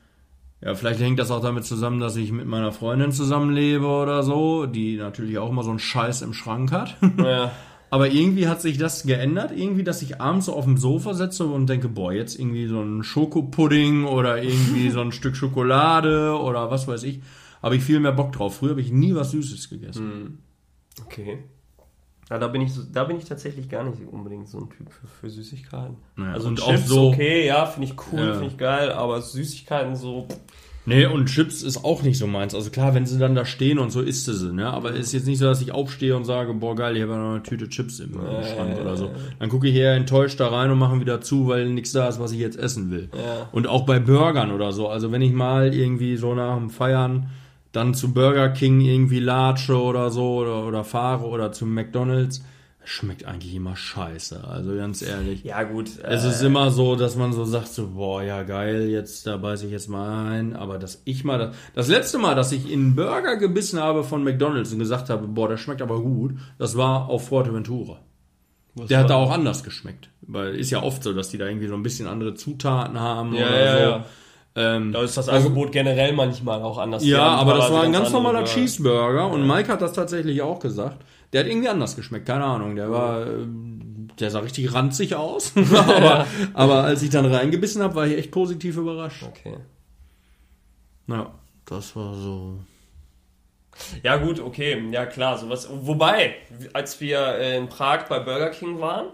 ja, 0.61 0.75
vielleicht 0.75 1.01
hängt 1.01 1.21
das 1.21 1.31
auch 1.31 1.43
damit 1.43 1.65
zusammen, 1.65 2.01
dass 2.01 2.17
ich 2.17 2.33
mit 2.33 2.47
meiner 2.47 2.73
Freundin 2.73 3.13
zusammenlebe 3.13 3.87
oder 3.87 4.25
so, 4.25 4.67
die 4.67 4.97
natürlich 4.97 5.39
auch 5.39 5.51
immer 5.51 5.63
so 5.63 5.71
einen 5.71 5.79
Scheiß 5.79 6.23
im 6.23 6.35
Schrank 6.35 6.73
hat. 6.73 6.97
Ja. 7.19 7.53
Aber 7.89 8.11
irgendwie 8.11 8.49
hat 8.49 8.61
sich 8.61 8.79
das 8.79 9.05
geändert, 9.05 9.53
irgendwie, 9.55 9.85
dass 9.85 10.03
ich 10.03 10.21
abends 10.21 10.47
so 10.47 10.55
auf 10.55 10.65
dem 10.65 10.77
Sofa 10.77 11.15
sitze 11.15 11.47
und 11.47 11.69
denke, 11.69 11.89
boah, 11.89 12.13
jetzt 12.13 12.37
irgendwie 12.37 12.67
so 12.67 12.83
ein 12.83 13.05
Schokopudding 13.05 14.05
oder 14.05 14.43
irgendwie 14.43 14.91
so 14.91 15.01
ein 15.01 15.13
Stück 15.13 15.37
Schokolade 15.37 16.37
oder 16.37 16.69
was 16.69 16.89
weiß 16.89 17.05
ich, 17.05 17.21
habe 17.63 17.77
ich 17.77 17.85
viel 17.85 18.01
mehr 18.01 18.13
Bock 18.13 18.33
drauf. 18.33 18.57
Früher 18.57 18.71
habe 18.71 18.81
ich 18.81 18.91
nie 18.91 19.15
was 19.15 19.31
Süßes 19.31 19.71
gegessen. 19.71 20.43
Okay. 21.05 21.39
Ja, 22.31 22.39
da 22.39 22.49
bin 22.49 22.61
ich 22.63 22.73
so, 22.73 22.83
da 22.93 23.05
bin 23.05 23.17
ich 23.19 23.25
tatsächlich 23.25 23.69
gar 23.69 23.85
nicht 23.85 24.03
unbedingt 24.11 24.49
so 24.49 24.59
ein 24.59 24.69
Typ 24.71 24.91
für, 24.91 25.07
für 25.07 25.31
Süßigkeiten. 25.31 25.97
Naja, 26.17 26.33
also 26.33 26.49
und 26.49 26.59
Chips, 26.59 26.83
auch 26.83 26.87
so- 26.87 27.09
okay, 27.11 27.47
ja, 27.47 27.67
finde 27.67 27.89
ich 27.89 27.95
cool, 28.13 28.19
Ja. 28.21 28.33
finde 28.33 28.47
ich 28.49 28.59
geil, 28.59 28.91
aber 28.91 29.21
Süßigkeiten 29.23 29.95
so, 29.95 30.27
Nee, 30.89 31.05
und 31.07 31.27
Chips 31.27 31.65
ist 31.65 31.85
auch 31.85 32.03
nicht 32.05 32.17
so 32.17 32.29
meins. 32.29 32.55
Also 32.55 32.71
klar, 32.71 32.95
wenn 32.95 33.07
sie 33.07 33.19
dann 33.19 33.35
da 33.35 33.45
stehen 33.45 33.81
und 33.81 33.91
so 33.91 34.01
isst 34.03 34.27
sie, 34.27 34.53
ne? 34.53 34.73
Aber 34.73 34.91
es 34.93 35.07
ist 35.09 35.13
jetzt 35.15 35.27
nicht 35.27 35.39
so, 35.39 35.45
dass 35.47 35.61
ich 35.61 35.73
aufstehe 35.73 36.17
und 36.17 36.25
sage, 36.25 36.55
boah 36.55 36.77
geil, 36.77 36.97
ich 36.97 37.03
habe 37.03 37.11
ja 37.11 37.19
noch 37.19 37.31
eine 37.33 37.43
Tüte 37.43 37.69
Chips 37.69 37.99
im, 37.99 38.13
im 38.13 38.45
Schrank 38.45 38.79
oder 38.81 38.97
so. 38.97 39.11
Dann 39.41 39.49
gucke 39.49 39.67
ich 39.67 39.75
eher 39.75 39.95
enttäuscht 39.97 40.39
da 40.39 40.47
rein 40.47 40.71
und 40.71 40.79
mache 40.79 41.01
wieder 41.01 41.21
zu, 41.21 41.49
weil 41.49 41.69
nichts 41.71 41.91
da 41.91 42.07
ist, 42.07 42.21
was 42.21 42.31
ich 42.31 42.39
jetzt 42.39 42.57
essen 42.57 42.93
will. 42.93 43.09
Ja. 43.13 43.49
Und 43.51 43.67
auch 43.67 43.85
bei 43.85 43.99
Burgern 43.99 44.53
oder 44.53 44.71
so. 44.71 44.87
Also 44.89 45.11
wenn 45.11 45.23
ich 45.23 45.33
mal 45.33 45.75
irgendwie 45.75 46.17
so 46.17 46.37
nach 46.37 46.57
dem 46.57 46.71
Feiern 46.71 47.31
dann 47.73 47.95
zu 47.95 48.13
Burger 48.13 48.49
King 48.51 48.81
irgendwie 48.81 49.21
latsche 49.21 49.81
oder 49.81 50.11
so 50.11 50.37
oder, 50.37 50.65
oder 50.67 50.85
fahre 50.85 51.27
oder 51.27 51.53
zu 51.53 51.67
McDonalds, 51.67 52.43
schmeckt 52.85 53.25
eigentlich 53.25 53.55
immer 53.55 53.75
scheiße. 53.77 54.45
Also 54.47 54.77
ganz 54.77 55.03
ehrlich. 55.03 55.43
ja 55.45 55.63
gut. 55.65 55.91
Es 56.03 56.25
äh, 56.25 56.29
ist 56.29 56.43
immer 56.43 56.71
so, 56.71 56.95
dass 56.95 57.17
man 57.17 57.33
so 57.33 57.45
sagt, 57.45 57.69
so, 57.69 57.89
boah, 57.89 58.23
ja 58.23 58.45
geil, 58.45 58.89
jetzt, 58.89 59.27
da 59.27 59.37
beiß 59.37 59.65
ich 59.65 59.73
jetzt 59.73 59.89
mal 59.89 60.31
ein. 60.31 60.55
Aber 60.55 60.79
dass 60.79 61.03
ich 61.05 61.25
mal, 61.25 61.39
das, 61.39 61.57
das 61.75 61.89
letzte 61.89 62.19
Mal, 62.19 62.35
dass 62.35 62.53
ich 62.53 62.71
in 62.71 62.81
einen 62.81 62.95
Burger 62.95 63.37
gebissen 63.37 63.81
habe 63.81 64.05
von 64.05 64.23
McDonalds 64.23 64.73
und 64.73 64.79
gesagt 64.79 65.11
habe, 65.11 65.27
boah, 65.27 65.49
der 65.49 65.57
schmeckt 65.57 65.83
aber 65.83 66.01
gut, 66.01 66.37
das 66.59 66.77
war 66.77 67.09
auf 67.09 67.29
Fuerteventura. 67.29 67.99
was 68.75 68.87
Der 68.87 69.01
hat 69.01 69.11
da 69.11 69.17
auch 69.17 69.33
anders 69.33 69.65
geschmeckt. 69.65 70.09
Weil 70.23 70.55
ist 70.55 70.71
ja 70.71 70.83
oft 70.83 71.03
so, 71.03 71.13
dass 71.13 71.29
die 71.29 71.39
da 71.39 71.47
irgendwie 71.47 71.69
so 71.69 71.75
ein 71.75 71.83
bisschen 71.83 72.07
andere 72.07 72.35
Zutaten 72.35 73.01
haben 73.01 73.35
Ja, 73.35 73.47
oder 73.49 73.65
ja, 73.65 73.73
so. 73.73 73.83
ja. 73.83 74.05
Ähm, 74.57 74.93
Da 74.93 75.03
ist 75.03 75.17
das 75.17 75.29
also- 75.29 75.49
Angebot 75.49 75.71
generell 75.71 76.15
manchmal 76.15 76.63
auch 76.63 76.79
anders. 76.79 77.05
Ja, 77.05 77.27
aber 77.27 77.55
das 77.55 77.71
war 77.71 77.83
ein 77.83 77.93
ganz 77.93 78.07
andere 78.07 78.23
normaler 78.23 78.39
Burger. 78.41 78.55
Cheeseburger 78.55 79.29
und 79.29 79.47
Mike 79.47 79.71
hat 79.71 79.83
das 79.83 79.93
tatsächlich 79.93 80.41
auch 80.41 80.59
gesagt. 80.61 81.05
Der 81.33 81.41
hat 81.45 81.51
irgendwie 81.51 81.69
anders 81.69 81.95
geschmeckt, 81.95 82.27
keine 82.27 82.45
Ahnung. 82.45 82.75
Der 82.75 82.91
war, 82.91 83.27
ähm, 83.27 84.09
der 84.19 84.31
sah 84.31 84.39
richtig 84.39 84.73
ranzig 84.73 85.15
aus. 85.15 85.53
aber, 85.75 86.27
aber 86.55 86.85
als 86.85 87.03
ich 87.03 87.11
dann 87.11 87.27
reingebissen 87.27 87.83
habe, 87.83 87.95
war 87.95 88.07
ich 88.07 88.17
echt 88.17 88.31
positiv 88.31 88.79
überrascht. 88.79 89.23
Okay. 89.25 89.57
Ja, 91.09 91.33
das 91.67 91.95
war 91.95 92.15
so. 92.15 92.59
Ja, 94.03 94.17
gut, 94.17 94.41
okay, 94.41 94.83
ja 94.91 95.05
klar, 95.05 95.37
sowas. 95.37 95.69
Wobei, 95.71 96.37
als 96.73 96.99
wir 97.01 97.19
äh, 97.21 97.59
in 97.59 97.69
Prag 97.69 98.05
bei 98.09 98.21
Burger 98.21 98.51
King 98.51 98.81
waren, 98.81 99.09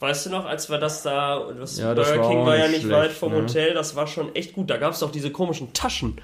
weißt 0.00 0.26
du 0.26 0.30
noch, 0.30 0.44
als 0.46 0.68
wir 0.68 0.78
das 0.78 1.02
da, 1.02 1.40
das 1.58 1.78
Ja, 1.78 1.94
das 1.94 2.08
Burger 2.08 2.22
war 2.22 2.28
King 2.30 2.46
war 2.46 2.56
ja 2.56 2.68
nicht 2.68 2.82
nicht 2.84 2.90
weit 2.90 3.04
schlecht, 3.06 3.18
vom 3.18 3.32
ne? 3.32 3.42
Hotel, 3.42 3.74
das 3.74 3.94
war 3.96 4.06
schon 4.06 4.34
echt 4.34 4.54
gut. 4.54 4.68
Da 4.70 4.76
gab 4.78 4.92
es 4.92 5.02
auch 5.02 5.12
diese 5.12 5.30
komischen 5.30 5.72
Taschen. 5.72 6.16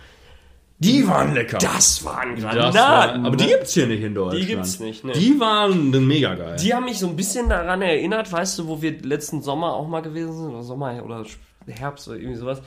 Die 0.79 1.07
waren 1.09 1.33
lecker. 1.35 1.57
Das 1.59 2.05
waren 2.05 2.35
Das 2.37 2.45
Granaten. 2.45 2.75
war, 2.75 3.09
aber 3.15 3.31
ne? 3.31 3.37
die 3.39 3.47
gibt's 3.47 3.73
hier 3.73 3.87
nicht 3.87 4.03
in 4.03 4.15
Deutschland. 4.15 4.47
gibt's 4.47 4.79
nicht, 4.81 5.05
ne. 5.05 5.13
Die 5.13 5.41
waren 5.41 5.91
mega 6.07 6.35
geil. 6.35 6.57
Die 6.61 6.75
haben 6.75 6.85
mich 6.85 6.99
so 6.99 7.07
ein 7.07 7.17
bisschen 7.17 7.49
daran 7.49 7.81
erinnert, 7.81 8.31
weißt 8.31 8.59
du, 8.59 8.69
wo 8.69 8.83
wir 8.83 9.01
letzten 9.01 9.41
Sommer 9.43 9.73
auch 9.73 9.89
mal 9.89 10.03
gewesen 10.03 10.37
sind, 10.37 10.51
oder 10.51 10.63
Sommer 10.63 11.03
oder 11.03 11.25
Herbst 11.67 12.09
oder 12.09 12.19
irgendwie 12.19 12.37
sowas, 12.37 12.61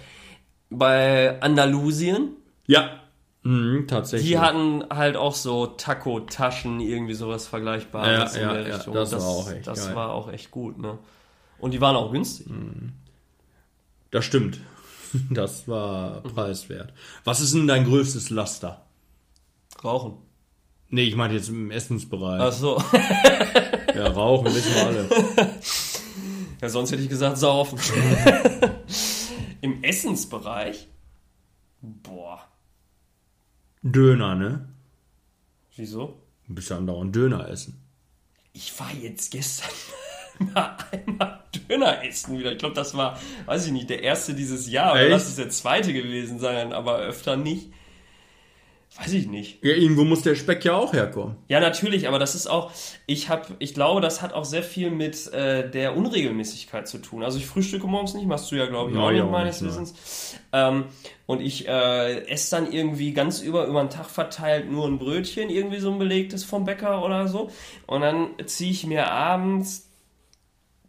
bei 0.72 1.40
Andalusien. 1.42 2.30
ja, 2.68 2.90
mhm, 3.50 3.88
tatsächlich. 3.88 4.30
Die 4.30 4.40
hatten 4.40 4.84
halt 4.90 5.16
auch 5.16 5.36
so 5.36 5.68
Taco-Taschen, 5.68 6.80
irgendwie 6.80 7.14
sowas 7.14 7.48
Vergleichbares 7.48 8.36
Ja, 8.36 8.42
in 8.42 8.48
ja, 8.48 8.54
der 8.54 8.68
ja, 8.68 8.76
Richtung. 8.76 8.94
das 8.94 9.12
war 9.14 9.22
auch 9.26 9.52
echt 9.52 9.68
Das 9.68 9.86
geil. 9.88 9.96
war 9.96 10.12
auch 10.14 10.32
echt 10.32 10.52
gut, 10.52 10.78
ne? 10.78 10.98
Und 11.60 11.72
die 11.72 11.82
waren 11.82 11.96
auch 11.96 12.12
günstig. 12.12 12.48
Das 14.12 14.26
stimmt. 14.26 14.60
Das 15.32 15.68
war 15.68 16.22
preiswert. 16.22 16.94
Was 17.24 17.42
ist 17.42 17.56
denn 17.56 17.66
dein 17.66 17.84
größtes 17.84 18.30
Laster? 18.30 18.86
Rauchen. 19.84 20.18
Nee, 20.90 21.06
ich 21.06 21.16
meine 21.16 21.34
jetzt 21.34 21.50
im 21.50 21.72
Essensbereich. 21.72 22.40
Ach 22.42 22.52
so. 22.52 22.82
Ja, 23.96 24.08
rauchen 24.10 24.54
wissen 24.54 24.72
wir 24.76 24.86
alle. 24.86 25.10
ja, 26.62 26.70
sonst 26.70 26.92
hätte 26.92 27.02
ich 27.02 27.10
gesagt 27.10 27.38
saufen. 27.40 27.80
Im 29.62 29.84
Essensbereich? 29.84 30.88
Boah. 31.82 32.49
Döner, 33.82 34.36
ne? 34.36 34.68
Wieso? 35.76 36.22
Du 36.48 36.56
bist 36.56 36.70
ja 36.70 36.78
andauernd 36.78 37.16
Döner 37.16 37.48
essen. 37.48 37.82
Ich 38.54 38.78
war 38.80 38.92
jetzt 38.94 39.32
gestern 39.32 39.70
mal 40.54 40.76
einmal 40.92 41.44
Döner 41.70 42.04
essen 42.04 42.38
wieder. 42.38 42.52
Ich 42.52 42.58
glaube, 42.58 42.76
das 42.76 42.96
war, 42.96 43.20
weiß 43.46 43.68
ich 43.68 43.72
nicht, 43.72 43.90
der 43.90 44.04
erste 44.04 44.34
dieses 44.34 44.70
Jahr. 44.70 44.94
Oder 44.94 45.10
lass 45.10 45.28
es 45.28 45.36
der 45.36 45.50
zweite 45.50 45.94
gewesen 45.94 46.40
sein, 46.40 46.74
aber 46.74 46.98
öfter 46.98 47.38
nicht. 47.38 47.72
Weiß 49.00 49.14
ich 49.14 49.28
nicht. 49.28 49.64
Ja, 49.64 49.74
irgendwo 49.74 50.04
muss 50.04 50.24
der 50.24 50.36
Speck 50.36 50.66
ja 50.66 50.76
auch 50.76 50.92
herkommen. 50.92 51.38
Ja, 51.48 51.62
natürlich, 51.62 52.10
aber 52.10 52.20
das 52.20 52.36
ist 52.36 52.48
auch, 52.48 52.72
ich 53.06 53.30
habe, 53.30 53.56
ich 53.60 53.74
glaube, 53.74 54.02
das 54.02 54.22
hat 54.22 54.34
auch 54.34 54.44
sehr 54.44 54.62
viel 54.62 54.92
mit 54.92 55.32
äh, 55.32 55.70
der 55.70 55.96
Unregelmäßigkeit 55.96 56.86
zu 56.86 56.98
tun. 56.98 57.24
Also 57.24 57.38
ich 57.38 57.46
frühstücke 57.46 57.88
morgens 57.88 58.14
nicht, 58.14 58.28
machst 58.28 58.52
du 58.52 58.58
ja, 58.58 58.66
glaube 58.66 58.92
ich, 58.92 58.98
auch 58.98 59.12
nicht, 59.12 59.24
meines 59.26 59.62
ne. 59.62 59.70
Wissens. 59.70 60.36
Ähm, 60.52 60.86
und 61.28 61.42
ich 61.42 61.66
äh, 61.68 62.26
esse 62.26 62.58
dann 62.58 62.72
irgendwie 62.74 63.14
ganz 63.14 63.40
über, 63.40 63.68
über 63.68 63.82
den 63.82 63.90
Tag 63.90 64.10
verteilt 64.10 64.70
nur 64.70 64.86
ein 64.86 65.00
Brötchen, 65.00 65.50
irgendwie 65.50 65.80
so 65.80 65.92
ein 65.94 66.00
belegtes 66.00 66.44
vom 66.44 66.66
Bäcker 66.66 67.06
oder 67.06 67.30
so. 67.30 67.50
Und 67.88 68.02
dann 68.02 68.32
ziehe 68.48 68.72
ich 68.72 68.86
mir 68.86 69.10
abends 69.10 69.86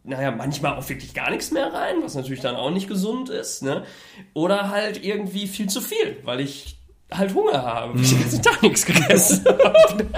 naja, 0.02 0.30
manchmal 0.30 0.78
auch 0.78 0.88
wirklich 0.88 1.12
gar 1.12 1.30
nichts 1.30 1.50
mehr 1.50 1.72
rein, 1.72 1.96
was 2.02 2.14
natürlich 2.14 2.40
dann 2.40 2.56
auch 2.56 2.70
nicht 2.70 2.88
gesund 2.88 3.28
ist, 3.28 3.62
ne? 3.62 3.84
Oder 4.32 4.70
halt 4.70 5.04
irgendwie 5.04 5.46
viel 5.46 5.68
zu 5.68 5.82
viel, 5.82 6.16
weil 6.24 6.40
ich 6.40 6.80
halt 7.12 7.34
Hunger 7.34 7.62
habe, 7.62 7.94
weil 7.94 8.02
ich 8.02 8.11
den 8.11 8.20
ganzen 8.20 8.42
Tag 8.42 8.62
nichts 8.62 8.86
gegessen 8.86 9.44
habe. 9.46 10.06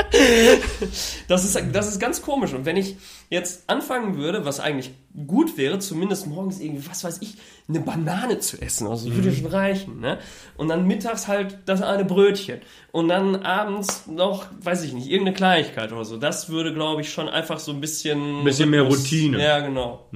Das 1.28 1.44
ist, 1.44 1.58
das 1.72 1.88
ist 1.88 1.98
ganz 1.98 2.20
komisch. 2.20 2.52
Und 2.52 2.66
wenn 2.66 2.76
ich 2.76 2.96
jetzt 3.30 3.68
anfangen 3.70 4.16
würde, 4.16 4.44
was 4.44 4.60
eigentlich 4.60 4.90
gut 5.26 5.56
wäre, 5.56 5.78
zumindest 5.78 6.26
morgens 6.26 6.60
irgendwie, 6.60 6.86
was 6.88 7.02
weiß 7.04 7.22
ich, 7.22 7.36
eine 7.68 7.80
Banane 7.80 8.38
zu 8.38 8.60
essen, 8.60 8.86
also 8.86 9.08
das 9.08 9.16
würde 9.16 9.34
schon 9.34 9.46
reichen, 9.46 10.00
ne? 10.00 10.18
Und 10.56 10.68
dann 10.68 10.86
mittags 10.86 11.28
halt 11.28 11.58
das 11.64 11.80
eine 11.80 12.04
Brötchen. 12.04 12.60
Und 12.90 13.08
dann 13.08 13.36
abends 13.36 14.06
noch, 14.06 14.46
weiß 14.60 14.82
ich 14.82 14.92
nicht, 14.92 15.06
irgendeine 15.08 15.34
Kleinigkeit 15.34 15.92
oder 15.92 16.04
so. 16.04 16.18
Das 16.18 16.50
würde, 16.50 16.74
glaube 16.74 17.00
ich, 17.00 17.12
schon 17.12 17.28
einfach 17.28 17.58
so 17.58 17.72
ein 17.72 17.80
bisschen... 17.80 18.44
Bisschen 18.44 18.68
mehr 18.70 18.82
Routine. 18.82 19.42
Ja, 19.42 19.60
genau. 19.60 20.06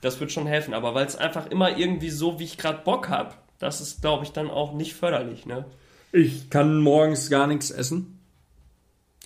Das 0.00 0.18
wird 0.18 0.32
schon 0.32 0.46
helfen. 0.46 0.74
Aber 0.74 0.94
weil 0.94 1.06
es 1.06 1.16
einfach 1.16 1.46
immer 1.50 1.78
irgendwie 1.78 2.10
so, 2.10 2.40
wie 2.40 2.44
ich 2.44 2.58
gerade 2.58 2.80
Bock 2.82 3.08
habe, 3.08 3.34
das 3.58 3.80
ist, 3.80 4.00
glaube 4.00 4.24
ich, 4.24 4.32
dann 4.32 4.50
auch 4.50 4.72
nicht 4.72 4.94
förderlich, 4.94 5.46
ne? 5.46 5.64
Ich 6.12 6.50
kann 6.50 6.80
morgens 6.80 7.30
gar 7.30 7.46
nichts 7.46 7.70
essen. 7.70 8.18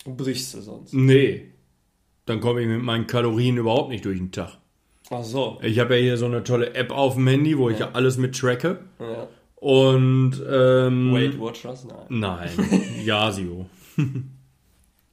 Brichst 0.05 0.55
du 0.55 0.61
sonst. 0.61 0.95
Nee. 0.95 1.53
Dann 2.27 2.41
komme 2.41 2.63
ich 2.63 2.69
mit 2.69 2.83
meinen 2.83 3.07
Kalorien 3.07 3.57
überhaupt 3.57 3.91
nicht 3.91 4.05
durch 4.05 4.19
den 4.19 4.33
Tag. 4.33 4.59
Ach 5.11 5.25
so. 5.25 5.59
Ich 5.63 5.79
habe 5.79 5.97
ja 5.97 6.03
hier 6.03 6.17
so 6.17 6.27
eine 6.27 6.45
tolle 6.45 6.75
App 6.75 6.91
auf 6.93 7.15
dem 7.15 7.27
Handy, 7.27 7.59
wo 7.59 7.69
ich 7.69 7.79
ja 7.79 7.91
alles 7.93 8.17
mit 8.17 8.39
tracke. 8.39 8.81
Ja. 8.99 9.29
Und 9.57 10.43
ähm, 10.51 11.13
Weight 11.13 11.39
Watchers? 11.39 11.85
Nein. 11.85 12.49
Nein, 12.57 12.83
Yasio. 13.05 13.67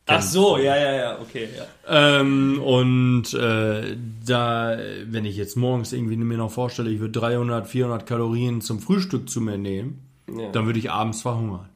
Ach 0.06 0.22
so, 0.22 0.58
ja, 0.58 0.78
ja, 0.78 0.96
ja, 0.96 1.20
okay, 1.20 1.50
ja. 1.58 2.20
Ähm, 2.20 2.62
und 2.62 3.34
äh, 3.34 3.98
da, 4.26 4.78
wenn 5.06 5.26
ich 5.26 5.36
jetzt 5.36 5.58
morgens 5.58 5.92
irgendwie 5.92 6.16
mir 6.16 6.38
noch 6.38 6.52
vorstelle, 6.52 6.90
ich 6.90 7.02
würde 7.02 7.20
300, 7.20 7.68
400 7.68 8.06
Kalorien 8.06 8.62
zum 8.62 8.80
Frühstück 8.80 9.30
zu 9.30 9.42
mir 9.42 9.58
nehmen, 9.58 10.07
ja. 10.32 10.52
dann 10.52 10.66
würde 10.66 10.80
ich 10.80 10.92
abends 10.92 11.22
verhungern. 11.22 11.70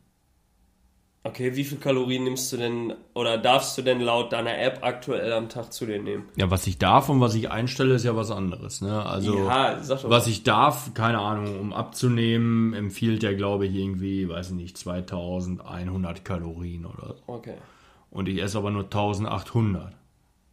Okay, 1.24 1.56
wie 1.56 1.64
viel 1.64 1.78
Kalorien 1.78 2.24
nimmst 2.24 2.52
du 2.52 2.58
denn 2.58 2.96
oder 3.14 3.38
darfst 3.38 3.78
du 3.78 3.84
denn 3.84 4.02
laut 4.02 4.34
deiner 4.34 4.58
App 4.58 4.80
aktuell 4.82 5.32
am 5.34 5.50
Tag 5.50 5.72
zu 5.72 5.86
dir 5.86 6.02
nehmen? 6.02 6.24
Ja, 6.36 6.50
was 6.50 6.66
ich 6.66 6.80
darf 6.80 7.10
und 7.10 7.22
was 7.22 7.36
ich 7.36 7.52
einstelle, 7.52 7.94
ist 7.94 8.06
ja 8.06 8.16
was 8.16 8.32
anderes. 8.32 8.82
Ne? 8.82 9.06
Also 9.06 9.38
ja, 9.38 9.78
sag 9.84 10.02
doch 10.02 10.10
was 10.10 10.26
ich 10.26 10.42
darf, 10.42 10.96
keine 10.96 11.20
Ahnung, 11.20 11.60
um 11.60 11.74
abzunehmen, 11.74 12.74
empfiehlt 12.74 13.22
der, 13.22 13.36
glaube 13.36 13.68
ich, 13.68 13.76
irgendwie, 13.76 14.28
weiß 14.28 14.50
ich 14.50 14.56
nicht, 14.56 14.78
2100 14.80 16.26
Kalorien 16.26 16.88
oder 16.88 17.10
so. 17.10 17.24
Okay. 17.28 17.58
Und 18.10 18.28
ich 18.28 18.42
esse 18.42 18.58
aber 18.58 18.72
nur 18.72 18.86
1800. 18.86 19.94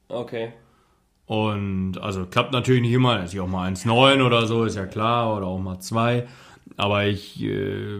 Okay. 0.09 0.53
Und 1.25 1.97
also 1.99 2.27
klappt 2.27 2.53
natürlich 2.53 2.83
nicht 2.83 2.93
immer, 2.93 3.23
esse 3.23 3.37
ich 3.37 3.41
auch 3.41 3.49
mal 3.49 3.71
1,9 3.71 4.23
oder 4.23 4.47
so, 4.47 4.65
ist 4.65 4.77
ja 4.77 4.87
klar, 4.87 5.35
oder 5.35 5.47
auch 5.47 5.59
mal 5.59 5.79
2. 5.79 6.27
Aber 6.81 7.07
ich, 7.07 7.43
äh, 7.43 7.99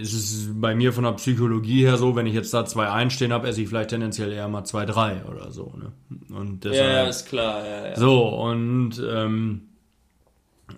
es 0.00 0.14
ist 0.14 0.60
bei 0.60 0.74
mir 0.74 0.92
von 0.94 1.04
der 1.04 1.12
Psychologie 1.12 1.84
her 1.84 1.98
so, 1.98 2.16
wenn 2.16 2.26
ich 2.26 2.32
jetzt 2.34 2.52
da 2.54 2.64
2 2.64 2.88
einstehen 2.90 3.30
habe, 3.32 3.46
esse 3.46 3.60
ich 3.60 3.68
vielleicht 3.68 3.90
tendenziell 3.90 4.32
eher 4.32 4.48
mal 4.48 4.64
2,3 4.64 5.26
oder 5.30 5.52
so. 5.52 5.72
Ne? 5.76 5.92
Und 6.34 6.64
Ja, 6.64 6.70
deshalb, 6.70 6.92
ja, 6.92 7.06
ist 7.08 7.26
klar, 7.28 7.60
ja, 7.66 7.88
ja. 7.88 7.96
so, 7.96 8.26
und 8.26 9.02
ähm, 9.06 9.62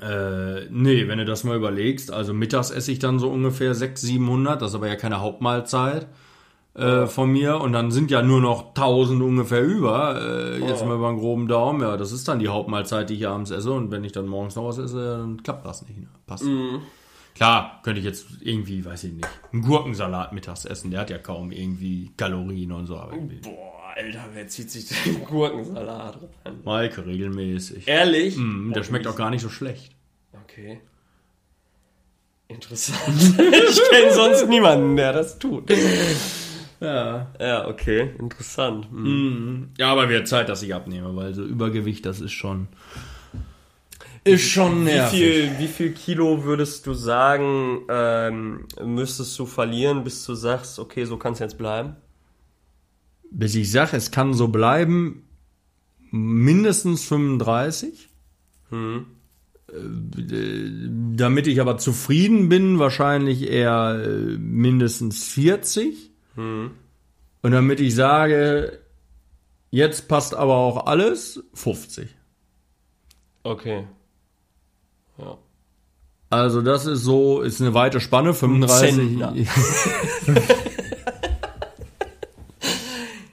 äh, 0.03 0.66
nee, 0.70 1.09
wenn 1.09 1.18
du 1.18 1.24
das 1.24 1.45
mal 1.45 1.57
überlegst, 1.57 2.11
also 2.12 2.34
mittags 2.34 2.70
esse 2.70 2.93
ich 2.93 2.99
dann 2.99 3.18
so 3.18 3.30
ungefähr 3.30 3.74
600, 3.74 3.99
700, 3.99 4.61
das 4.62 4.70
ist 4.70 4.74
aber 4.74 4.89
ja 4.89 4.97
keine 4.97 5.20
Hauptmahlzeit 5.20 6.09
äh, 6.74 7.07
von 7.07 7.30
mir 7.30 7.61
und 7.61 7.72
dann 7.72 7.91
sind 7.91 8.11
ja 8.11 8.22
nur 8.22 8.41
noch 8.41 8.74
1000 8.74 9.22
ungefähr 9.22 9.62
über, 9.64 10.20
äh, 10.20 10.59
jetzt 10.66 10.82
Oh. 10.82 10.86
mal 10.86 10.97
über 10.97 11.09
einen 11.09 11.18
groben 11.18 11.49
Daumen, 11.49 11.80
ja, 11.82 11.97
das 11.97 12.12
ist 12.12 12.28
dann 12.28 12.39
die 12.41 12.49
Hauptmahlzeit, 12.49 13.09
die 13.11 13.14
ich 13.14 13.28
abends 13.28 13.51
esse 13.51 13.72
und 13.72 13.91
wenn 13.91 14.05
ich 14.05 14.12
dann 14.12 14.26
morgens 14.26 14.57
noch 14.57 14.66
was 14.66 14.78
esse, 14.78 15.18
dann 15.18 15.43
klappt 15.43 15.64
das 15.66 15.82
nicht, 15.86 15.99
ne? 16.01 16.09
passt. 16.26 16.45
Mhm. 16.45 16.80
Klar, 17.39 17.80
könnte 17.84 18.01
ich 18.01 18.05
jetzt 18.05 18.26
irgendwie, 18.41 18.84
weiß 18.84 19.05
ich 19.05 19.12
nicht, 19.12 19.28
einen 19.53 19.62
Gurkensalat 19.62 20.32
mittags 20.32 20.64
essen, 20.64 20.91
der 20.91 20.99
hat 20.99 21.11
ja 21.11 21.18
kaum 21.18 21.53
irgendwie 21.53 22.11
Kalorien 22.16 22.72
und 22.72 22.86
so, 22.86 22.97
aber 22.97 23.16
Boah, 23.16 23.95
Alter, 23.95 24.24
wer 24.34 24.49
zieht 24.49 24.72
sich 24.72 24.89
den 25.05 25.24
Gurkensalat 25.24 26.18
rein? 26.45 26.55
Maike 26.64 27.07
regelmäßig. 27.07 27.86
Ehrlich? 27.86 28.36
Mm, 28.36 28.72
der 28.72 28.82
schmeckt 28.82 29.07
auch 29.07 29.14
gar 29.14 29.30
nicht 29.30 29.43
so 29.43 29.51
schlecht. 29.51 29.95
Okay. 30.43 30.80
Interessant. 32.49 32.99
ich 33.39 33.80
kenne 33.89 34.12
sonst 34.12 34.49
niemanden, 34.49 34.97
der 34.97 35.12
das 35.12 35.39
tut. 35.39 35.70
Ja. 36.80 37.32
Ja, 37.39 37.68
okay. 37.68 38.14
Interessant. 38.18 38.89
Hm. 38.91 39.68
Ja, 39.78 39.93
aber 39.93 40.09
wird 40.09 40.26
Zeit, 40.26 40.49
dass 40.49 40.64
ich 40.64 40.74
abnehme, 40.74 41.14
weil 41.14 41.34
so 41.34 41.45
Übergewicht, 41.45 42.05
das 42.05 42.20
ist 42.20 42.32
schon. 42.32 42.66
Ist 44.24 44.48
schon 44.48 44.80
Wie 44.80 44.84
nervig. 44.84 45.18
viel, 45.18 45.58
wie 45.58 45.68
viel 45.68 45.92
Kilo 45.92 46.44
würdest 46.44 46.86
du 46.86 46.94
sagen, 46.94 47.82
ähm, 47.88 48.66
müsstest 48.84 49.38
du 49.38 49.46
verlieren, 49.46 50.04
bis 50.04 50.24
du 50.24 50.34
sagst, 50.34 50.78
okay, 50.78 51.04
so 51.04 51.16
kann 51.16 51.32
es 51.32 51.38
jetzt 51.38 51.58
bleiben? 51.58 51.96
Bis 53.30 53.54
ich 53.54 53.70
sage, 53.70 53.96
es 53.96 54.10
kann 54.10 54.34
so 54.34 54.48
bleiben, 54.48 55.28
mindestens 56.10 57.04
35. 57.04 58.08
Hm. 58.70 59.06
Äh, 59.68 61.16
Damit 61.16 61.46
ich 61.46 61.60
aber 61.60 61.78
zufrieden 61.78 62.48
bin, 62.48 62.78
wahrscheinlich 62.78 63.50
eher 63.50 64.02
äh, 64.04 64.38
mindestens 64.38 65.24
40. 65.28 66.10
Hm. 66.34 66.70
Und 67.42 67.52
damit 67.52 67.80
ich 67.80 67.94
sage, 67.94 68.80
jetzt 69.70 70.08
passt 70.08 70.34
aber 70.34 70.54
auch 70.56 70.86
alles, 70.86 71.44
50. 71.54 72.08
Okay. 73.42 73.86
Ja. 75.18 75.38
Also 76.30 76.60
das 76.60 76.84
ist 76.86 77.02
so, 77.02 77.40
ist 77.40 77.60
eine 77.60 77.72
weite 77.72 78.00
Spanne, 78.00 78.34
35. 78.34 78.94
Zentner. 78.94 79.34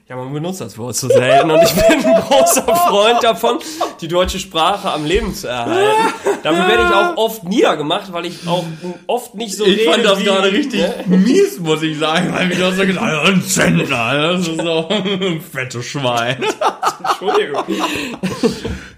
Ja, 0.08 0.14
man 0.14 0.32
benutzt 0.32 0.60
das 0.60 0.78
Wort 0.78 0.94
zu 0.94 1.08
selten. 1.08 1.50
Und 1.50 1.60
ich 1.64 1.72
bin 1.72 2.04
ein 2.06 2.20
großer 2.22 2.62
Freund 2.62 3.24
davon, 3.24 3.58
die 4.00 4.06
deutsche 4.06 4.38
Sprache 4.38 4.88
am 4.88 5.04
Leben 5.04 5.34
zu 5.34 5.48
erhalten. 5.48 6.14
Dafür 6.44 6.68
werde 6.68 6.82
ich 6.84 6.94
auch 6.94 7.16
oft 7.16 7.42
niedergemacht, 7.42 8.12
weil 8.12 8.26
ich 8.26 8.46
auch 8.46 8.64
oft 9.08 9.34
nicht 9.34 9.56
so 9.56 9.64
Ich 9.64 9.78
rede 9.78 9.90
fand 9.90 10.04
das 10.04 10.20
wie, 10.20 10.24
gerade 10.24 10.52
richtig 10.52 10.80
ne? 11.06 11.16
mies, 11.16 11.58
muss 11.58 11.82
ich 11.82 11.98
sagen, 11.98 12.32
weil 12.32 12.52
ich 12.52 12.62
auch 12.62 12.72
so 12.72 12.86
gesagt 12.86 13.04
habe, 13.04 13.28
ein 13.28 13.42
Zentner, 13.42 14.32
das 14.32 14.46
ist 14.46 14.60
so 14.60 14.88
ein 14.88 15.40
fettes 15.40 15.84
Schwein. 15.84 16.36
Entschuldigung. 17.04 17.64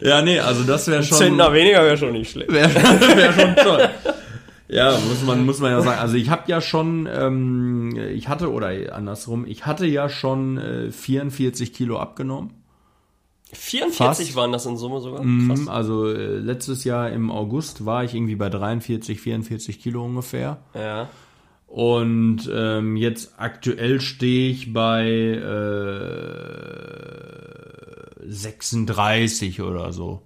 Ja, 0.01 0.21
nee, 0.21 0.39
also 0.41 0.63
das 0.65 0.89
wäre 0.89 1.03
schon, 1.03 1.17
Zentner 1.17 1.55
weniger 1.55 1.85
wäre 1.85 1.97
schon 1.97 2.13
nicht 2.13 2.33
schlecht. 2.33 2.53
wäre 2.53 2.75
wär 2.75 3.33
schon 3.33 3.57
toll. 3.57 3.89
Ja, 4.69 4.99
muss 5.09 5.23
man, 5.25 5.47
muss 5.47 5.61
man 5.61 5.71
ja 5.71 5.81
sagen. 5.81 5.99
Also 5.99 6.17
ich 6.17 6.29
habe 6.29 6.43
ja 6.47 6.61
schon, 6.61 7.09
ähm, 7.11 7.97
ich 7.97 8.29
hatte, 8.29 8.53
oder 8.53 8.71
andersrum, 8.95 9.47
ich 9.47 9.65
hatte 9.65 9.87
ja 9.87 10.09
schon 10.09 10.59
äh, 10.59 10.93
44 10.93 11.73
Kilo 11.73 11.99
abgenommen. 11.99 12.51
44 13.53 14.27
Fast. 14.27 14.37
waren 14.37 14.53
das 14.53 14.67
in 14.67 14.77
Summe 14.77 15.01
sogar. 15.01 15.21
Krass. 15.21 15.61
Mhm, 15.61 15.69
Also 15.69 16.13
äh, 16.13 16.37
letztes 16.37 16.85
Jahr 16.85 17.11
im 17.11 17.31
August 17.31 17.87
war 17.87 18.05
ich 18.05 18.15
irgendwie 18.15 18.37
bei 18.37 18.51
43, 18.51 19.21
44 19.21 19.81
Kilo 19.81 20.05
ungefähr. 20.05 20.59
Ja. 20.75 21.09
Und 21.67 22.51
ähm, 22.53 22.97
jetzt 22.97 23.35
aktuell 23.39 24.01
stehe 24.01 24.51
ich 24.51 24.73
bei 24.73 25.07
äh, 28.23 28.31
36 28.31 29.63
oder 29.63 29.93
so. 29.93 30.23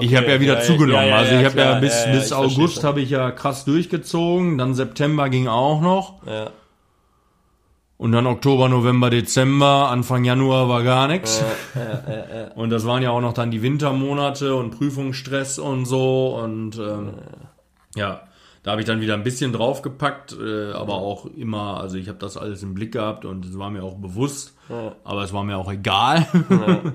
Ich 0.00 0.08
Okay, 0.08 0.16
habe 0.16 0.26
ja 0.32 0.40
wieder 0.40 0.54
ja, 0.54 0.60
zugenommen. 0.62 1.08
ja, 1.08 1.16
also 1.16 1.34
ich 1.34 1.44
habe 1.44 1.58
ja 1.60 1.80
bis, 1.80 2.06
bis 2.12 2.26
ich 2.26 2.34
August 2.34 2.84
habe 2.84 3.00
ich 3.00 3.10
ja 3.10 3.30
krass 3.30 3.64
durchgezogen. 3.64 4.58
Dann 4.58 4.74
September 4.74 5.28
ging 5.28 5.48
auch 5.48 5.80
noch. 5.80 6.26
Ja. 6.26 6.50
Und 7.96 8.12
dann 8.12 8.26
Oktober, 8.28 8.68
November, 8.68 9.10
Dezember, 9.10 9.88
Anfang 9.90 10.22
Januar 10.22 10.68
war 10.68 10.84
gar 10.84 11.08
nichts. 11.08 11.42
Und 12.54 12.70
das 12.70 12.86
waren 12.86 13.02
ja 13.02 13.10
auch 13.10 13.20
noch 13.20 13.32
dann 13.32 13.50
die 13.50 13.60
Wintermonate 13.60 14.54
und 14.54 14.70
Prüfungsstress 14.78 15.58
und 15.58 15.84
so. 15.84 16.38
Und 16.40 16.78
ähm, 16.78 17.14
ja, 17.96 18.20
da 18.62 18.70
habe 18.70 18.80
ich 18.82 18.86
dann 18.86 19.00
wieder 19.00 19.14
ein 19.14 19.24
bisschen 19.24 19.52
draufgepackt, 19.52 20.36
äh, 20.40 20.72
aber 20.72 20.94
auch 20.94 21.26
immer, 21.26 21.80
also 21.80 21.96
ich 21.96 22.08
habe 22.08 22.18
das 22.18 22.36
alles 22.36 22.62
im 22.62 22.74
Blick 22.74 22.92
gehabt 22.92 23.24
und 23.24 23.44
es 23.44 23.58
war 23.58 23.68
mir 23.70 23.82
auch 23.82 23.94
bewusst, 23.96 24.54
aber 25.02 25.22
es 25.24 25.32
war 25.32 25.42
mir 25.42 25.56
auch 25.56 25.72
egal. 25.72 26.26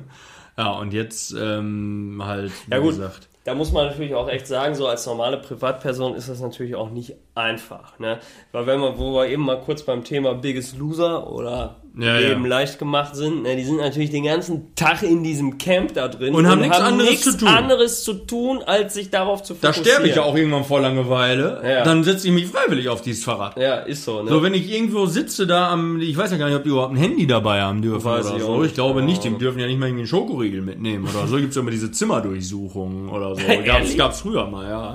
Ja, 0.57 0.71
und 0.71 0.93
jetzt 0.93 1.33
ähm, 1.37 2.21
halt, 2.23 2.51
wie 2.67 2.71
Ja, 2.71 2.79
gut. 2.79 2.89
gesagt. 2.91 3.29
Da 3.45 3.53
muss 3.55 3.73
man 3.73 3.87
natürlich 3.87 4.15
auch 4.15 4.29
echt 4.29 4.47
sagen, 4.47 4.73
so 4.73 4.87
als 4.87 5.05
normale 5.05 5.37
Privatperson 5.37 6.15
ist 6.15 6.29
das 6.29 6.39
natürlich 6.39 6.75
auch 6.75 6.89
nicht 6.89 7.15
einfach, 7.35 7.99
ne? 7.99 8.19
Weil 8.53 8.67
wenn 8.67 8.79
wir, 8.79 8.97
wo 8.97 9.13
wir 9.15 9.27
eben 9.27 9.43
mal 9.43 9.59
kurz 9.59 9.83
beim 9.83 10.05
Thema 10.05 10.33
Biggest 10.33 10.77
Loser 10.77 11.29
oder 11.29 11.75
Ja, 11.95 12.17
Leben 12.17 12.41
ja. 12.43 12.49
leicht 12.49 12.79
gemacht 12.79 13.15
sind, 13.15 13.43
ne? 13.43 13.55
Die 13.55 13.63
sind 13.63 13.77
natürlich 13.77 14.09
den 14.09 14.23
ganzen 14.23 14.73
Tag 14.73 15.03
in 15.03 15.23
diesem 15.23 15.59
Camp 15.59 15.93
da 15.93 16.07
drin 16.07 16.33
Und 16.33 16.47
haben 16.47 16.61
nichts 16.61 16.79
anderes 16.79 17.09
nichts 17.09 17.23
zu 17.25 17.37
tun. 17.37 17.47
anderes 17.47 18.03
zu 18.03 18.13
tun, 18.15 18.63
als 18.65 18.95
sich 18.95 19.11
darauf 19.11 19.43
zu 19.43 19.53
Da 19.53 19.71
fokussieren. 19.71 19.85
sterbe 19.91 20.07
ich 20.09 20.15
ja 20.15 20.23
auch 20.23 20.35
irgendwann 20.35 20.63
vor 20.65 20.81
Langeweile. 20.81 21.61
Ja. 21.63 21.83
Dann 21.83 22.03
setze 22.03 22.27
ich 22.27 22.33
mich 22.33 22.47
freiwillig 22.47 22.89
auf 22.89 23.01
dieses 23.01 23.23
Fahrrad. 23.23 23.57
Ja, 23.57 23.75
ist 23.75 24.05
so, 24.05 24.23
ne? 24.23 24.29
So, 24.31 24.41
wenn 24.41 24.55
ich 24.55 24.71
irgendwo 24.73 25.05
sitze 25.05 25.45
da 25.45 25.69
am, 25.71 26.01
ich 26.01 26.17
weiß 26.17 26.31
ja 26.31 26.37
gar 26.37 26.47
nicht, 26.47 26.55
ob 26.55 26.63
die 26.63 26.69
überhaupt 26.69 26.93
ein 26.93 26.97
Handy 26.97 27.27
dabei 27.27 27.61
haben 27.61 27.81
dürfen 27.83 28.03
Weiß 28.03 28.25
oder 28.25 28.37
ich 28.37 28.41
so. 28.43 28.63
Ich 28.63 28.73
glaube 28.73 29.03
nicht, 29.03 29.23
die 29.23 29.29
dürfen 29.37 29.59
ja 29.59 29.67
nicht 29.67 29.79
mal 29.79 29.85
irgendwie 29.85 30.01
einen 30.01 30.07
Schokoriegel 30.07 30.61
mitnehmen 30.61 31.07
oder 31.07 31.27
so. 31.27 31.37
Gibt's 31.37 31.55
ja 31.55 31.61
immer 31.61 31.69
diese 31.71 31.91
Zimmerdurchsuchungen 31.91 33.09
oder 33.09 33.35
so. 33.35 33.41
Gab's, 33.65 33.95
gab's 33.95 34.21
früher 34.21 34.47
mal, 34.47 34.67
ja. 34.67 34.93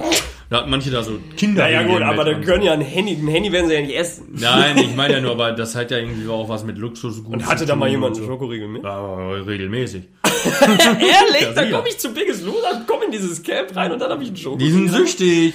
Da 0.51 0.59
hatten 0.59 0.71
manche 0.71 0.91
da 0.91 1.03
so 1.03 1.19
Kinder. 1.37 1.69
ja, 1.69 1.83
ja 1.83 1.87
gut, 1.87 2.01
aber 2.01 2.25
dann 2.25 2.43
können 2.43 2.63
ja 2.63 2.73
ein 2.73 2.81
Handy, 2.81 3.13
ein 3.13 3.29
Handy 3.29 3.53
werden 3.53 3.69
sie 3.69 3.75
ja 3.75 3.81
nicht 3.83 3.95
essen. 3.95 4.29
Nein, 4.33 4.79
ich 4.79 4.97
meine 4.97 5.15
ja 5.15 5.21
nur, 5.23 5.33
aber 5.33 5.53
das 5.53 5.75
hat 5.75 5.91
ja 5.91 5.99
irgendwie 5.99 6.27
auch 6.29 6.49
was 6.49 6.65
mit 6.65 6.79
Luxus 6.79 7.19
Und 7.19 7.47
hatte 7.47 7.67
da 7.67 7.77
mal 7.77 7.89
jemand 7.91 8.17
einen 8.17 8.27
Schokoriegel 8.27 8.67
mit? 8.69 8.83
Ja, 8.83 9.29
regelmäßig. 9.31 10.05
Ehrlich? 10.25 11.43
Ja, 11.43 11.53
dann 11.53 11.71
komme 11.71 11.89
ich 11.89 11.99
zu 11.99 12.13
Biggest 12.15 12.45
Loser, 12.45 12.83
komme 12.87 13.05
in 13.07 13.13
dieses 13.13 13.43
Camp 13.43 13.75
rein 13.77 13.93
und 13.93 13.99
dann 14.01 14.11
habe 14.11 14.23
ich 14.23 14.29
einen 14.29 14.37
Die 14.37 14.43
Schokoriegel. 14.43 14.73
sind 14.73 14.89
süchtig. 14.91 15.55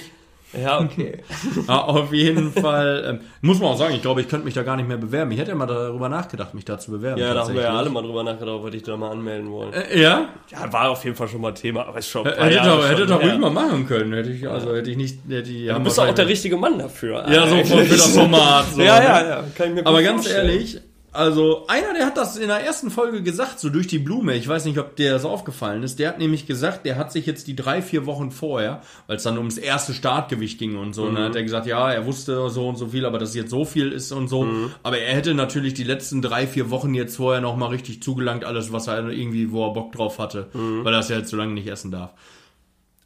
Ja, 0.62 0.80
okay. 0.80 1.18
Ja, 1.68 1.82
auf 1.82 2.12
jeden 2.12 2.52
Fall. 2.52 3.04
Ähm, 3.06 3.20
muss 3.40 3.58
man 3.60 3.70
auch 3.70 3.78
sagen, 3.78 3.94
ich 3.94 4.02
glaube, 4.02 4.20
ich 4.20 4.28
könnte 4.28 4.44
mich 4.44 4.54
da 4.54 4.62
gar 4.62 4.76
nicht 4.76 4.88
mehr 4.88 4.96
bewerben. 4.96 5.30
Ich 5.32 5.38
hätte 5.38 5.50
ja 5.50 5.56
mal 5.56 5.66
darüber 5.66 6.08
nachgedacht, 6.08 6.54
mich 6.54 6.64
da 6.64 6.78
zu 6.78 6.90
bewerben. 6.90 7.20
Ja, 7.20 7.34
da 7.34 7.44
haben 7.44 7.54
wir 7.54 7.62
ja 7.62 7.76
alle 7.76 7.90
mal 7.90 8.02
drüber 8.02 8.22
nachgedacht, 8.22 8.56
ob 8.56 8.64
wir 8.64 8.70
dich 8.70 8.82
da 8.82 8.96
mal 8.96 9.10
anmelden 9.10 9.50
wollen. 9.50 9.72
Äh, 9.72 10.00
ja? 10.00 10.28
Ja, 10.50 10.72
war 10.72 10.90
auf 10.90 11.04
jeden 11.04 11.16
Fall 11.16 11.28
schon 11.28 11.40
mal 11.40 11.52
Thema, 11.52 11.86
aber 11.86 11.98
ist 11.98 12.08
schon 12.08 12.24
paar 12.24 12.34
Hätte 12.34 12.62
doch, 12.64 12.88
hätte 12.88 13.06
doch 13.06 13.22
ruhig 13.22 13.38
mal 13.38 13.50
machen 13.50 13.86
können. 13.86 14.12
Hätte 14.12 14.30
ich, 14.30 14.48
also 14.48 14.74
hätte 14.74 14.90
ich 14.90 14.96
nicht, 14.96 15.18
hätte 15.28 15.50
ich, 15.50 15.68
Du 15.68 15.80
bist 15.80 15.98
auch 15.98 16.12
der 16.12 16.28
richtige 16.28 16.56
Mann 16.56 16.78
dafür. 16.78 17.24
Ja, 17.30 17.46
so 17.46 17.56
für, 17.64 17.84
das 17.84 18.06
Format. 18.14 18.66
So, 18.74 18.80
ja, 18.82 18.98
ne? 18.98 19.04
ja, 19.04 19.28
ja, 19.28 19.44
ich 19.46 19.86
Aber 19.86 20.02
ganz 20.02 20.28
ehrlich, 20.28 20.80
also 21.14 21.66
einer, 21.68 21.94
der 21.94 22.06
hat 22.06 22.16
das 22.16 22.36
in 22.36 22.48
der 22.48 22.64
ersten 22.64 22.90
Folge 22.90 23.22
gesagt, 23.22 23.60
so 23.60 23.70
durch 23.70 23.86
die 23.86 23.98
Blume. 23.98 24.34
Ich 24.34 24.46
weiß 24.46 24.64
nicht, 24.64 24.78
ob 24.78 24.96
der 24.96 25.18
so 25.18 25.28
aufgefallen 25.28 25.82
ist. 25.82 25.98
Der 25.98 26.08
hat 26.08 26.18
nämlich 26.18 26.46
gesagt, 26.46 26.84
der 26.84 26.96
hat 26.96 27.12
sich 27.12 27.24
jetzt 27.24 27.46
die 27.46 27.56
drei, 27.56 27.80
vier 27.82 28.04
Wochen 28.04 28.30
vorher, 28.30 28.82
weil 29.06 29.16
es 29.16 29.22
dann 29.22 29.38
ums 29.38 29.56
erste 29.56 29.94
Startgewicht 29.94 30.58
ging 30.58 30.76
und 30.76 30.92
so, 30.92 31.04
und 31.04 31.14
dann 31.14 31.24
hat 31.24 31.36
er 31.36 31.42
gesagt, 31.42 31.66
ja, 31.66 31.90
er 31.90 32.04
wusste 32.04 32.50
so 32.50 32.68
und 32.68 32.76
so 32.76 32.88
viel, 32.88 33.06
aber 33.06 33.18
dass 33.18 33.34
jetzt 33.34 33.50
so 33.50 33.64
viel 33.64 33.92
ist 33.92 34.12
und 34.12 34.28
so. 34.28 34.46
Aber 34.82 34.98
er 34.98 35.14
hätte 35.14 35.34
natürlich 35.34 35.74
die 35.74 35.84
letzten 35.84 36.20
drei, 36.20 36.46
vier 36.46 36.70
Wochen 36.70 36.94
jetzt 36.94 37.16
vorher 37.16 37.40
noch 37.40 37.56
mal 37.56 37.68
richtig 37.68 38.02
zugelangt, 38.02 38.44
alles, 38.44 38.72
was 38.72 38.88
er 38.88 39.08
irgendwie, 39.08 39.52
wo 39.52 39.66
er 39.66 39.72
Bock 39.72 39.92
drauf 39.92 40.18
hatte, 40.18 40.48
weil 40.52 40.92
er 40.92 41.00
es 41.00 41.08
ja 41.08 41.18
jetzt 41.18 41.30
so 41.30 41.36
lange 41.36 41.54
nicht 41.54 41.68
essen 41.68 41.90
darf. 41.90 42.12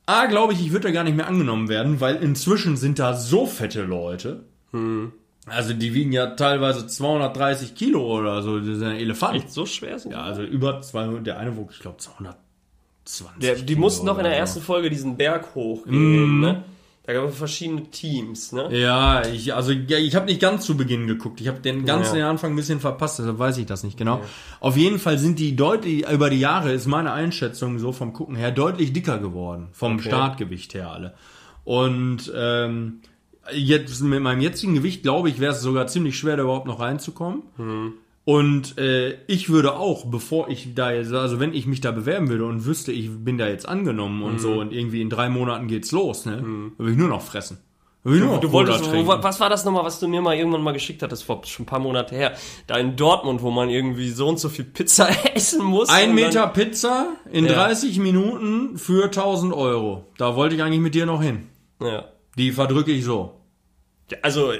A, 0.07 0.25
glaube 0.25 0.55
ich, 0.55 0.61
ich 0.63 0.73
würde 0.73 0.89
da 0.89 0.93
gar 0.93 1.05
nicht 1.05 1.17
mehr 1.17 1.29
angenommen 1.29 1.69
werden, 1.69 2.01
weil 2.01 2.17
inzwischen 2.17 2.79
sind 2.79 2.99
da 2.99 3.15
so 3.15 3.45
fette 3.45 3.83
Leute. 3.83 4.45
Also 5.51 5.75
die 5.75 5.95
wiegen 5.95 6.13
ja 6.13 6.27
teilweise 6.29 6.87
230 6.87 7.75
Kilo 7.75 8.19
oder 8.19 8.43
so, 8.43 8.59
das 8.59 8.69
ist 8.69 8.83
ein 8.83 8.97
Elefant. 8.97 9.37
Echt 9.37 9.53
so 9.53 9.67
schwer 9.67 9.99
sind? 9.99 10.13
Ja, 10.13 10.23
also 10.23 10.43
über 10.43 10.81
200, 10.81 11.27
der 11.27 11.39
eine 11.39 11.57
wog, 11.57 11.71
ich 11.73 11.81
glaube, 11.81 11.99
220 11.99 13.41
Der, 13.41 13.55
die 13.57 13.65
Kilo 13.65 13.81
mussten 13.81 14.07
noch 14.07 14.19
in 14.19 14.25
der 14.25 14.33
so. 14.35 14.39
ersten 14.39 14.61
Folge 14.63 14.91
diesen 14.91 15.17
Berg 15.17 15.55
hochgehen, 15.55 16.41
ne? 16.41 16.63
Da 17.05 17.15
gab 17.15 17.25
es 17.31 17.39
verschiedene 17.39 17.85
Teams, 17.91 18.53
ne? 18.53 18.69
Ja, 18.79 19.27
ich, 19.27 19.55
also 19.55 19.73
ja, 19.73 19.97
ich 19.97 20.15
habe 20.15 20.27
nicht 20.27 20.43
ganz 20.43 20.67
zu 20.67 20.77
Beginn 20.77 21.07
geguckt. 21.07 21.41
Ich 21.41 21.49
habe 21.49 21.59
den 21.61 21.87
ganzen 21.87 22.19
Ja. 22.19 22.29
Anfang 22.29 22.53
ein 22.53 22.57
bisschen 22.57 22.81
verpasst, 22.81 23.19
deshalb 23.19 23.39
weiß 23.39 23.57
ich 23.57 23.65
das 23.65 23.83
nicht 23.83 23.97
genau. 23.97 24.21
Auf 24.61 24.77
jeden 24.77 24.99
Fall 24.99 25.17
sind 25.19 25.39
die 25.39 25.57
deutlich, 25.57 26.07
über 26.07 26.29
die 26.29 26.39
Jahre 26.39 26.71
ist 26.73 26.87
meine 26.87 27.13
Einschätzung 27.13 27.79
so 27.79 27.93
vom 27.93 28.13
Gucken 28.13 28.37
her 28.37 28.51
deutlich 28.51 28.93
dicker 28.93 29.17
geworden. 29.19 29.69
Vom 29.73 29.95
Okay. 29.95 30.09
Startgewicht 30.09 30.75
her 30.75 30.91
alle. 30.91 31.15
Und 31.65 32.31
ähm, 32.37 33.01
jetzt 33.53 34.01
mit 34.03 34.21
meinem 34.23 34.41
jetzigen 34.41 34.75
Gewicht, 34.75 35.03
glaube 35.03 35.29
ich, 35.29 35.41
wäre 35.41 35.53
es 35.53 35.61
sogar 35.61 35.87
ziemlich 35.87 36.19
schwer, 36.19 36.37
da 36.37 36.43
überhaupt 36.45 36.67
noch 36.67 36.81
reinzukommen. 36.81 37.43
Und 38.25 38.77
äh, 38.77 39.17
ich 39.27 39.49
würde 39.49 39.77
auch, 39.77 40.05
bevor 40.05 40.49
ich 40.51 40.75
da 40.75 40.93
jetzt, 40.93 41.13
also 41.15 41.41
wenn 41.41 41.55
ich 41.55 41.67
mich 41.67 41.81
da 41.81 41.93
bewerben 41.93 42.29
würde 42.29 42.45
und 42.45 42.67
wüsste, 42.67 42.93
ich 42.93 43.09
bin 43.11 43.39
da 43.39 43.49
jetzt 43.49 43.67
angenommen 43.67 44.23
und 44.23 44.39
so 44.41 44.53
und 44.61 44.73
irgendwie 44.73 45.01
in 45.01 45.09
drei 45.09 45.31
Monaten 45.31 45.67
geht's 45.67 45.93
los, 45.93 46.27
ne, 46.27 46.37
dann 46.37 46.73
würde 46.77 46.93
ich 46.93 46.99
nur 46.99 47.09
noch 47.09 47.23
fressen. 47.23 47.59
Nur 48.05 48.17
noch 48.21 48.41
Du 48.41 48.53
wolltest, 48.53 48.91
wo, 48.93 49.07
was 49.07 49.41
war 49.41 49.51
das 49.51 49.65
nochmal, 49.65 49.85
was 49.85 49.99
du 49.99 50.09
mir 50.09 50.21
mal 50.23 50.35
irgendwann 50.37 50.63
mal 50.63 50.73
geschickt 50.73 51.03
hattest, 51.03 51.25
vor 51.25 51.43
schon 51.45 51.65
ein 51.65 51.67
paar 51.67 51.81
Monate 51.81 52.15
her? 52.15 52.33
Da 52.67 52.77
in 52.77 52.97
Dortmund, 52.97 53.43
wo 53.43 53.51
man 53.51 53.69
irgendwie 53.71 54.11
so 54.11 54.29
und 54.29 54.39
so 54.39 54.49
viel 54.49 54.65
Pizza 54.65 55.09
essen 55.35 55.65
muss. 55.65 55.89
Ein 55.89 56.15
Meter 56.15 56.43
Dann, 56.43 56.53
Pizza 56.53 57.09
in 57.33 57.45
Ja. 57.47 57.55
30 57.55 57.99
Minuten 57.99 58.79
für 58.79 59.05
1000 59.07 59.53
Euro. 59.53 60.05
Da 60.17 60.37
wollte 60.37 60.55
ich 60.55 60.63
eigentlich 60.63 60.81
mit 60.81 60.95
dir 60.95 61.07
noch 61.07 61.23
hin. 61.23 61.49
ja. 61.81 62.05
Die 62.37 62.53
verdrücke 62.53 62.93
ich 62.93 63.05
so. 63.05 63.35
Ja, 64.11 64.19
Also, 64.23 64.53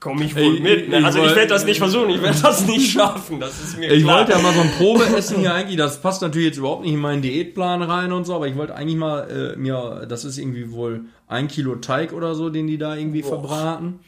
komme 0.00 0.24
ich 0.24 0.36
wohl 0.36 0.54
Ich- 0.56 0.60
mit. 0.60 0.88
Ne? 0.88 0.98
ich 0.98 1.04
Also 1.04 1.18
ich 1.18 1.24
wollt- 1.24 1.36
werde 1.36 1.48
das 1.48 1.64
nicht 1.64 1.78
versuchen, 1.78 2.10
ich 2.10 2.22
werde 2.22 2.38
das 2.40 2.66
nicht 2.66 2.92
schaffen, 2.92 3.40
das 3.40 3.60
ist 3.62 3.78
mir 3.78 3.90
Ich 3.90 4.02
klar. 4.04 4.18
wollte 4.18 4.32
ja 4.32 4.38
mal 4.38 4.52
so 4.52 4.60
ein 4.60 4.70
Probeessen 4.72 5.38
hier 5.38 5.54
eigentlich, 5.54 5.76
das 5.76 6.00
passt 6.02 6.22
natürlich 6.22 6.48
jetzt 6.48 6.58
überhaupt 6.58 6.84
nicht 6.84 6.92
in 6.94 7.00
meinen 7.00 7.22
Diätplan 7.22 7.82
rein 7.82 8.12
und 8.12 8.24
so, 8.26 8.34
aber 8.34 8.46
ich 8.48 8.56
wollte 8.56 8.74
eigentlich 8.74 8.96
mal 8.98 9.54
äh, 9.54 9.56
mir, 9.58 10.06
das 10.08 10.24
ist 10.24 10.36
irgendwie 10.38 10.70
wohl 10.72 11.06
ein 11.28 11.48
Kilo 11.48 11.76
Teig 11.76 12.12
oder 12.12 12.34
so, 12.34 12.50
den 12.50 12.66
die 12.66 12.78
da 12.78 12.94
irgendwie 12.94 13.22
verbraten. 13.22 14.00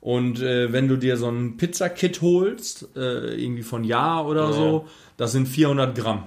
Und 0.00 0.40
äh, 0.42 0.72
wenn 0.72 0.86
du 0.88 0.96
dir 0.96 1.16
so 1.16 1.28
ein 1.28 1.56
Pizzakit 1.56 2.20
holst, 2.22 2.88
äh, 2.96 3.34
irgendwie 3.34 3.62
von 3.64 3.82
Ja 3.84 4.20
oder 4.22 4.52
so, 4.52 4.86
das 5.16 5.32
sind 5.32 5.46
400 5.48 5.94
Gramm. 5.96 6.26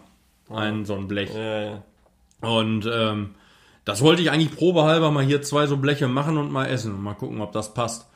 Ein 0.50 0.84
so 0.86 0.96
ein 0.96 1.08
Blech. 1.08 1.30
ja, 1.34 1.62
ja. 1.62 1.84
Und 2.42 2.90
ähm, 2.92 3.30
das 3.86 4.02
wollte 4.02 4.22
ich 4.22 4.32
eigentlich 4.32 4.56
probehalber 4.56 5.12
mal 5.12 5.24
hier 5.24 5.42
zwei 5.42 5.68
so 5.68 5.78
Bleche 5.78 6.08
machen 6.08 6.38
und 6.38 6.52
mal 6.52 6.66
essen 6.66 6.94
und 6.94 7.02
mal 7.02 7.14
gucken, 7.14 7.42
ob 7.42 7.52
das 7.52 7.74
passt. 7.74 8.08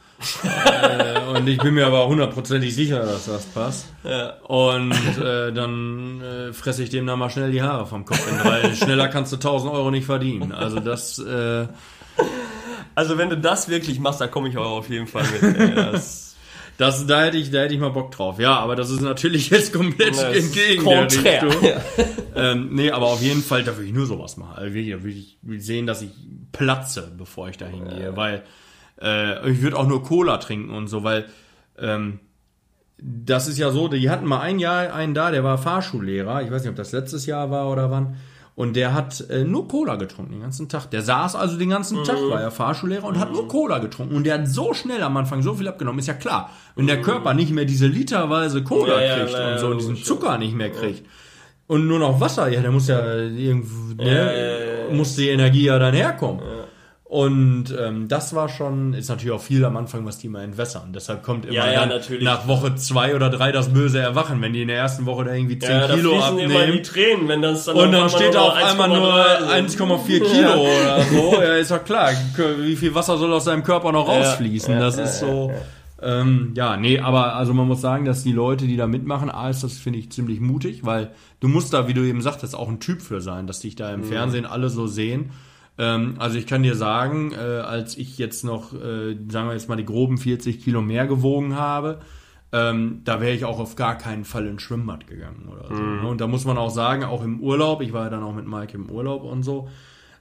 äh, 0.44 1.20
und 1.38 1.46
ich 1.48 1.58
bin 1.58 1.74
mir 1.74 1.86
aber 1.88 2.08
hundertprozentig 2.08 2.74
sicher, 2.74 3.00
dass 3.00 3.26
das 3.26 3.46
passt. 3.48 3.88
Ja. 4.04 4.34
Und 4.44 4.94
äh, 5.18 5.52
dann 5.52 6.22
äh, 6.22 6.54
fresse 6.54 6.84
ich 6.84 6.90
dem 6.90 7.06
da 7.06 7.16
mal 7.18 7.30
schnell 7.30 7.52
die 7.52 7.62
Haare 7.62 7.86
vom 7.86 8.06
Kopf 8.06 8.26
hin, 8.26 8.40
weil 8.44 8.76
schneller 8.76 9.10
kannst 9.10 9.34
du 9.34 9.36
1000 9.36 9.74
Euro 9.74 9.92
nicht 9.92 10.06
verdienen. 10.06 10.54
Also 10.54 10.80
das, 10.80 11.20
äh, 11.20 11.68
Also 12.96 13.18
wenn 13.18 13.30
du 13.30 13.38
das 13.38 13.68
wirklich 13.68 14.00
machst, 14.00 14.22
da 14.22 14.28
komme 14.28 14.48
ich 14.48 14.58
auch 14.58 14.78
auf 14.78 14.90
jeden 14.90 15.08
Fall 15.08 15.24
mit. 15.42 15.44
ey. 15.60 15.76
Das, 15.76 16.35
das, 16.78 17.08
da 17.08 17.24
hätte 17.24 17.38
ich, 17.38 17.52
da 17.52 17.60
hätte 17.62 17.74
ich 17.74 17.80
mal 17.80 17.90
Bock 17.90 18.12
drauf. 18.12 18.40
Ja, 18.40 18.58
aber 18.58 18.76
das 18.76 18.90
ist 18.90 19.02
natürlich 19.02 19.50
jetzt 19.50 19.74
komplett 19.74 20.18
entgegen 20.22 20.84
der 20.84 21.00
konträr. 21.00 21.44
Richtung. 21.44 21.64
Ja. 21.64 22.52
Ähm, 22.52 22.70
nee, 22.72 22.92
aber 22.92 23.08
auf 23.08 23.22
jeden 23.22 23.42
Fall, 23.42 23.64
da 23.64 23.78
will 23.78 23.86
ich 23.86 23.94
nur 23.94 24.06
sowas 24.06 24.36
machen. 24.38 24.56
Also 24.56 24.74
wirklich, 24.74 24.94
da 24.94 25.04
will 25.04 25.18
ich 25.18 25.38
will 25.42 25.62
sehen, 25.62 25.88
dass 25.88 26.02
ich 26.02 26.12
platze, 26.52 27.12
bevor 27.18 27.50
ich 27.50 27.58
da 27.58 27.66
hingehe. 27.66 28.18
Weil 28.18 28.44
äh, 29.02 29.50
ich 29.50 29.62
würde 29.62 29.78
auch 29.78 29.88
nur 29.88 30.04
Cola 30.04 30.38
trinken 30.38 30.72
und 30.72 30.88
so, 30.88 31.04
weil 31.04 31.26
ähm, 31.80 32.20
das 32.98 33.48
ist 33.48 33.58
ja 33.58 33.72
so, 33.72 33.88
die 33.88 34.10
hatten 34.10 34.26
mal 34.26 34.40
ein 34.40 34.60
Jahr 34.60 34.94
einen 34.94 35.14
da, 35.14 35.32
der 35.32 35.44
war 35.44 35.58
Fahrschullehrer. 35.58 36.42
Ich 36.44 36.52
weiß 36.52 36.62
nicht, 36.64 36.70
ob 36.70 36.78
das 36.78 36.92
letztes 36.92 37.26
Jahr 37.26 37.52
war 37.52 37.72
oder 37.72 37.92
wann. 37.92 38.18
Und 38.56 38.78
der 38.78 38.94
hat 38.94 39.30
äh, 39.30 39.44
nur 39.44 39.68
Cola 39.68 39.98
getrunken 39.98 40.32
den 40.32 40.42
ganzen 40.42 40.70
Tag. 40.70 40.90
Der 40.90 41.02
saß 41.02 41.36
also 41.36 41.58
den 41.58 41.70
ganzen 41.70 42.06
Tag, 42.06 42.16
war 42.30 42.40
ja 42.40 42.52
Fahrschullehrer 42.52 43.04
und 43.04 43.20
hat 43.20 43.34
nur 43.34 43.50
Cola 43.50 43.80
getrunken. 43.80 44.16
Und 44.16 44.24
der 44.26 44.36
hat 44.36 44.48
so 44.48 44.74
schnell 44.74 45.04
am 45.04 45.18
Anfang 45.18 45.42
so 45.42 45.56
viel 45.56 45.68
abgenommen, 45.68 46.00
ist 46.00 46.08
ja 46.08 46.14
klar. 46.14 46.50
Wenn 46.76 46.88
der 46.88 47.02
Körper 47.02 47.34
nicht 47.34 47.52
mehr 47.52 47.66
diese 47.66 47.88
literweise 47.88 48.64
Cola 48.64 49.02
Ja, 49.02 49.08
ja, 49.08 49.16
kriegt 49.18 49.38
ja, 49.38 49.52
und 49.52 49.60
so 49.60 49.68
und 49.68 49.78
diesen 49.80 49.90
logisch. 49.92 50.06
Zucker 50.06 50.38
nicht 50.38 50.56
mehr 50.56 50.70
kriegt. 50.70 51.06
Und 51.68 51.88
nur 51.88 52.00
noch 52.00 52.22
Wasser, 52.22 52.48
ja, 52.48 52.62
der 52.62 52.72
muss 52.72 52.88
ja 52.88 53.04
irgendwo, 53.16 54.02
ne, 54.02 54.88
muss 54.92 55.16
die 55.16 55.30
Energie 55.30 55.66
ja 55.66 55.78
dann 55.78 55.94
herkommen. 55.94 56.40
Und 57.08 57.66
ähm, 57.80 58.08
das 58.08 58.34
war 58.34 58.50
schon, 58.50 58.94
ist 58.94 59.10
natürlich 59.10 59.32
auch 59.32 59.42
viel 59.42 59.64
am 59.64 59.78
Anfang, 59.78 60.08
was 60.08 60.18
die 60.18 60.28
mal 60.28 60.44
entwässern. 60.44 60.92
Deshalb 60.92 61.22
kommt 61.22 61.46
immer 61.46 61.54
Ja, 61.54 61.72
ja, 61.72 61.86
natürlich. 61.86 62.24
nach 62.24 62.48
Woche 62.48 62.74
zwei 62.78 63.16
oder 63.16 63.30
drei 63.30 63.52
das 63.52 63.72
böse 63.72 64.00
Erwachen, 64.00 64.42
wenn 64.42 64.54
die 64.54 64.64
in 64.64 64.70
der 64.70 64.78
ersten 64.78 65.06
Woche 65.06 65.24
da 65.26 65.34
irgendwie 65.34 65.60
10 65.60 65.70
Ja, 65.70 65.88
Kilo 65.88 66.14
fließen 66.14 66.40
immer 66.40 66.54
die 66.54 66.60
abnehmen. 66.62 66.84
Tränen, 66.84 67.28
wenn 67.28 67.42
das 67.44 67.66
dann 67.66 67.76
Und 67.76 67.92
dann 67.92 68.10
steht 68.10 68.34
da 68.34 68.42
auf 68.42 68.56
1,3 68.56 68.72
einmal 68.72 68.90
nur 68.90 69.26
sind. 69.40 69.80
1,4 69.80 70.20
Kilo 70.20 70.62
oder 70.62 71.02
so. 71.12 71.42
Ja, 71.42 71.56
ist 71.58 71.70
doch 71.70 71.84
klar. 71.84 72.10
Wie 72.58 72.76
viel 72.76 72.96
Wasser 72.96 73.18
soll 73.20 73.32
aus 73.34 73.46
seinem 73.46 73.64
Körper 73.64 73.92
noch 73.92 74.08
rausfließen? 74.08 74.80
das 74.80 74.98
ist 74.98 75.20
so. 75.20 75.54
Ähm, 76.02 76.54
ja, 76.56 76.76
nee, 76.76 77.00
aber 77.00 77.36
also 77.36 77.54
man 77.54 77.68
muss 77.68 77.82
sagen, 77.82 78.06
dass 78.06 78.24
die 78.24 78.32
Leute, 78.34 78.66
die 78.66 78.78
da 78.78 78.88
mitmachen, 78.88 79.30
A 79.30 79.50
ist 79.52 79.64
das, 79.64 79.78
finde 79.78 80.00
ich, 80.00 80.12
ziemlich 80.12 80.40
mutig, 80.40 80.84
weil 80.86 81.12
du 81.40 81.48
musst 81.48 81.72
da, 81.74 81.88
wie 81.88 81.94
du 81.94 82.02
eben 82.02 82.22
sagtest, 82.22 82.56
auch 82.56 82.68
ein 82.68 82.80
Typ 82.80 83.02
für 83.02 83.22
sein, 83.22 83.46
dass 83.48 83.60
dich 83.60 83.76
da 83.76 83.94
im 83.94 84.04
Fernsehen 84.04 84.46
alle 84.48 84.70
so 84.70 84.88
sehen. 84.88 85.30
Ähm, 85.78 86.16
also 86.20 86.38
ich 86.38 86.48
kann 86.48 86.64
dir 86.64 86.76
sagen, 86.76 87.32
äh, 87.34 87.38
als 87.38 87.98
ich 87.98 88.18
jetzt 88.18 88.44
noch, 88.44 88.74
äh, 88.74 89.16
sagen 89.30 89.48
wir 89.48 89.54
jetzt 89.54 89.70
mal, 89.70 89.76
die 89.76 89.86
groben 89.86 90.18
40 90.18 90.64
Kilo 90.64 90.82
mehr 90.82 91.06
gewogen 91.08 91.56
habe, 91.56 92.00
ähm, 92.52 93.02
da 93.04 93.20
wäre 93.20 93.34
ich 93.34 93.44
auch 93.44 93.60
auf 93.60 93.76
gar 93.76 93.98
keinen 93.98 94.24
Fall 94.24 94.48
ins 94.48 94.62
Schwimmbad 94.62 95.08
gegangen 95.08 95.50
oder 95.52 95.68
so. 95.68 95.82
ne? 96.04 96.08
Und 96.08 96.22
da 96.22 96.28
muss 96.28 96.46
man 96.46 96.58
auch 96.58 96.70
sagen, 96.70 97.04
auch 97.04 97.24
im 97.24 97.42
Urlaub, 97.42 97.82
ich 97.82 97.92
war 97.92 98.06
ja 98.06 98.10
dann 98.10 98.24
auch 98.24 98.34
mit 98.34 98.48
Mike 98.48 98.76
im 98.78 98.90
Urlaub 98.90 99.24
und 99.24 99.44
so, 99.44 99.68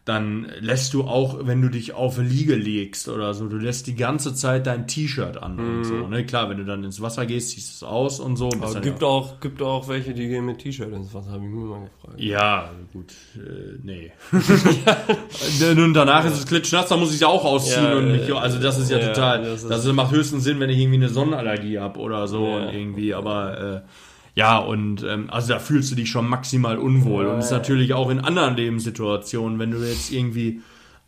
dann 0.07 0.47
lässt 0.61 0.93
du 0.93 1.05
auch, 1.05 1.47
wenn 1.47 1.63
du 1.63 1.71
dich 1.71 1.95
auf 1.95 2.19
eine 2.19 2.29
Liege 2.29 2.57
legst 2.57 3.09
oder 3.09 3.33
so, 3.33 3.49
du 3.49 3.57
lässt 3.57 3.87
die 3.87 3.95
ganze 3.95 4.35
Zeit 4.35 4.67
dein 4.67 4.87
T-Shirt 4.87 5.39
an 5.43 5.59
und 5.59 5.85
so. 5.85 5.95
Ne? 6.09 6.27
Klar, 6.27 6.51
wenn 6.51 6.59
du 6.59 6.65
dann 6.67 6.85
ins 6.85 7.01
Wasser 7.01 7.25
gehst, 7.25 7.51
ziehst 7.53 7.81
du 7.81 7.87
es 7.87 7.91
aus 7.91 8.21
und 8.21 8.37
so. 8.37 8.51
Aber 8.61 8.81
gibt 8.83 9.01
ja, 9.01 9.09
auch, 9.09 9.41
gibt 9.41 9.63
auch 9.63 9.89
welche, 9.89 10.13
die 10.13 10.29
gehen 10.29 10.45
mit 10.45 10.59
T-Shirt 10.59 10.93
ins 10.93 11.15
Wasser, 11.15 11.31
habe 11.33 11.45
ich 11.45 11.51
mir 11.51 11.65
mal 11.65 11.81
gefragt. 11.85 12.21
ja, 12.21 12.71
gut, 12.93 13.15
äh, 13.37 13.79
nee. 13.83 14.13
und 15.83 15.95
danach 15.95 16.25
ist 16.27 16.35
es 16.39 16.47
klitschnass, 16.47 16.89
dann 16.89 17.01
muss 17.01 17.09
ich 17.09 17.15
es 17.17 17.21
ja 17.23 17.29
auch 17.29 17.45
ausziehen 17.45 17.85
Ja, 17.85 17.97
und 17.97 18.13
mich, 18.13 18.29
äh, 18.29 18.33
also 18.33 18.59
das 18.59 18.79
ist 18.79 18.91
ja, 18.91 18.99
ja, 18.99 19.09
total, 19.09 19.43
das 19.43 19.67
das, 19.67 19.87
ist- 19.87 19.93
macht 19.95 20.13
höchstens 20.13 20.45
Sinn, 20.45 20.61
wenn 20.61 20.69
ich 20.71 20.79
irgendwie 20.79 20.97
eine 20.97 21.09
Sonnenallergie 21.09 21.79
habe 21.79 21.99
oder 22.01 22.29
so 22.29 22.47
Ja. 22.47 22.57
und 22.69 22.75
irgendwie, 22.75 23.15
aber 23.15 23.59
äh, 23.87 23.89
ja, 24.35 24.59
und 24.59 25.05
ähm, 25.05 25.31
also 25.31 25.53
da 25.53 25.59
fühlst 25.59 25.91
du 25.91 25.95
dich 25.95 26.11
schon 26.11 26.29
maximal 26.29 26.79
unwohl. 26.79 27.27
und 27.27 27.39
es 27.39 27.47
ist 27.47 27.51
natürlich 27.53 27.95
auch 27.95 28.11
in 28.11 28.21
anderen 28.21 28.57
Lebenssituationen, 28.57 29.59
wenn 29.59 29.71
du 29.71 29.79
jetzt 29.79 30.13
irgendwie 30.13 30.61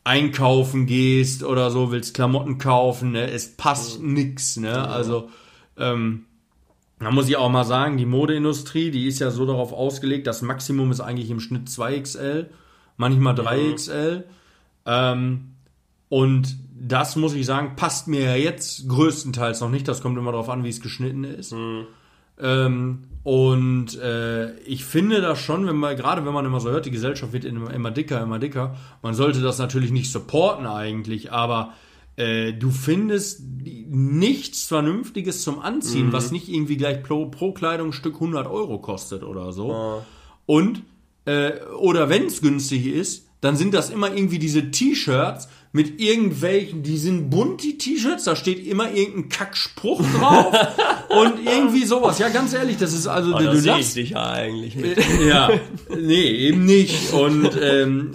einkaufen 0.05 0.87
gehst 0.87 1.43
oder 1.43 1.71
so, 1.71 1.91
willst 1.91 2.15
Klamotten 2.15 2.59
kaufen, 2.59 3.13
ne, 3.13 3.29
es 3.31 3.57
passt 3.57 4.01
nix, 4.01 4.57
ne? 4.57 4.89
Also 4.89 5.29
ähm, 5.77 6.27
da 7.01 7.11
muss 7.11 7.29
ich 7.29 7.37
auch 7.37 7.51
mal 7.51 7.65
sagen, 7.65 7.97
die 7.99 8.07
Modeindustrie, 8.07 8.91
die 8.91 9.07
ist 9.07 9.19
ja 9.19 9.31
so 9.31 9.45
darauf 9.45 9.73
ausgelegt, 9.73 10.27
das 10.27 10.43
Maximum 10.43 10.93
ist 10.93 11.01
eigentlich 11.01 11.31
im 11.31 11.41
Schnitt 11.41 11.69
2XL, 11.69 12.47
manchmal 12.97 13.35
3XL. 13.35 14.25
Ähm, 14.87 15.57
und 16.09 16.57
das 16.79 17.17
muss 17.17 17.35
ich 17.35 17.45
sagen, 17.45 17.75
passt 17.77 18.09
mir 18.09 18.21
ja 18.21 18.37
jetzt 18.37 18.89
größtenteils 18.89 19.61
noch 19.61 19.71
nicht. 19.71 19.89
Das 19.89 20.01
kommt 20.01 20.17
immer 20.17 20.33
darauf 20.33 20.49
an, 20.49 20.65
wie 20.65 20.69
es 20.69 20.81
geschnitten 20.81 21.25
ist. 21.25 21.55
Ähm, 22.41 23.05
und 23.27 23.99
äh, 23.99 24.57
ich 24.61 24.85
finde 24.85 25.21
das 25.21 25.41
schon, 25.41 25.67
wenn 25.67 25.75
man, 25.75 25.97
gerade 25.97 26.25
wenn 26.25 26.33
man 26.33 26.47
immer 26.47 26.61
so 26.61 26.71
hört, 26.71 26.87
die 26.87 26.93
Gesellschaft 26.93 27.33
wird 27.33 27.45
immer, 27.45 27.75
immer 27.75 27.91
dicker, 27.91 28.23
immer 28.23 28.39
dicker. 28.39 28.77
Man 29.03 29.15
sollte 29.15 29.41
das 29.41 29.59
natürlich 29.59 29.91
nicht 29.91 30.13
supporten 30.13 30.65
eigentlich, 30.65 31.33
aber 31.33 31.73
äh, 32.15 32.53
du 32.53 32.71
findest 32.71 33.43
nichts 33.65 34.67
Vernünftiges 34.67 35.43
zum 35.43 35.59
Anziehen, 35.59 36.13
was 36.13 36.31
nicht 36.31 36.49
irgendwie 36.49 36.77
gleich 36.77 37.03
pro, 37.03 37.27
pro 37.27 37.51
Kleidungsstück 37.51 38.15
100 38.15 38.47
Euro 38.47 38.79
kostet 38.79 39.25
oder 39.25 39.53
so. 39.53 40.05
Und, 40.47 40.83
äh, 41.25 41.55
oder 41.81 42.09
wenn 42.09 42.27
es 42.27 42.41
günstig 42.41 42.87
ist, 42.87 43.27
dann 43.41 43.57
sind 43.57 43.75
das 43.75 43.91
immer 43.91 44.15
irgendwie 44.15 44.39
diese 44.39 44.71
T-Shirts 44.71 45.49
mit 45.73 46.01
irgendwelchen, 46.01 46.83
die 46.83 46.97
sind 46.97 47.29
bunt, 47.31 47.63
die 47.63 47.77
T-Shirts, 47.77 48.25
da 48.25 48.35
steht 48.35 48.67
immer 48.67 48.93
irgendein 48.93 49.29
Kackspruch 49.29 50.03
drauf 50.19 50.55
und 51.11 51.47
irgendwie 51.47 51.85
sowas. 51.85 52.19
Ja, 52.19 52.29
ganz 52.29 52.55
ehrlich, 52.55 52.79
das 52.79 52.93
ist 52.93 53.07
also, 53.07 53.35
Aber 53.35 53.45
du 53.45 53.59
ich 53.59 53.65
lachst. 53.65 53.97
dich 53.97 54.11
ja 54.11 54.31
eigentlich 54.31 54.77
mit. 54.77 54.99
Ja, 55.27 55.51
nee, 55.89 56.29
eben 56.31 56.65
nicht. 56.65 57.13
Und 57.13 57.51
ähm, 57.61 58.15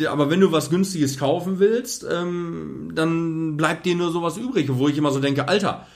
äh, 0.00 0.06
aber 0.06 0.30
wenn 0.30 0.40
du 0.40 0.52
was 0.52 0.70
Günstiges 0.70 1.18
kaufen 1.18 1.58
willst, 1.58 2.06
ähm, 2.10 2.92
dann 2.94 3.56
bleibt 3.56 3.84
dir 3.86 3.94
nur 3.94 4.12
sowas 4.12 4.36
übrig, 4.36 4.66
wo 4.70 4.88
ich 4.88 4.96
immer 4.96 5.10
so 5.10 5.20
denke, 5.20 5.48
Alter, 5.48 5.86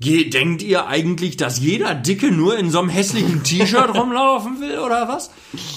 denkt 0.00 0.62
ihr 0.62 0.86
eigentlich, 0.86 1.36
dass 1.36 1.60
jeder 1.60 1.94
Dicke 1.94 2.30
nur 2.30 2.58
in 2.58 2.70
so 2.70 2.80
einem 2.80 2.88
hässlichen 2.88 3.42
T-Shirt 3.42 3.94
rumlaufen 3.94 4.60
will 4.60 4.78
oder 4.78 5.08
was? 5.08 5.30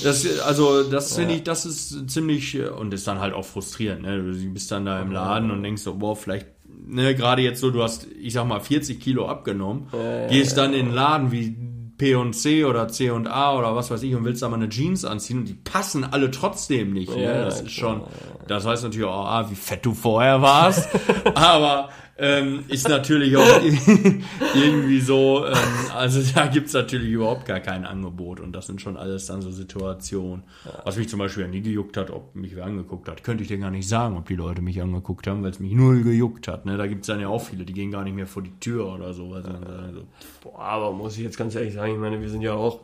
Das, 0.04 0.40
also 0.42 0.84
das 0.84 1.16
finde 1.16 1.36
ich, 1.36 1.44
das 1.44 1.66
ist 1.66 2.10
ziemlich 2.10 2.60
und 2.60 2.94
ist 2.94 3.08
dann 3.08 3.20
halt 3.20 3.34
auch 3.34 3.46
frustrierend. 3.46 4.02
Ne? 4.02 4.18
Du 4.18 4.54
bist 4.54 4.72
dann 4.72 4.86
da 4.86 5.02
im 5.02 5.12
Laden 5.12 5.52
und 5.52 5.64
denkst 5.64 5.84
so, 5.84 5.96
boah, 5.96 6.16
vielleicht 6.16 6.48
ne, 6.88 7.16
gerade 7.16 7.42
jetzt 7.42 7.60
so, 7.60 7.72
du 7.72 7.84
hast, 7.84 8.08
ich 8.20 8.34
sag 8.34 8.48
mal, 8.48 8.60
40 8.60 9.00
Kilo 9.00 9.28
abgenommen, 9.28 9.88
gehst 10.30 10.58
dann 10.58 10.74
in 10.74 10.88
den 10.88 10.96
Laden 10.96 11.32
wie 11.32 11.56
P&C 11.98 12.64
oder 12.64 12.88
C&A 12.88 13.58
oder 13.58 13.76
was 13.76 13.90
weiß 13.90 14.04
ich 14.04 14.16
und 14.16 14.24
willst 14.24 14.42
da 14.44 14.50
mal 14.50 14.58
eine 14.58 14.70
Jeans 14.70 15.04
anziehen 15.04 15.40
und 15.40 15.46
die 15.46 15.56
passen 15.56 16.04
alle 16.04 16.30
trotzdem 16.30 16.94
nicht. 16.94 17.10
Ne? 17.10 17.24
Ja, 17.24 17.46
Das 17.46 17.62
ist 17.62 17.72
schon, 17.72 18.04
das 18.48 18.66
heißt 18.66 18.84
natürlich 18.84 19.08
auch, 19.08 19.26
ah, 19.26 19.50
wie 19.50 19.56
fett 19.56 19.86
du 19.86 19.94
vorher 19.94 20.42
warst, 20.42 20.88
aber 21.34 21.90
ähm, 22.20 22.64
ist 22.68 22.88
natürlich 22.90 23.38
auch 23.38 23.62
irgendwie 24.56 25.00
so, 25.00 25.46
ähm, 25.46 25.54
also 25.96 26.20
da 26.34 26.48
gibt's 26.48 26.74
natürlich 26.74 27.10
überhaupt 27.12 27.46
gar 27.46 27.60
kein 27.60 27.86
Angebot 27.86 28.40
und 28.40 28.52
das 28.54 28.68
sind 28.68 28.82
schon 28.82 28.98
alles 28.98 29.28
dann 29.28 29.42
so 29.42 29.52
Situationen. 29.52 30.44
Was 30.84 30.98
mich 30.98 31.10
zum 31.10 31.20
Beispiel 31.20 31.44
ja 31.44 31.50
nie 31.50 31.62
gejuckt 31.62 31.96
hat, 31.98 32.10
ob 32.12 32.36
mich 32.36 32.56
wer 32.56 32.66
angeguckt 32.66 33.08
hat, 33.08 33.24
könnte 33.24 33.44
ich 33.44 33.48
dir 33.50 33.58
gar 33.60 33.72
nicht 33.72 33.88
sagen, 33.88 34.18
ob 34.18 34.28
die 34.28 34.36
Leute 34.36 34.62
mich 34.62 34.82
angeguckt 34.82 35.28
haben, 35.28 35.44
weil 35.44 35.52
es 35.52 35.60
mich 35.60 35.74
null 35.74 36.04
gejuckt 36.04 36.48
hat. 36.48 36.66
Ne? 36.66 36.78
Da 36.78 36.88
gibt's 36.88 37.08
dann 37.08 37.20
ja 37.20 37.28
auch 37.28 37.42
viele, 37.42 37.66
die 37.66 37.74
gehen 37.74 37.92
gar 37.92 38.04
nicht 38.04 38.16
mehr 38.16 38.28
vor 38.28 38.42
die 38.44 38.58
Tür 38.60 38.94
oder 38.94 39.14
so. 39.14 39.30
weil 39.32 39.44
sie 39.44 39.50
dann 39.52 39.64
sagen 39.66 39.94
so, 39.94 40.02
Boah, 40.50 40.60
aber 40.60 40.92
muss 40.94 41.18
ich 41.18 41.24
jetzt 41.24 41.38
ganz 41.38 41.56
ehrlich 41.56 41.74
sagen, 41.74 41.94
ich 41.94 42.00
meine, 42.00 42.20
wir 42.22 42.30
sind 42.30 42.42
ja 42.42 42.54
auch 42.54 42.82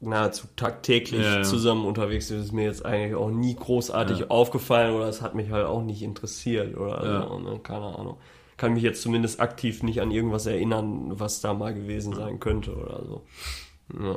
nahezu 0.00 0.48
tagtäglich 0.56 1.20
Ja, 1.20 1.36
ja. 1.36 1.42
zusammen 1.44 1.84
unterwegs. 1.86 2.26
Das 2.28 2.38
ist 2.38 2.52
mir 2.52 2.64
jetzt 2.64 2.84
eigentlich 2.84 3.14
auch 3.14 3.30
nie 3.30 3.54
großartig 3.54 4.30
aufgefallen 4.32 4.94
oder 4.96 5.06
es 5.06 5.22
hat 5.22 5.36
mich 5.36 5.50
halt 5.52 5.66
auch 5.66 5.82
nicht 5.84 6.02
interessiert 6.02 6.76
oder 6.76 7.04
Ja. 7.04 7.28
so, 7.28 7.38
ne? 7.38 7.60
keine 7.62 7.84
Ahnung. 7.96 8.16
Kann 8.62 8.74
mich 8.74 8.84
jetzt 8.84 9.02
zumindest 9.02 9.40
aktiv 9.40 9.82
nicht 9.82 10.00
an 10.00 10.12
irgendwas 10.12 10.46
erinnern, 10.46 11.18
was 11.18 11.40
da 11.40 11.52
mal 11.52 11.74
gewesen 11.74 12.14
sein 12.14 12.38
könnte 12.38 12.76
oder 12.76 13.04
so. 13.04 13.26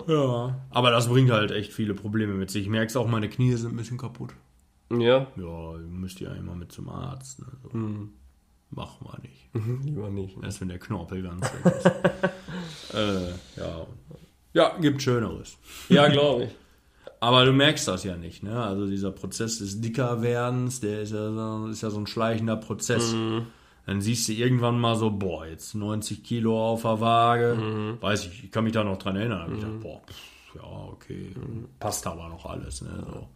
Ja. 0.08 0.56
Aber 0.70 0.92
das 0.92 1.08
bringt 1.08 1.32
halt 1.32 1.50
echt 1.50 1.74
viele 1.74 1.96
Probleme 1.96 2.36
mit 2.36 2.52
sich. 2.52 2.62
Ich 2.62 2.70
merk's 2.70 2.96
auch, 2.96 3.08
meine 3.08 3.28
Knie 3.28 3.56
sind 3.56 3.74
ein 3.74 3.76
bisschen 3.76 3.98
kaputt. 3.98 4.34
Ja, 4.92 5.26
Ja, 5.36 5.74
müsst 5.90 6.22
ihr 6.22 6.28
ja 6.28 6.36
immer 6.36 6.54
mit 6.54 6.72
zum 6.72 6.90
Arzt. 6.90 7.40
Ne? 7.40 7.48
So. 7.64 7.70
Machen 8.70 9.08
wir 9.08 9.20
nicht. 9.24 9.84
lieber 9.84 10.12
nicht. 10.12 10.38
Ne? 10.38 10.46
Erst 10.46 10.62
wenn 10.62 10.68
der 10.68 10.78
Knorpel 10.78 11.24
ganz 11.24 11.52
weg 11.52 11.74
ist. 11.80 12.94
äh, 12.94 13.32
ja. 13.60 13.88
ja, 14.54 14.78
gibt 14.78 15.02
Schöneres. 15.02 15.58
Ja, 15.90 16.08
glaube 16.08 16.44
ich. 16.44 16.50
Aber 17.20 17.46
du 17.46 17.52
merkst 17.52 17.88
das 17.88 18.04
ja 18.04 18.16
nicht, 18.16 18.44
ne? 18.44 18.62
Also 18.62 18.86
dieser 18.86 19.12
Prozess 19.12 19.58
des 19.58 19.82
Dickerwerdens, 19.82 20.82
der 20.82 21.02
ist 21.02 21.14
ja 21.14 21.32
so, 21.32 21.66
ist 21.66 21.82
ja 21.82 21.90
so 21.90 21.98
ein 21.98 22.06
schleichender 22.06 22.58
Prozess. 22.58 23.16
Dann 23.86 24.02
siehst 24.02 24.28
du 24.28 24.34
irgendwann 24.34 24.80
mal 24.80 24.96
so, 24.96 25.12
boah, 25.12 25.46
jetzt 25.46 25.76
90 25.76 26.24
Kilo 26.24 26.60
auf 26.60 26.82
der 26.82 27.00
Waage. 27.02 27.98
Weiß 28.02 28.26
ich, 28.26 28.46
ich 28.46 28.52
kann 28.52 28.64
mich 28.64 28.74
da 28.74 28.84
noch 28.84 28.98
dran 28.98 29.16
erinnern. 29.16 29.40
Da 29.40 29.46
hab 29.46 29.54
ich 29.54 29.60
gedacht, 29.60 29.80
boah, 29.82 30.02
pff, 30.08 30.56
ja, 30.56 30.90
okay, 30.92 31.36
passt 31.80 32.08
aber 32.08 32.30
noch 32.30 32.46
alles, 32.46 32.82
ne? 32.82 33.06
So. 33.06 33.28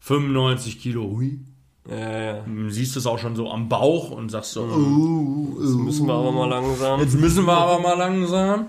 95 0.00 0.80
Kilo, 0.80 1.02
hui. 1.04 1.40
Ja, 1.88 1.96
ja. 1.96 2.32
Dann 2.40 2.70
siehst 2.70 2.94
du 2.94 3.00
es 3.00 3.06
auch 3.06 3.18
schon 3.18 3.34
so 3.34 3.50
am 3.50 3.68
Bauch 3.68 4.10
und 4.10 4.30
sagst 4.30 4.52
so, 4.52 4.62
uh, 4.62 5.60
Jetzt 5.60 5.76
müssen 5.76 6.06
wir 6.06 6.14
aber 6.14 6.32
mal 6.32 6.48
langsam. 6.48 7.00
Jetzt 7.00 7.18
müssen 7.18 7.46
wir 7.46 7.56
aber 7.56 7.80
mal 7.80 7.96
langsam. 7.96 8.66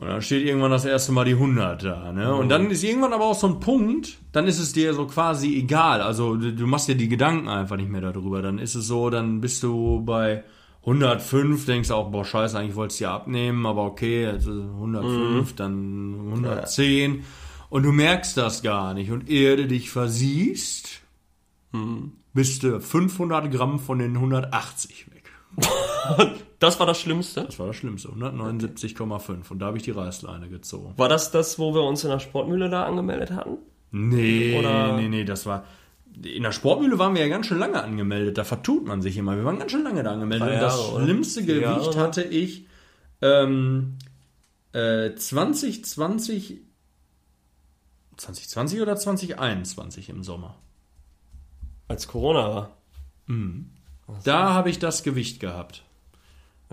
Und 0.00 0.08
dann 0.08 0.22
steht 0.22 0.46
irgendwann 0.46 0.70
das 0.70 0.86
erste 0.86 1.12
Mal 1.12 1.26
die 1.26 1.34
100 1.34 1.84
da. 1.84 2.10
Ne? 2.10 2.34
Und 2.34 2.48
dann 2.48 2.70
ist 2.70 2.82
irgendwann 2.82 3.12
aber 3.12 3.26
auch 3.26 3.34
so 3.34 3.46
ein 3.46 3.60
Punkt, 3.60 4.16
dann 4.32 4.46
ist 4.46 4.58
es 4.58 4.72
dir 4.72 4.94
so 4.94 5.06
quasi 5.06 5.58
egal. 5.58 6.00
Also 6.00 6.36
du 6.36 6.66
machst 6.66 6.88
dir 6.88 6.94
die 6.94 7.10
Gedanken 7.10 7.48
einfach 7.48 7.76
nicht 7.76 7.90
mehr 7.90 8.00
darüber. 8.00 8.40
Dann 8.40 8.58
ist 8.58 8.74
es 8.74 8.86
so, 8.86 9.10
dann 9.10 9.42
bist 9.42 9.62
du 9.62 10.02
bei 10.02 10.42
105, 10.86 11.66
denkst 11.66 11.90
auch, 11.90 12.10
boah, 12.10 12.24
scheiße, 12.24 12.58
eigentlich 12.58 12.76
wolltest 12.76 13.00
du 13.00 13.04
ja 13.04 13.14
abnehmen, 13.14 13.66
aber 13.66 13.84
okay, 13.84 14.26
also 14.26 14.50
105, 14.50 15.54
dann 15.56 16.14
110. 16.28 17.22
Und 17.68 17.82
du 17.82 17.92
merkst 17.92 18.38
das 18.38 18.62
gar 18.62 18.94
nicht. 18.94 19.10
Und 19.10 19.28
ehe 19.28 19.54
du 19.56 19.66
dich 19.66 19.90
versiehst, 19.90 21.02
bist 22.32 22.62
du 22.62 22.80
500 22.80 23.52
Gramm 23.52 23.78
von 23.78 23.98
den 23.98 24.16
180 24.16 25.08
weg. 25.10 25.30
das 26.60 26.78
war 26.78 26.86
das 26.86 27.00
Schlimmste. 27.00 27.44
Das 27.44 27.58
war 27.58 27.66
das 27.66 27.76
Schlimmste, 27.76 28.08
179,5. 28.10 29.50
Und 29.50 29.58
da 29.58 29.66
habe 29.66 29.78
ich 29.78 29.82
die 29.82 29.90
Reißleine 29.90 30.48
gezogen. 30.48 30.92
War 30.96 31.08
das 31.08 31.30
das, 31.32 31.58
wo 31.58 31.74
wir 31.74 31.82
uns 31.82 32.04
in 32.04 32.10
der 32.10 32.20
Sportmühle 32.20 32.70
da 32.70 32.84
angemeldet 32.84 33.32
hatten? 33.32 33.58
Nee, 33.90 34.58
Oder- 34.58 34.96
nee, 34.96 35.08
nee, 35.08 35.24
das 35.24 35.46
war. 35.46 35.64
In 36.22 36.42
der 36.42 36.52
Sportmühle 36.52 36.98
waren 36.98 37.14
wir 37.14 37.22
ja 37.22 37.28
ganz 37.28 37.46
schön 37.46 37.58
lange 37.58 37.82
angemeldet. 37.82 38.36
Da 38.36 38.44
vertut 38.44 38.86
man 38.86 39.00
sich 39.00 39.16
immer. 39.16 39.36
Wir 39.36 39.44
waren 39.44 39.58
ganz 39.58 39.70
schön 39.72 39.82
lange 39.84 40.02
da 40.02 40.12
angemeldet. 40.12 40.60
Das 40.60 40.76
Jahre, 40.76 40.92
oder? 40.94 41.04
schlimmste 41.04 41.44
Gewicht 41.44 41.62
Jahre, 41.62 41.96
hatte 41.96 42.22
ich 42.22 42.66
ähm, 43.22 43.96
äh, 44.72 45.14
2020. 45.14 46.58
2020 48.16 48.82
oder 48.82 48.96
2021 48.96 50.10
im 50.10 50.22
Sommer. 50.22 50.58
Als 51.88 52.06
Corona 52.06 52.54
war. 52.54 52.76
Da 54.24 54.52
habe 54.52 54.68
ich 54.68 54.78
das 54.78 55.02
Gewicht 55.02 55.40
gehabt. 55.40 55.84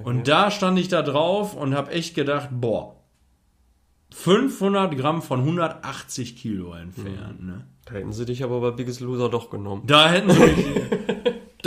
Und 0.03 0.27
da 0.27 0.51
stand 0.51 0.77
ich 0.79 0.87
da 0.87 1.01
drauf 1.01 1.55
und 1.55 1.73
habe 1.75 1.91
echt 1.91 2.15
gedacht, 2.15 2.49
boah, 2.51 2.95
500 4.11 4.95
Gramm 4.97 5.21
von 5.21 5.39
180 5.41 6.35
Kilo 6.37 6.73
entfernt. 6.73 7.43
Ne? 7.43 7.65
Da 7.85 7.93
hätten 7.95 8.13
sie 8.13 8.25
dich 8.25 8.43
aber 8.43 8.61
bei 8.61 8.71
Biggest 8.71 9.01
Loser 9.01 9.29
doch 9.29 9.49
genommen. 9.49 9.83
Da 9.85 10.09
hätten 10.09 10.29
sie 10.31 10.39
mich. 10.39 10.65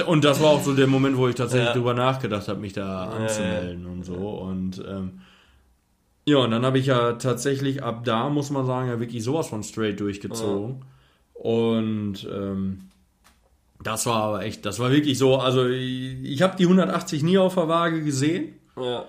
Und 0.06 0.24
das 0.24 0.40
war 0.40 0.50
auch 0.50 0.62
so 0.62 0.74
der 0.74 0.86
Moment, 0.86 1.16
wo 1.18 1.28
ich 1.28 1.34
tatsächlich 1.34 1.68
Ja. 1.68 1.74
drüber 1.74 1.92
nachgedacht 1.92 2.48
habe, 2.48 2.60
mich 2.60 2.72
da 2.72 3.04
anzumelden 3.10 3.84
und 3.86 4.04
so. 4.04 4.14
Und 4.14 4.82
ähm, 4.88 5.20
ja, 6.26 6.38
und 6.38 6.52
dann 6.52 6.64
habe 6.64 6.78
ich 6.78 6.86
ja 6.86 7.14
tatsächlich 7.14 7.82
ab 7.82 8.04
da, 8.04 8.30
muss 8.30 8.50
man 8.50 8.64
sagen, 8.64 8.88
ja 8.88 8.98
wirklich 9.00 9.22
sowas 9.22 9.48
von 9.48 9.62
straight 9.62 10.00
durchgezogen. 10.00 10.84
Und 11.34 12.26
ähm, 12.32 12.89
das 13.82 14.06
war 14.06 14.22
aber 14.22 14.42
echt, 14.42 14.64
das 14.66 14.78
war 14.78 14.90
wirklich 14.90 15.18
so, 15.18 15.38
also 15.38 15.66
ich, 15.66 16.22
ich 16.22 16.42
habe 16.42 16.56
die 16.56 16.64
180 16.64 17.22
nie 17.22 17.38
auf 17.38 17.54
der 17.54 17.68
Waage 17.68 18.02
gesehen. 18.02 18.54
Ja. 18.76 19.04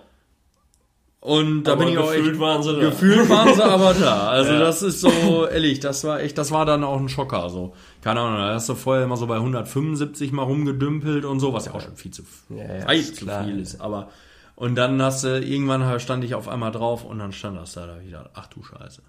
Und 1.20 1.66
da 1.66 1.74
Aber 1.74 1.84
bin 1.86 1.94
ich 1.94 2.00
auch 2.00 2.12
gefühlt 2.12 2.32
echt, 2.32 2.40
waren 2.40 2.64
sie 2.64 2.74
da. 2.74 2.80
Gefühlt 2.80 3.30
waren 3.30 3.54
sie 3.54 3.64
aber 3.64 3.94
da. 3.94 4.30
Also 4.30 4.54
Ja. 4.54 4.60
das 4.60 4.82
ist 4.82 5.02
so, 5.02 5.46
ehrlich, 5.46 5.80
das 5.80 6.04
war 6.04 6.20
echt, 6.20 6.36
das 6.38 6.52
war 6.52 6.66
dann 6.66 6.84
auch 6.84 7.00
ein 7.00 7.10
Schocker. 7.10 7.50
So, 7.52 7.76
keine 8.02 8.22
Ahnung, 8.22 8.38
da 8.40 8.56
hast 8.56 8.70
du 8.70 8.76
vorher 8.76 9.04
immer 9.04 9.18
so 9.18 9.28
bei 9.28 9.36
175 9.36 10.32
mal 10.32 10.44
rumgedümpelt 10.44 11.26
und 11.26 11.40
so, 11.40 11.54
was 11.54 11.66
ja 11.68 11.74
auch 11.74 11.82
schon 11.82 11.96
viel 11.96 12.12
zu, 12.12 12.24
Ja, 12.50 12.92
ja, 12.92 13.04
zu 13.04 13.28
viel 13.46 13.60
ist. 13.60 13.82
Aber 13.82 14.10
und 14.56 14.76
dann 14.76 15.00
hast 15.02 15.24
du, 15.24 15.40
irgendwann 15.40 15.86
halt 15.86 16.02
stand 16.02 16.24
ich 16.24 16.34
auf 16.34 16.48
einmal 16.48 16.72
drauf 16.72 17.06
und 17.06 17.20
dann 17.20 17.34
stand 17.34 17.58
das 17.58 17.74
da, 17.74 17.86
da 17.86 18.02
wieder, 18.04 18.32
ach 18.34 18.48
du 18.48 18.64
Scheiße. 18.64 19.04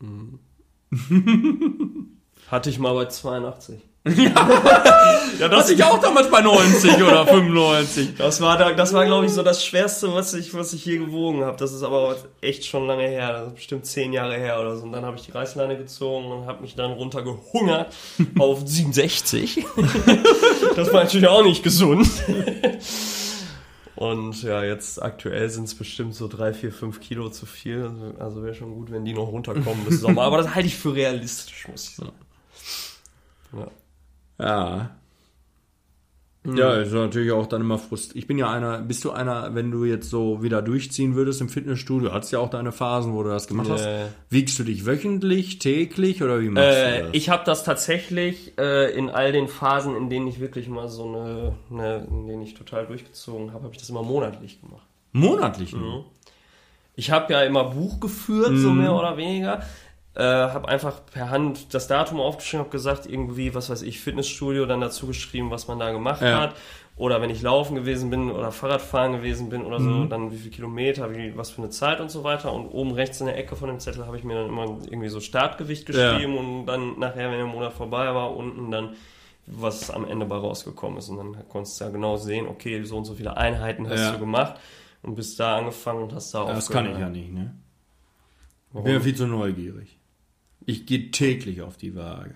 Hatte 2.50 2.70
ich 2.70 2.78
mal 2.78 2.94
bei 2.94 3.06
82. 3.06 3.80
Ja, 4.04 5.48
das 5.48 5.70
ich 5.70 5.82
auch 5.84 5.98
damals 6.00 6.30
bei 6.30 6.40
90 6.40 7.02
oder 7.02 7.26
95. 7.26 8.16
Das 8.16 8.40
war, 8.40 8.56
da, 8.58 8.72
das 8.72 8.92
war 8.94 9.04
glaube 9.04 9.26
ich, 9.26 9.32
so 9.32 9.42
das 9.42 9.64
Schwerste, 9.64 10.12
was 10.14 10.32
ich, 10.34 10.54
was 10.54 10.72
ich 10.72 10.84
je 10.86 10.98
gewogen 10.98 11.44
habe. 11.44 11.56
Das 11.58 11.72
ist 11.72 11.82
aber 11.82 12.16
echt 12.40 12.64
schon 12.64 12.86
lange 12.86 13.06
her. 13.06 13.32
Das 13.32 13.46
ist 13.48 13.54
bestimmt 13.56 13.84
zehn 13.86 14.12
Jahre 14.12 14.36
her 14.36 14.58
oder 14.60 14.76
so. 14.76 14.84
Und 14.84 14.92
dann 14.92 15.04
habe 15.04 15.16
ich 15.16 15.22
die 15.24 15.32
Reißleine 15.32 15.76
gezogen 15.76 16.30
und 16.32 16.46
habe 16.46 16.62
mich 16.62 16.74
dann 16.76 16.92
runtergehungert 16.92 17.94
auf 18.38 18.60
67. 18.64 19.66
das 20.76 20.92
war 20.92 21.04
natürlich 21.04 21.28
auch 21.28 21.42
nicht 21.44 21.62
gesund. 21.62 22.08
Und 23.96 24.42
ja, 24.42 24.64
jetzt 24.64 25.02
aktuell 25.02 25.50
sind 25.50 25.64
es 25.64 25.74
bestimmt 25.74 26.14
so 26.14 26.26
drei, 26.26 26.54
vier, 26.54 26.72
fünf 26.72 27.00
Kilo 27.00 27.28
zu 27.28 27.44
viel. 27.44 27.82
Also- 27.82 28.14
Also 28.18 28.42
wäre 28.42 28.54
schon 28.54 28.72
gut, 28.74 28.90
wenn 28.90 29.04
die 29.04 29.12
noch 29.12 29.28
runterkommen 29.28 29.84
bis 29.84 30.00
Sommer. 30.00 30.22
Aber 30.22 30.38
das 30.38 30.54
halte 30.54 30.68
ich 30.68 30.76
für 30.76 30.94
realistisch, 30.94 31.68
muss 31.68 31.88
ich 31.90 31.96
sagen. 31.96 32.12
Ja. 33.52 33.66
Ja. 34.40 34.90
Ja, 36.46 36.72
ist 36.76 36.92
natürlich 36.92 37.32
auch 37.32 37.46
dann 37.46 37.60
immer 37.60 37.76
frustrierend. 37.76 38.16
Ich 38.16 38.26
bin 38.26 38.38
ja 38.38 38.50
einer, 38.50 38.78
bist 38.78 39.04
du 39.04 39.10
einer, 39.10 39.54
wenn 39.54 39.70
du 39.70 39.84
jetzt 39.84 40.08
so 40.08 40.42
wieder 40.42 40.62
durchziehen 40.62 41.14
würdest 41.14 41.42
im 41.42 41.50
Fitnessstudio, 41.50 42.14
hast 42.14 42.30
ja 42.30 42.38
auch 42.38 42.48
deine 42.48 42.72
Phasen, 42.72 43.12
wo 43.12 43.22
du 43.22 43.28
das 43.28 43.46
gemacht 43.46 43.68
hast. 43.68 43.84
Ja. 43.84 44.08
Wiegst 44.30 44.58
du 44.58 44.64
dich 44.64 44.86
wöchentlich, 44.86 45.58
täglich 45.58 46.22
oder 46.22 46.40
wie 46.40 46.48
machst 46.48 46.66
du 46.66 46.72
Äh, 46.82 47.00
das? 47.02 47.10
ich 47.12 47.28
habe 47.28 47.42
das 47.44 47.62
tatsächlich 47.62 48.54
äh, 48.58 48.90
in 48.96 49.10
all 49.10 49.32
den 49.32 49.48
Phasen, 49.48 49.94
in 49.94 50.08
denen 50.08 50.28
ich 50.28 50.40
wirklich 50.40 50.66
mal 50.66 50.88
so 50.88 51.04
eine, 51.06 51.52
eine 51.70 52.06
in 52.10 52.26
denen 52.26 52.40
ich 52.42 52.54
total 52.54 52.86
durchgezogen 52.86 53.52
habe, 53.52 53.64
habe 53.64 53.74
ich 53.74 53.78
das 53.80 53.90
immer 53.90 54.02
monatlich 54.02 54.62
gemacht. 54.62 54.86
Monatlich 55.12 55.74
nur. 55.74 56.06
Ich 56.96 57.10
habe 57.10 57.34
ja 57.34 57.42
immer 57.42 57.64
Buch 57.64 58.00
geführt, 58.00 58.52
so 58.56 58.70
mehr 58.70 58.94
oder 58.94 59.18
weniger. 59.18 59.60
Äh, 60.14 60.22
habe 60.24 60.68
einfach 60.68 61.06
per 61.06 61.30
Hand 61.30 61.72
das 61.72 61.86
Datum 61.86 62.18
aufgeschrieben, 62.20 62.64
habe 62.64 62.70
gesagt, 62.70 63.06
irgendwie, 63.06 63.54
was 63.54 63.70
weiß 63.70 63.82
ich, 63.82 64.00
Fitnessstudio, 64.00 64.66
dann 64.66 64.80
dazu 64.80 65.06
geschrieben, 65.06 65.50
was 65.50 65.68
man 65.68 65.78
da 65.78 65.92
gemacht 65.92 66.22
Ja. 66.22 66.40
hat. 66.40 66.56
Oder 66.96 67.22
wenn 67.22 67.30
ich 67.30 67.40
laufen 67.40 67.76
gewesen 67.76 68.10
bin 68.10 68.30
oder 68.30 68.52
Fahrradfahren 68.52 69.12
gewesen 69.12 69.48
bin 69.48 69.64
oder 69.64 69.80
so, 69.80 70.04
dann 70.04 70.32
wie 70.32 70.36
viele 70.36 70.50
Kilometer, 70.50 71.14
wie, 71.16 71.34
was 71.36 71.50
für 71.50 71.62
eine 71.62 71.70
Zeit 71.70 71.98
und 72.00 72.10
so 72.10 72.24
weiter. 72.24 72.52
Und 72.52 72.66
oben 72.66 72.90
rechts 72.92 73.20
in 73.20 73.26
der 73.26 73.38
Ecke 73.38 73.56
von 73.56 73.68
dem 73.68 73.78
Zettel 73.80 74.04
habe 74.06 74.18
ich 74.18 74.24
mir 74.24 74.34
dann 74.34 74.48
immer 74.48 74.64
irgendwie 74.64 75.08
so 75.08 75.20
Startgewicht 75.20 75.86
geschrieben 75.86 76.36
und 76.36 76.66
dann 76.66 76.98
nachher, 76.98 77.30
wenn 77.30 77.38
der 77.38 77.46
Monat 77.46 77.72
vorbei 77.72 78.12
war, 78.14 78.36
unten 78.36 78.70
dann 78.70 78.96
was 79.46 79.90
am 79.90 80.04
Ende 80.04 80.26
bei 80.26 80.36
rausgekommen 80.36 80.98
ist. 80.98 81.08
Und 81.08 81.16
dann 81.18 81.48
konntest 81.48 81.80
du 81.80 81.84
ja 81.84 81.90
genau 81.90 82.16
sehen, 82.16 82.46
okay, 82.48 82.82
so 82.82 82.98
und 82.98 83.04
so 83.06 83.14
viele 83.14 83.36
Einheiten 83.36 83.88
hast 83.88 83.98
Ja. 84.00 84.12
du 84.12 84.18
gemacht 84.18 84.60
und 85.02 85.14
bist 85.14 85.40
da 85.40 85.56
angefangen 85.56 86.02
und 86.02 86.12
hast 86.12 86.34
da 86.34 86.40
Ja, 86.46 86.54
das 86.54 86.68
kann 86.68 86.84
ich 86.84 86.90
aufgehört. 86.90 87.00
ja 87.14 87.18
nicht, 87.20 87.32
ne? 87.32 87.54
Ich 88.68 88.74
Warum? 88.74 88.84
bin 88.84 88.92
ja 88.94 89.00
viel 89.00 89.16
zu 89.16 89.26
neugierig. 89.26 89.96
Ich 90.66 90.86
gehe 90.86 91.10
täglich 91.10 91.62
auf 91.62 91.76
die 91.76 91.94
Waage. 91.94 92.34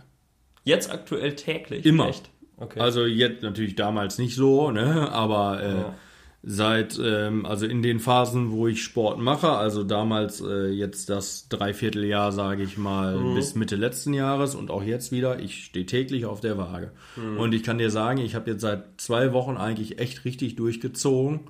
Jetzt 0.65 0.91
aktuell 0.91 1.35
täglich? 1.35 1.85
Immer. 1.85 2.09
Echt? 2.09 2.31
Okay. 2.57 2.81
Also 2.81 3.05
jetzt 3.07 3.43
natürlich 3.43 3.75
damals 3.75 4.19
nicht 4.19 4.35
so, 4.35 4.71
ne? 4.71 5.11
Aber 5.13 5.63
äh, 5.63 5.77
Ja. 5.79 5.95
seit, 6.43 6.99
ähm, 7.03 7.45
also 7.47 7.67
in 7.67 7.83
den 7.83 8.01
Phasen, 8.01 8.51
wo 8.53 8.67
ich 8.69 8.83
Sport 8.83 9.19
mache, 9.19 9.51
also 9.51 9.83
damals 9.83 10.41
äh, 10.41 10.69
jetzt 10.69 11.11
das 11.11 11.49
Dreivierteljahr, 11.49 12.33
sage 12.33 12.63
ich 12.63 12.79
mal, 12.79 13.17
Mhm. 13.19 13.35
bis 13.35 13.55
Mitte 13.55 13.77
letzten 13.77 14.15
Jahres 14.15 14.55
und 14.55 14.71
auch 14.71 14.83
jetzt 14.83 15.11
wieder, 15.11 15.41
ich 15.41 15.65
stehe 15.65 15.87
täglich 15.87 16.27
auf 16.27 16.41
der 16.41 16.57
Waage. 16.57 16.93
Mhm. 17.17 17.39
Und 17.39 17.55
ich 17.55 17.63
kann 17.63 17.79
dir 17.79 17.91
sagen, 17.91 18.19
ich 18.21 18.35
habe 18.35 18.51
jetzt 18.53 18.61
seit 18.63 18.85
zwei 19.01 19.33
Wochen 19.33 19.57
eigentlich 19.57 19.99
echt 19.99 20.25
richtig 20.25 20.55
durchgezogen 20.57 21.41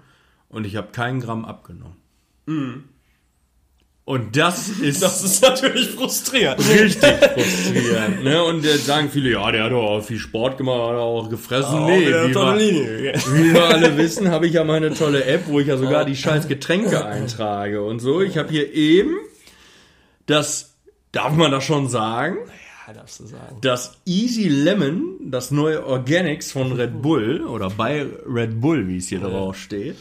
und 0.49 0.64
ich 0.66 0.77
habe 0.77 0.93
keinen 0.93 1.20
Gramm 1.20 1.45
abgenommen. 1.45 1.97
Und 4.07 4.36
das 4.36 4.68
ist 4.68 5.02
das 5.02 5.24
ist 5.24 5.40
natürlich 5.42 5.88
frustrierend. 5.92 6.61
richtig 6.68 7.14
frustrierend. 7.34 8.22
Ne? 8.22 8.44
Und 8.44 8.62
jetzt 8.62 8.84
sagen 8.84 9.09
viele, 9.11 9.30
ja, 9.32 9.50
der 9.50 9.64
hat 9.64 9.72
doch 9.72 9.82
auch 9.82 10.02
viel 10.02 10.18
Sport 10.18 10.59
gemacht, 10.59 10.76
hat 10.90 10.96
auch 10.96 11.30
gefressen. 11.30 11.86
nee, 11.86 12.09
Oh, 12.12 12.28
wie 12.28 12.34
wir, 12.34 12.55
Linie. 12.57 13.12
wie 13.32 13.55
wir 13.55 13.64
alle 13.64 13.96
wissen, 13.96 14.28
habe 14.30 14.46
ich 14.46 14.52
ja 14.52 14.64
meine 14.64 14.92
tolle 14.92 15.24
App, 15.24 15.44
wo 15.46 15.59
ich 15.59 15.68
ja 15.68 15.78
sogar 15.78 16.05
die 16.05 16.16
scheiß 16.16 16.48
Getränke 16.48 17.02
eintrage 17.07 17.82
und 17.82 18.00
so. 18.00 18.20
Ich 18.20 18.36
habe 18.36 18.50
hier 18.50 18.72
eben 18.74 19.14
das, 20.26 20.74
darf 21.12 21.32
man 21.34 21.50
das 21.50 21.64
schon 21.64 21.88
sagen, 21.88 22.36
Ja, 22.86 22.92
darfst 22.92 23.20
du 23.20 23.26
sagen. 23.26 23.57
das 23.62 23.96
Easy 24.05 24.48
Lemon, 24.48 25.16
das 25.30 25.50
neue 25.50 25.86
Organics 25.86 26.52
von 26.52 26.72
Red 26.72 27.00
Bull 27.00 27.42
oder 27.46 27.70
bei 27.70 28.05
Red 28.26 28.61
Bull, 28.61 28.86
wie 28.86 28.98
es 28.98 29.09
hier 29.09 29.20
drauf 29.20 29.57
steht. 29.57 29.96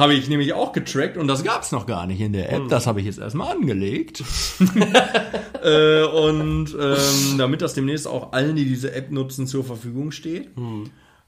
Habe 0.00 0.14
ich 0.14 0.28
nämlich 0.30 0.54
auch 0.54 0.72
getrackt 0.72 1.18
und 1.18 1.28
das 1.28 1.44
gab's 1.44 1.72
noch 1.72 1.84
gar 1.84 2.06
nicht 2.06 2.20
in 2.20 2.32
der 2.32 2.50
App. 2.50 2.68
Das 2.68 2.86
habe 2.86 3.00
ich 3.00 3.06
jetzt 3.06 3.18
erstmal 3.18 3.54
angelegt. 3.54 4.24
äh, 5.62 6.02
und 6.04 6.74
ähm, 6.80 7.36
damit 7.38 7.60
das 7.60 7.74
demnächst 7.74 8.08
auch 8.08 8.32
allen, 8.32 8.56
die 8.56 8.64
diese 8.64 8.94
App 8.94 9.10
nutzen, 9.10 9.46
zur 9.46 9.62
Verfügung 9.62 10.10
steht. 10.10 10.48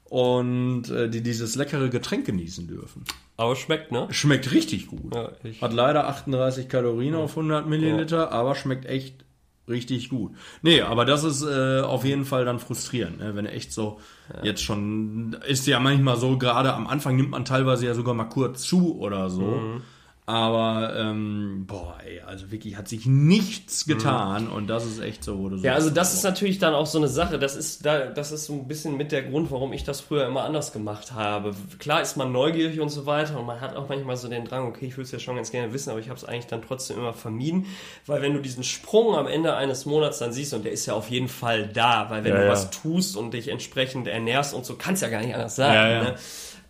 Und 0.09 0.89
äh, 0.89 1.07
die 1.07 1.21
dieses 1.21 1.55
leckere 1.55 1.89
Getränk 1.89 2.25
genießen 2.25 2.67
dürfen. 2.67 3.03
Aber 3.37 3.55
schmeckt, 3.55 3.91
ne? 3.91 4.07
Schmeckt 4.09 4.51
richtig 4.51 4.87
gut. 4.87 5.13
Ja, 5.13 5.31
Hat 5.61 5.73
leider 5.73 6.07
38 6.07 6.67
Kalorien 6.67 7.13
auf 7.13 7.31
100 7.31 7.67
Milliliter, 7.67 8.31
aber 8.31 8.55
schmeckt 8.55 8.85
echt 8.85 9.23
richtig 9.67 10.09
gut. 10.09 10.35
Nee, 10.61 10.81
aber 10.81 11.05
das 11.05 11.23
ist 11.23 11.43
äh, 11.43 11.81
auf 11.81 12.05
jeden 12.05 12.25
Fall 12.25 12.45
dann 12.45 12.59
frustrierend, 12.59 13.19
ne? 13.19 13.35
wenn 13.35 13.45
echt 13.45 13.71
so 13.71 13.99
jetzt 14.41 14.63
schon, 14.63 15.37
ist 15.47 15.67
ja 15.67 15.79
manchmal 15.79 16.17
so, 16.17 16.37
gerade 16.37 16.73
am 16.73 16.87
Anfang 16.87 17.15
nimmt 17.15 17.29
man 17.29 17.45
teilweise 17.45 17.85
ja 17.85 17.93
sogar 17.93 18.13
mal 18.13 18.25
kurz 18.25 18.63
zu 18.63 18.97
oder 18.97 19.29
so. 19.29 19.41
Mhm. 19.41 19.81
Aber, 20.25 20.95
ähm, 20.97 21.65
boah, 21.67 21.97
ey, 22.05 22.21
also 22.21 22.49
wirklich 22.49 22.77
hat 22.77 22.87
sich 22.87 23.05
nichts 23.05 23.85
getan 23.85 24.47
und 24.47 24.67
das 24.67 24.85
ist 24.85 24.99
echt 24.99 25.21
so, 25.21 25.37
wo 25.37 25.49
du 25.49 25.57
so. 25.57 25.59
Mhm. 25.59 25.65
ja, 25.65 25.73
also 25.73 25.89
das 25.89 26.13
ist 26.13 26.23
natürlich 26.23 26.59
dann 26.59 26.73
auch 26.73 26.85
so 26.85 26.97
eine 26.97 27.09
Sache. 27.09 27.37
Das 27.37 27.57
ist 27.57 27.85
da, 27.85 28.05
das 28.05 28.31
ist 28.31 28.45
so 28.45 28.53
ein 28.53 28.65
bisschen 28.65 28.95
mit 28.95 29.11
der 29.11 29.23
Grund, 29.23 29.51
warum 29.51 29.73
ich 29.73 29.83
das 29.83 29.99
früher 29.99 30.25
immer 30.25 30.45
anders 30.45 30.71
gemacht 30.71 31.11
habe. 31.11 31.53
Klar 31.77 32.01
ist 32.01 32.15
man 32.15 32.31
neugierig 32.31 32.79
und 32.79 32.87
so 32.87 33.05
weiter 33.05 33.37
und 33.37 33.45
man 33.45 33.59
hat 33.59 33.75
auch 33.75 33.89
manchmal 33.89 34.15
so 34.15 34.29
den 34.29 34.45
Drang, 34.45 34.65
okay, 34.65 34.85
ich 34.85 34.95
will 34.95 35.03
es 35.03 35.11
ja 35.11 35.19
schon 35.19 35.35
ganz 35.35 35.51
gerne 35.51 35.73
wissen, 35.73 35.89
aber 35.89 35.99
ich 35.99 36.07
habe 36.07 36.17
es 36.17 36.23
eigentlich 36.23 36.47
dann 36.47 36.61
trotzdem 36.61 36.97
immer 36.99 37.13
vermieden, 37.13 37.65
weil 38.05 38.21
wenn 38.21 38.33
du 38.33 38.39
diesen 38.39 38.63
Sprung 38.63 39.15
am 39.15 39.27
Ende 39.27 39.55
eines 39.55 39.85
Monats 39.85 40.19
dann 40.19 40.31
siehst 40.31 40.53
und 40.53 40.63
der 40.63 40.71
ist 40.71 40.85
ja 40.85 40.93
auf 40.93 41.09
jeden 41.09 41.27
Fall 41.27 41.67
da, 41.67 42.09
weil 42.09 42.23
wenn 42.23 42.31
Ja, 42.31 42.37
du 42.39 42.45
ja. 42.45 42.51
was 42.51 42.71
tust 42.71 43.17
und 43.17 43.33
dich 43.33 43.49
entsprechend 43.49 44.07
ernährst 44.07 44.53
und 44.53 44.65
so, 44.65 44.75
kann 44.75 44.93
es 44.93 45.01
ja 45.01 45.09
gar 45.09 45.19
nicht 45.21 45.33
anders 45.35 45.57
sein. 45.57 45.73
Ja, 45.73 45.89
ja. 45.89 46.03
Ne? 46.03 46.15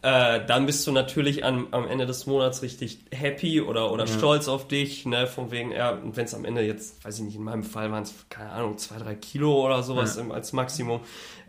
Äh, 0.04 0.46
dann 0.46 0.66
bist 0.66 0.86
du 0.86 0.92
natürlich 0.92 1.46
am, 1.46 1.68
am 1.72 1.88
Ende 1.88 2.06
des 2.06 2.26
Monats 2.26 2.62
richtig 2.62 3.00
happy 3.12 3.62
oder, 3.62 3.90
oder 3.90 4.06
stolz 4.06 4.50
auf 4.50 4.68
dich, 4.68 5.06
ne, 5.06 5.28
von 5.28 5.50
wegen, 5.50 5.72
ja, 5.72 5.92
und 5.92 6.18
wenn 6.18 6.26
es 6.26 6.36
am 6.36 6.44
Ende 6.44 6.62
jetzt, 6.62 7.06
weiß 7.06 7.20
ich 7.20 7.24
nicht, 7.24 7.36
in 7.38 7.44
meinem 7.44 7.64
Fall 7.64 7.90
waren 7.90 8.04
es, 8.04 8.14
keine 8.28 8.52
Ahnung, 8.52 8.78
zwei, 8.78 8.98
drei 8.98 9.16
Kilo 9.16 9.66
oder 9.66 9.82
sowas 9.82 10.18
im, 10.18 10.34
als 10.34 10.52
Maximum, 10.52 11.00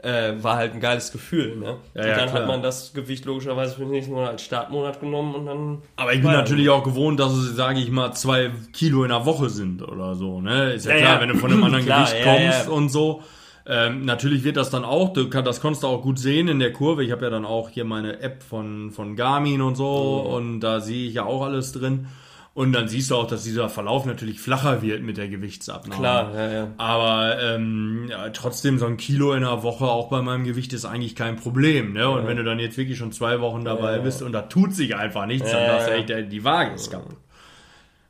äh, 0.05 0.34
war 0.40 0.55
halt 0.55 0.72
ein 0.72 0.78
geiles 0.78 1.11
Gefühl, 1.11 1.57
ne? 1.57 1.78
Ja, 1.94 2.02
und 2.02 2.09
ja, 2.09 2.16
dann 2.16 2.28
klar. 2.28 2.42
hat 2.42 2.46
man 2.46 2.62
das 2.62 2.92
Gewicht 2.94 3.24
logischerweise 3.24 3.74
für 3.74 3.80
den 3.80 3.90
nächsten 3.90 4.12
Monat 4.12 4.30
als 4.30 4.42
Startmonat 4.42 5.00
genommen 5.00 5.34
und 5.34 5.46
dann. 5.46 5.82
Aber 5.96 6.12
ich 6.12 6.22
bin 6.22 6.30
natürlich 6.30 6.68
auch 6.70 6.84
gewohnt, 6.84 7.18
dass 7.18 7.32
es, 7.32 7.57
sage 7.57 7.80
ich 7.80 7.90
mal, 7.90 8.12
zwei 8.12 8.52
Kilo 8.72 9.02
in 9.02 9.09
der 9.09 9.26
Woche 9.26 9.50
sind 9.50 9.82
oder 9.82 10.14
so. 10.14 10.40
Ne? 10.40 10.74
Ist 10.74 10.86
ja, 10.86 10.92
Ja, 10.92 10.98
klar, 10.98 11.14
ja. 11.14 11.20
wenn 11.22 11.28
du 11.30 11.38
von 11.38 11.50
einem 11.50 11.64
anderen 11.64 11.84
Klar, 11.86 12.05
Gewicht 12.05 12.24
ja, 12.24 12.32
kommst 12.32 12.66
ja. 12.66 12.72
und 12.72 12.88
so. 12.90 13.22
Ähm, 13.67 14.05
natürlich 14.05 14.45
wird 14.45 14.57
das 14.59 14.69
dann 14.71 14.85
auch, 14.85 15.12
das 15.15 15.61
konntest 15.61 15.83
du 15.85 15.87
auch 15.87 16.03
gut 16.03 16.19
sehen 16.19 16.49
in 16.49 16.59
der 16.59 16.73
Kurve. 16.73 17.03
Ich 17.03 17.11
habe 17.12 17.25
ja 17.25 17.31
dann 17.31 17.45
auch 17.47 17.71
hier 17.71 17.85
meine 17.85 18.21
App 18.21 18.43
von, 18.43 18.91
von 18.91 19.17
Garmin 19.17 19.62
und 19.62 19.75
so 19.77 20.25
Mhm. 20.27 20.33
und 20.35 20.61
da 20.61 20.81
sehe 20.81 21.09
ich 21.09 21.15
ja 21.15 21.25
auch 21.25 21.43
alles 21.43 21.73
drin. 21.73 22.07
Und 22.53 22.73
dann 22.73 22.87
siehst 22.87 23.11
du 23.11 23.17
auch, 23.17 23.27
dass 23.27 23.43
dieser 23.43 23.69
Verlauf 23.69 24.07
natürlich 24.07 24.39
flacher 24.39 24.81
wird 24.81 25.03
mit 25.03 25.17
der 25.17 25.27
Gewichtsabnahme. 25.29 26.01
Klar, 26.01 26.35
ja, 26.37 26.53
ja. 26.53 26.69
Aber 26.77 27.37
ähm, 27.43 28.07
ja, 28.09 28.29
trotzdem 28.31 28.79
so 28.79 28.87
ein 28.87 28.97
Kilo 28.97 29.33
in 29.33 29.41
der 29.41 29.65
Woche 29.65 29.87
auch 29.87 30.09
bei 30.09 30.23
meinem 30.23 30.45
Gewicht 30.45 30.73
ist 30.73 30.85
eigentlich 30.85 31.17
kein 31.17 31.35
Problem. 31.35 31.95
Ne? 31.95 32.09
Und 32.09 32.29
wenn 32.29 32.37
du 32.37 32.45
dann 32.45 32.61
jetzt 32.61 32.77
wirklich 32.77 32.97
schon 32.97 33.11
zwei 33.11 33.41
Wochen 33.41 33.65
dabei 33.65 33.99
bist 33.99 34.23
und 34.23 34.31
da 34.31 34.43
tut 34.43 34.73
sich 34.73 34.95
einfach 34.95 35.27
nichts, 35.27 35.51
dann 35.51 35.62
Ja, 35.62 35.67
darfst 35.67 35.89
du 35.89 35.93
ja. 35.95 36.19
echt, 36.19 36.33
die 36.33 36.45
Waage 36.45 36.75
ist 36.75 36.93
kaputt. 36.93 37.17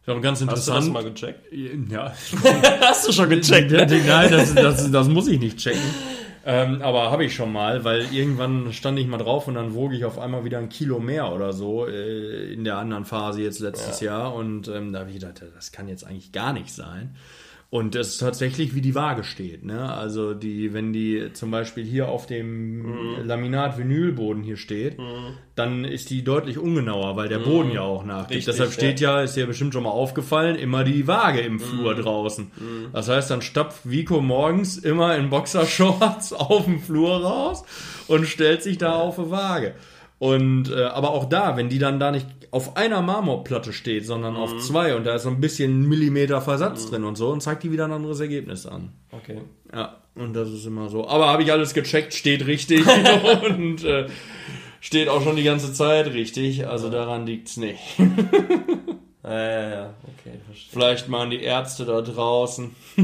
Ist 0.07 0.13
auch 0.13 0.21
ganz 0.21 0.41
Hast 0.41 0.43
du 0.43 0.47
das 0.47 0.67
interessant. 0.69 0.93
mal 0.93 1.05
gecheckt? 1.05 1.47
ja. 1.91 2.13
Hast 2.81 3.09
du 3.09 3.13
schon 3.13 3.31
gecheckt, 3.31 3.71
Ja, 3.71 3.87
ne? 3.87 4.03
Nein, 4.07 4.31
das, 4.31 4.55
das, 4.55 4.91
das 4.91 5.09
muss 5.09 5.29
ich 5.29 5.41
nicht 5.41 5.57
checken. 5.57 5.81
Ähm, 6.47 6.83
aber 6.83 7.11
habe 7.11 7.25
ich 7.25 7.35
schon 7.35 7.51
mal, 7.51 7.85
weil 7.85 8.13
irgendwann 8.13 8.71
stand 8.75 8.99
ich 8.99 9.07
mal 9.07 9.17
drauf 9.17 9.49
und 9.49 9.55
dann 9.55 9.75
wog 9.75 9.95
ich 9.95 10.05
auf 10.05 10.19
einmal 10.19 10.45
wieder 10.45 10.59
ein 10.59 10.69
Kilo 10.69 10.99
mehr 11.01 11.33
oder 11.33 11.55
so 11.55 11.87
äh, 11.87 12.53
in 12.53 12.65
der 12.65 12.77
anderen 12.77 13.07
Phase 13.07 13.41
jetzt 13.41 13.61
letztes 13.61 14.01
Jahr 14.01 14.35
und 14.35 14.69
ähm, 14.69 14.93
da 14.93 15.01
habe 15.01 15.09
ich 15.11 15.21
gedacht, 15.21 15.43
das 15.55 15.73
kann 15.73 15.89
jetzt 15.89 16.07
eigentlich 16.07 16.33
gar 16.33 16.53
nicht 16.53 16.71
sein. 16.71 17.17
Und 17.75 17.97
das 17.97 18.11
ist 18.11 18.18
tatsächlich, 18.18 18.77
wie 18.77 18.81
die 18.81 18.95
Waage 18.95 19.25
steht. 19.25 19.64
Ne? 19.64 19.93
Also 19.93 20.33
die, 20.33 20.72
wenn 20.72 20.93
die 20.93 21.31
zum 21.33 21.51
Beispiel 21.51 21.83
hier 21.83 22.09
auf 22.09 22.27
dem 22.27 23.16
Laminat-Vinylboden 23.25 24.45
hier 24.45 24.57
steht, 24.57 24.97
dann 25.57 25.85
ist 25.85 26.09
die 26.11 26.22
deutlich 26.22 26.57
ungenauer, 26.57 27.16
weil 27.16 27.29
der 27.29 27.41
Boden 27.41 27.72
ja 27.72 27.81
auch 27.81 28.05
nachgibt. 28.05 28.31
Richtig, 28.31 28.45
Deshalb 28.45 28.70
steht 28.70 29.01
ja, 29.01 29.22
ist 29.22 29.35
dir 29.35 29.49
bestimmt 29.49 29.72
schon 29.72 29.83
mal 29.83 29.91
aufgefallen, 29.91 30.55
immer 30.55 30.85
die 30.85 31.09
Waage 31.09 31.41
im 31.41 31.59
Flur 31.59 31.97
draußen. 31.97 32.53
Das 32.93 33.09
heißt, 33.09 33.33
dann 33.33 33.43
stapft 33.43 33.91
Vico 33.91 34.20
morgens 34.20 34.79
immer 34.79 35.16
in 35.16 35.29
Boxershorts 35.29 36.33
auf 36.33 36.66
dem 36.66 36.79
Flur 36.79 37.25
raus 37.25 37.64
und 38.07 38.29
stellt 38.29 38.62
sich 38.62 38.79
da 38.79 38.93
auf 38.95 39.18
eine 39.18 39.33
Waage. 39.33 39.75
Und 40.20 40.70
äh, 40.70 40.85
aber 40.85 41.11
auch 41.11 41.25
da, 41.25 41.57
wenn 41.57 41.68
die 41.68 41.81
dann 41.81 41.99
da 41.99 42.12
nicht 42.12 42.29
auf 42.55 42.77
einer 42.77 43.03
Marmorplatte 43.03 43.73
steht, 43.73 44.07
sondern 44.07 44.37
auf 44.37 44.59
zwei 44.59 44.95
und 44.95 45.03
da 45.03 45.17
ist 45.17 45.25
so 45.25 45.29
ein 45.29 45.41
bisschen 45.41 45.89
Millimeter 45.89 46.41
Versatz 46.41 46.89
drin 46.89 47.03
und 47.03 47.17
so, 47.17 47.31
und 47.31 47.41
zeigt 47.41 47.65
die 47.65 47.73
wieder 47.73 47.85
ein 47.87 47.91
anderes 47.91 48.21
Ergebnis 48.21 48.65
an. 48.65 48.93
Okay. 49.11 49.41
Ja, 49.73 49.97
und 50.15 50.35
das 50.35 50.51
ist 50.51 50.65
immer 50.65 50.89
so. 50.89 51.09
Aber 51.09 51.27
habe 51.27 51.43
ich 51.43 51.51
alles 51.51 51.75
gecheckt, 51.75 52.15
steht 52.15 52.47
richtig 52.47 52.87
und 53.57 53.83
äh, 53.83 54.07
steht 54.81 55.09
auch 55.09 55.21
schon 55.25 55.35
die 55.35 55.43
ganze 55.43 55.73
Zeit 55.73 56.15
richtig. 56.15 56.69
Also 56.69 56.91
daran 56.91 57.27
liegt's 57.27 57.57
nicht. 57.57 57.81
Ja, 59.27 59.33
ja, 59.33 59.71
ja. 59.71 59.95
Okay, 60.03 60.39
verstehe. 60.45 60.71
Vielleicht 60.71 61.09
machen 61.09 61.31
die 61.31 61.41
Ärzte 61.41 61.87
da 61.87 62.03
draußen 62.03 62.77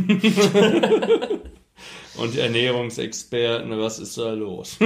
und 2.18 2.36
Ernährungsexperten, 2.36 3.70
was 3.78 3.98
ist 3.98 4.18
da 4.18 4.34
los? 4.34 4.76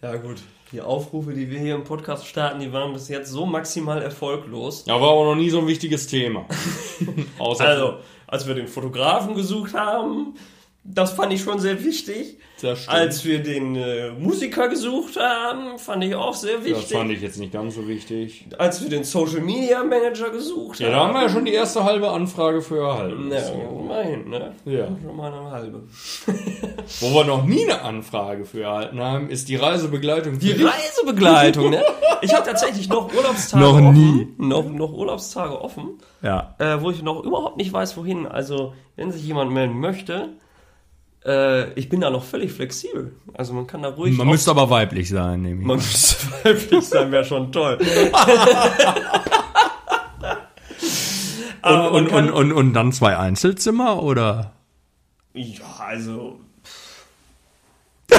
Ja, 0.00 0.14
gut. 0.14 0.36
Die 0.72 0.82
Aufrufe, 0.82 1.32
die 1.32 1.50
wir 1.50 1.58
hier 1.58 1.74
im 1.74 1.84
Podcast 1.84 2.26
starten, 2.26 2.60
die 2.60 2.70
waren 2.72 2.92
bis 2.92 3.08
jetzt 3.08 3.30
so 3.30 3.46
maximal 3.46 4.02
erfolglos. 4.02 4.84
Ja, 4.86 5.00
war 5.00 5.12
aber 5.12 5.24
noch 5.24 5.34
nie 5.34 5.48
so 5.48 5.60
ein 5.60 5.66
wichtiges 5.66 6.06
Thema. 6.06 6.44
Außer 7.38 7.64
Also, 7.64 7.94
als 8.26 8.46
wir 8.46 8.54
den 8.54 8.68
Fotografen 8.68 9.34
gesucht 9.34 9.72
haben, 9.72 10.34
das 10.94 11.12
fand 11.12 11.32
ich 11.32 11.42
schon 11.42 11.58
sehr 11.58 11.82
wichtig. 11.84 12.38
Das. 12.60 12.88
Als 12.88 13.24
wir 13.24 13.40
den 13.40 13.76
äh, 13.76 14.10
Musiker 14.18 14.68
gesucht 14.68 15.16
haben, 15.16 15.78
fand 15.78 16.02
ich 16.02 16.14
auch 16.16 16.34
sehr 16.34 16.56
das 16.56 16.64
wichtig. 16.64 16.96
fand 16.98 17.12
ich 17.12 17.20
jetzt 17.20 17.38
nicht 17.38 17.52
ganz 17.52 17.76
so 17.76 17.86
wichtig. 17.86 18.46
Als 18.58 18.82
wir 18.82 18.88
den 18.90 19.04
Social 19.04 19.40
Media 19.40 19.84
Manager 19.84 20.30
gesucht 20.30 20.80
Ja, 20.80 20.86
haben. 20.88 20.92
da 20.92 20.98
haben 21.06 21.14
wir 21.14 21.22
ja 21.22 21.28
schon 21.28 21.44
die 21.44 21.52
erste 21.52 21.84
halbe 21.84 22.10
Anfrage 22.10 22.60
für 22.60 22.78
erhalten. 22.80 23.30
Ja, 23.30 23.38
immerhin, 23.78 24.28
ne? 24.28 24.54
Ja. 24.64 24.86
Schon 24.86 25.16
mal 25.16 25.32
eine 25.32 25.50
halbe. 25.52 25.82
Wo 27.00 27.14
wir 27.14 27.24
noch 27.24 27.44
nie 27.44 27.62
eine 27.64 27.82
Anfrage 27.82 28.44
für 28.44 28.62
erhalten 28.62 28.98
haben, 29.00 29.30
ist 29.30 29.48
die 29.48 29.56
Reisebegleitung. 29.56 30.40
Die. 30.40 30.50
Reisebegleitung, 30.52 31.70
ne? 31.70 31.84
Ich 32.22 32.34
habe 32.34 32.44
tatsächlich 32.44 32.88
noch 32.88 33.14
Urlaubstage 33.14 33.62
Noch 33.62 33.74
offen. 33.74 33.92
nie. 33.92 34.28
Noch, 34.38 34.64
noch 34.68 34.92
Urlaubstage 34.92 35.60
offen, 35.60 36.00
Ja. 36.22 36.54
äh, 36.58 36.80
wo 36.80 36.90
ich 36.90 37.02
noch 37.02 37.22
überhaupt 37.22 37.56
nicht 37.56 37.72
weiß, 37.72 37.96
wohin. 37.96 38.26
Also, 38.26 38.72
wenn 38.96 39.12
sich 39.12 39.24
jemand 39.24 39.52
melden 39.52 39.78
möchte, 39.78 40.30
äh, 41.28 41.72
ich 41.74 41.88
bin 41.88 42.00
da 42.00 42.10
noch 42.10 42.24
völlig 42.24 42.52
flexibel. 42.52 43.12
Also, 43.34 43.52
man 43.52 43.66
kann 43.66 43.82
da 43.82 43.90
ruhig. 43.90 44.16
Man 44.16 44.28
müsste 44.28 44.50
aber 44.50 44.70
weiblich 44.70 45.08
sein, 45.08 45.42
nämlich. 45.42 45.66
man 45.66 45.76
müsste 45.76 46.26
weiblich 46.44 46.84
sein, 46.84 47.12
wäre 47.12 47.24
schon 47.24 47.52
toll. 47.52 47.78
Und, 51.60 51.86
und, 51.88 52.08
und, 52.12 52.30
und, 52.30 52.52
und 52.52 52.72
dann 52.72 52.92
zwei 52.92 53.18
Einzelzimmer 53.18 54.02
oder? 54.02 54.52
Ja, 55.34 55.64
also. 55.86 56.40
Ich, 58.10 58.14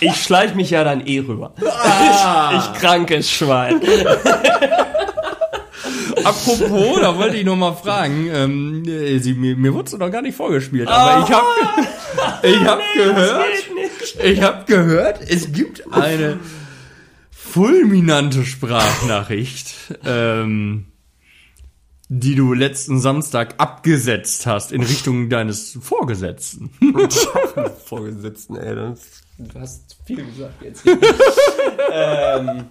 ich, 0.00 0.10
ich 0.10 0.22
schleich 0.22 0.54
mich 0.54 0.70
ja 0.70 0.84
dann 0.84 1.06
eh 1.06 1.20
rüber. 1.20 1.54
Ah. 1.64 2.52
Ich 2.58 2.80
krankes 2.80 3.30
Schwein. 3.30 3.80
Apropos, 6.26 7.00
da 7.00 7.16
wollte 7.16 7.36
ich 7.36 7.44
noch 7.44 7.56
mal 7.56 7.74
fragen. 7.74 8.28
Ähm, 8.32 8.84
äh, 8.86 9.18
sie, 9.18 9.34
mir, 9.34 9.56
mir 9.56 9.72
wurde 9.72 9.86
es 9.86 9.96
noch 9.96 10.10
gar 10.10 10.22
nicht 10.22 10.36
vorgespielt, 10.36 10.88
aber 10.88 11.24
ich 11.24 11.32
habe 11.32 11.46
ich 12.42 12.64
hab 12.64 12.80
gehört, 12.94 13.44
ich 14.22 14.42
habe 14.42 14.64
gehört, 14.66 15.20
es 15.28 15.52
gibt 15.52 15.92
eine 15.92 16.38
fulminante 17.30 18.44
Sprachnachricht, 18.44 19.74
ähm, 20.04 20.86
die 22.08 22.34
du 22.34 22.52
letzten 22.52 23.00
Samstag 23.00 23.54
abgesetzt 23.58 24.46
hast 24.46 24.72
in 24.72 24.82
Richtung 24.82 25.30
deines 25.30 25.78
Vorgesetzten. 25.80 26.70
Vorgesetzten, 27.86 28.56
ey, 28.56 28.74
das, 28.74 29.22
du 29.38 29.60
hast 29.60 29.96
viel 30.04 30.24
gesagt 30.24 30.62
jetzt. 30.62 30.82
ähm, 31.92 32.64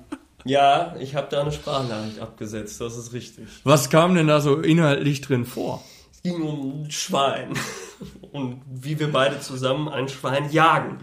ja, 0.45 0.95
ich 0.99 1.15
habe 1.15 1.27
da 1.29 1.41
eine 1.41 1.51
Sprachnachricht 1.51 2.19
abgesetzt, 2.19 2.79
das 2.79 2.97
ist 2.97 3.13
richtig. 3.13 3.45
Was 3.63 3.89
kam 3.89 4.15
denn 4.15 4.27
da 4.27 4.39
so 4.41 4.59
inhaltlich 4.59 5.21
drin 5.21 5.45
vor? 5.45 5.83
Es 6.13 6.21
ging 6.21 6.41
um 6.41 6.83
ein 6.83 6.91
Schwein 6.91 7.53
und 8.31 8.61
wie 8.71 8.99
wir 8.99 9.11
beide 9.11 9.39
zusammen 9.39 9.89
ein 9.89 10.07
Schwein 10.07 10.51
jagen. 10.51 10.99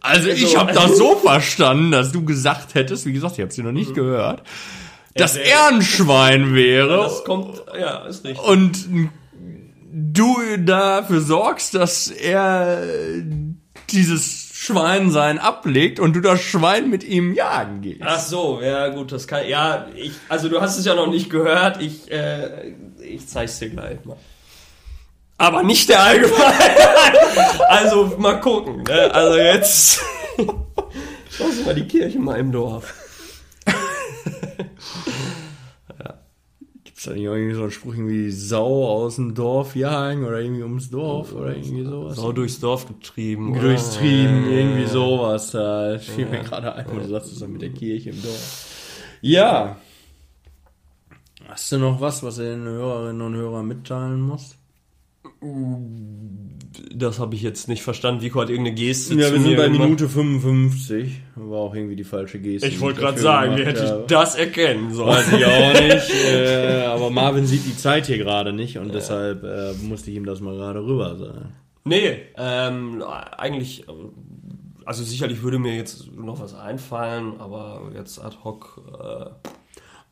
Also 0.00 0.28
ich 0.28 0.44
Also- 0.44 0.58
habe 0.58 0.72
das 0.72 0.96
so 0.96 1.16
verstanden, 1.16 1.90
dass 1.90 2.12
du 2.12 2.24
gesagt 2.24 2.74
hättest, 2.74 3.06
wie 3.06 3.12
gesagt, 3.12 3.34
ich 3.34 3.40
habe 3.42 3.52
sie 3.52 3.62
noch 3.62 3.72
nicht 3.72 3.94
gehört, 3.94 4.42
dass 5.14 5.36
er 5.36 5.68
ein 5.68 5.82
Schwein 5.82 6.54
wäre 6.54 6.96
Das 6.98 7.24
kommt, 7.24 7.62
ja, 7.78 8.04
ist 8.06 8.24
richtig. 8.24 8.44
und 8.46 8.86
du 9.92 10.36
dafür 10.58 11.20
sorgst, 11.20 11.74
dass 11.74 12.08
er 12.08 12.86
dieses 13.90 14.45
Schweinsein 14.66 15.38
ablegt 15.38 16.00
und 16.00 16.16
du 16.16 16.20
das 16.20 16.40
Schwein 16.40 16.90
mit 16.90 17.04
ihm 17.04 17.34
jagen 17.34 17.82
gehst. 17.82 18.02
Ach 18.04 18.18
so, 18.18 18.60
ja 18.60 18.88
gut, 18.88 19.12
das 19.12 19.28
kann, 19.28 19.46
ja, 19.46 19.86
ich, 19.94 20.10
also 20.28 20.48
du 20.48 20.60
hast 20.60 20.76
es 20.76 20.84
ja 20.84 20.96
noch 20.96 21.06
nicht 21.06 21.30
gehört, 21.30 21.80
ich, 21.80 22.10
äh, 22.10 22.72
ich 23.00 23.28
zeig's 23.28 23.60
dir 23.60 23.70
gleich 23.70 24.04
mal. 24.04 24.16
Aber 25.38 25.62
nicht 25.62 25.88
der 25.88 26.00
Allgemeine. 26.00 26.40
also 27.68 28.16
mal 28.18 28.40
gucken, 28.40 28.82
ne? 28.82 29.14
also 29.14 29.38
jetzt, 29.38 30.02
mal 31.64 31.74
die 31.74 31.86
Kirche 31.86 32.18
mal 32.18 32.40
im 32.40 32.50
Dorf. 32.50 32.92
Gibt's 36.96 37.04
da 37.04 37.12
nicht 37.12 37.24
irgendwie 37.24 37.54
so 37.54 37.60
einen 37.60 37.70
Spruch, 37.72 37.92
irgendwie 37.92 38.30
Sau 38.30 38.86
aus 38.88 39.16
dem 39.16 39.34
Dorf 39.34 39.76
jagen 39.76 40.24
oder 40.24 40.40
irgendwie 40.40 40.62
ums 40.62 40.88
Dorf 40.88 41.34
oder 41.34 41.54
irgendwie 41.54 41.84
sowas? 41.84 42.16
So 42.16 42.32
durchs 42.32 42.58
Dorf 42.58 42.88
getrieben. 42.88 43.50
oder? 43.52 43.60
Durchs 43.60 43.98
Trieben, 43.98 44.50
irgendwie 44.50 44.86
sowas 44.86 45.50
da. 45.50 45.98
Fiel 45.98 46.24
mir 46.24 46.42
gerade 46.42 46.74
ein, 46.74 46.86
wo 46.88 46.98
du 46.98 47.06
sagst, 47.06 47.26
das 47.32 47.42
ist 47.42 47.48
mit 47.48 47.60
der 47.60 47.68
Kirche 47.68 48.08
im 48.08 48.22
Dorf. 48.22 48.70
Ja. 49.20 49.76
Hast 51.46 51.70
du 51.70 51.76
noch 51.76 52.00
was, 52.00 52.22
was 52.22 52.36
du 52.36 52.44
den 52.44 52.64
Hörerinnen 52.64 53.20
und 53.20 53.34
Hörern 53.34 53.68
mitteilen 53.68 54.22
musst? 54.22 54.56
Das 56.94 57.18
habe 57.18 57.34
ich 57.34 57.42
jetzt 57.42 57.68
nicht 57.68 57.82
verstanden. 57.82 58.22
Vico 58.22 58.40
hat 58.40 58.50
irgendeine 58.50 58.74
Geste 58.76 59.14
Ja, 59.14 59.32
wir 59.32 59.40
sind 59.40 59.56
bei 59.56 59.64
gemacht. 59.64 59.80
Minute 59.80 60.08
55. 60.08 61.20
War 61.36 61.58
auch 61.58 61.74
irgendwie 61.74 61.96
die 61.96 62.04
falsche 62.04 62.38
Geste. 62.38 62.68
Ich 62.68 62.80
wollte 62.80 63.00
gerade 63.00 63.18
sagen, 63.18 63.56
wie 63.56 63.64
hätte 63.64 63.88
habe. 63.88 64.00
ich 64.02 64.06
das 64.06 64.34
erkennen 64.34 64.92
sollen. 64.92 65.08
Weiß 65.16 65.32
ich 65.32 65.44
auch 65.44 65.80
nicht. 65.82 66.24
Äh, 66.32 66.84
aber 66.86 67.10
Marvin 67.10 67.46
sieht 67.46 67.64
die 67.66 67.76
Zeit 67.76 68.06
hier 68.06 68.18
gerade 68.18 68.52
nicht 68.52 68.78
und 68.78 68.94
deshalb 68.94 69.42
äh, 69.44 69.72
musste 69.82 70.10
ich 70.10 70.16
ihm 70.16 70.26
das 70.26 70.40
mal 70.40 70.54
gerade 70.56 70.84
rüber 70.84 71.16
sagen. 71.16 71.52
Nee, 71.84 72.18
ähm, 72.36 73.02
eigentlich 73.36 73.84
also 74.84 75.02
sicherlich 75.02 75.42
würde 75.42 75.58
mir 75.58 75.74
jetzt 75.76 76.12
noch 76.16 76.40
was 76.40 76.54
einfallen, 76.54 77.34
aber 77.40 77.90
jetzt 77.94 78.22
ad 78.24 78.36
hoc. 78.44 78.80
Äh, 79.00 79.26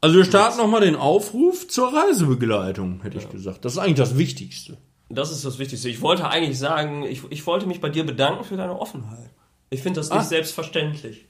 Also 0.00 0.16
wir 0.16 0.24
starten 0.24 0.58
nochmal 0.58 0.80
den 0.82 0.96
Aufruf 0.96 1.66
zur 1.68 1.92
Reisebegleitung, 1.94 3.00
hätte 3.02 3.18
ich 3.18 3.28
gesagt. 3.30 3.64
Das 3.64 3.72
ist 3.74 3.78
eigentlich 3.78 3.94
das 3.94 4.18
Wichtigste. 4.18 4.76
Das 5.14 5.30
ist 5.32 5.44
das 5.44 5.58
Wichtigste. 5.58 5.88
Ich 5.88 6.00
wollte 6.02 6.28
eigentlich 6.28 6.58
sagen, 6.58 7.02
ich, 7.04 7.22
ich 7.30 7.46
wollte 7.46 7.66
mich 7.66 7.80
bei 7.80 7.88
dir 7.88 8.04
bedanken 8.04 8.44
für 8.44 8.56
deine 8.56 8.78
Offenheit. 8.78 9.30
Ich 9.70 9.82
finde 9.82 10.00
das 10.00 10.10
nicht 10.10 10.18
Ah. 10.18 10.24
selbstverständlich. 10.24 11.26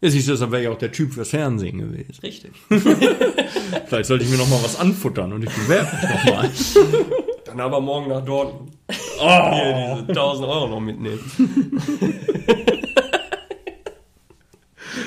Ja, 0.00 0.10
siehst 0.10 0.28
du, 0.28 0.32
deshalb 0.32 0.50
wäre 0.52 0.62
ich 0.62 0.68
auch 0.68 0.78
der 0.78 0.92
Typ 0.92 1.12
fürs 1.14 1.30
Fernsehen 1.30 1.78
gewesen. 1.78 2.14
Richtig. 2.22 2.52
Vielleicht 3.86 4.06
sollte 4.06 4.24
ich 4.24 4.30
mir 4.30 4.36
nochmal 4.36 4.60
was 4.62 4.78
anfuttern 4.78 5.32
und 5.32 5.42
ich 5.44 5.50
bewerbe 5.50 5.88
mich 5.96 6.24
nochmal. 6.24 6.50
Dann 7.46 7.60
aber 7.60 7.80
morgen 7.80 8.08
nach 8.08 8.24
Dortmund. 8.24 8.72
Hier 8.88 9.98
diese 10.02 10.08
1000 10.20 10.48
Euro 10.48 10.68
noch 10.68 10.80
mitnehmen. 10.80 11.20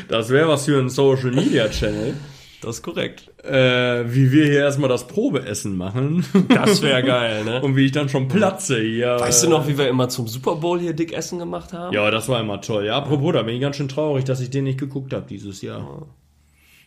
Das 0.07 0.29
wäre 0.29 0.47
was 0.47 0.65
für 0.65 0.79
einen 0.79 0.89
Social 0.89 1.31
Media 1.31 1.67
Channel. 1.69 2.15
Das 2.61 2.77
ist 2.77 2.83
korrekt. 2.83 3.31
Äh, 3.43 4.05
wie 4.07 4.31
wir 4.31 4.45
hier 4.45 4.61
erstmal 4.61 4.89
das 4.89 5.07
Probeessen 5.07 5.77
machen. 5.77 6.25
Das 6.49 6.81
wäre 6.81 7.03
geil, 7.03 7.43
ne? 7.45 7.61
Und 7.61 7.75
wie 7.75 7.85
ich 7.85 7.91
dann 7.91 8.09
schon 8.09 8.27
platze 8.27 8.81
hier. 8.81 9.19
Weißt 9.19 9.43
du 9.43 9.49
noch, 9.49 9.67
wie 9.67 9.77
wir 9.77 9.87
immer 9.87 10.09
zum 10.09 10.27
Super 10.27 10.55
Bowl 10.55 10.79
hier 10.79 10.93
dick 10.93 11.13
Essen 11.13 11.39
gemacht 11.39 11.73
haben? 11.73 11.93
Ja, 11.93 12.09
das 12.09 12.27
war 12.29 12.41
immer 12.41 12.61
toll. 12.61 12.85
Ja, 12.85 12.97
apropos, 12.97 13.33
da 13.33 13.43
bin 13.43 13.55
ich 13.55 13.61
ganz 13.61 13.75
schön 13.75 13.87
traurig, 13.87 14.25
dass 14.25 14.39
ich 14.39 14.49
den 14.49 14.63
nicht 14.63 14.79
geguckt 14.79 15.13
habe 15.13 15.25
dieses 15.27 15.61
Jahr. 15.61 16.07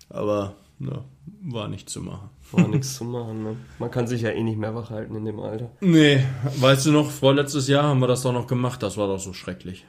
Aber, 0.09 0.55
ja, 0.81 1.05
war 1.43 1.69
nicht 1.69 1.89
zu 1.89 2.01
machen. 2.01 2.31
War 2.51 2.67
nichts 2.69 2.97
zu 2.97 3.05
machen, 3.05 3.45
ne? 3.45 3.57
Man 3.79 3.91
kann 3.91 4.07
sich 4.07 4.23
ja 4.23 4.31
eh 4.31 4.43
nicht 4.43 4.59
mehr 4.59 4.75
wach 4.75 4.91
halten 4.91 5.15
in 5.15 5.25
dem 5.25 5.39
Alter. 5.39 5.71
Nee, 5.81 6.25
weißt 6.59 6.87
du 6.87 6.93
noch, 6.93 7.11
vorletztes 7.11 7.69
Jahr 7.69 7.85
haben 7.85 8.01
wir 8.01 8.09
das 8.09 8.23
doch 8.23 8.33
noch 8.33 8.47
gemacht, 8.47 8.83
das 8.83 8.97
war 8.97 9.07
doch 9.07 9.21
so 9.21 9.33
schrecklich. 9.33 9.87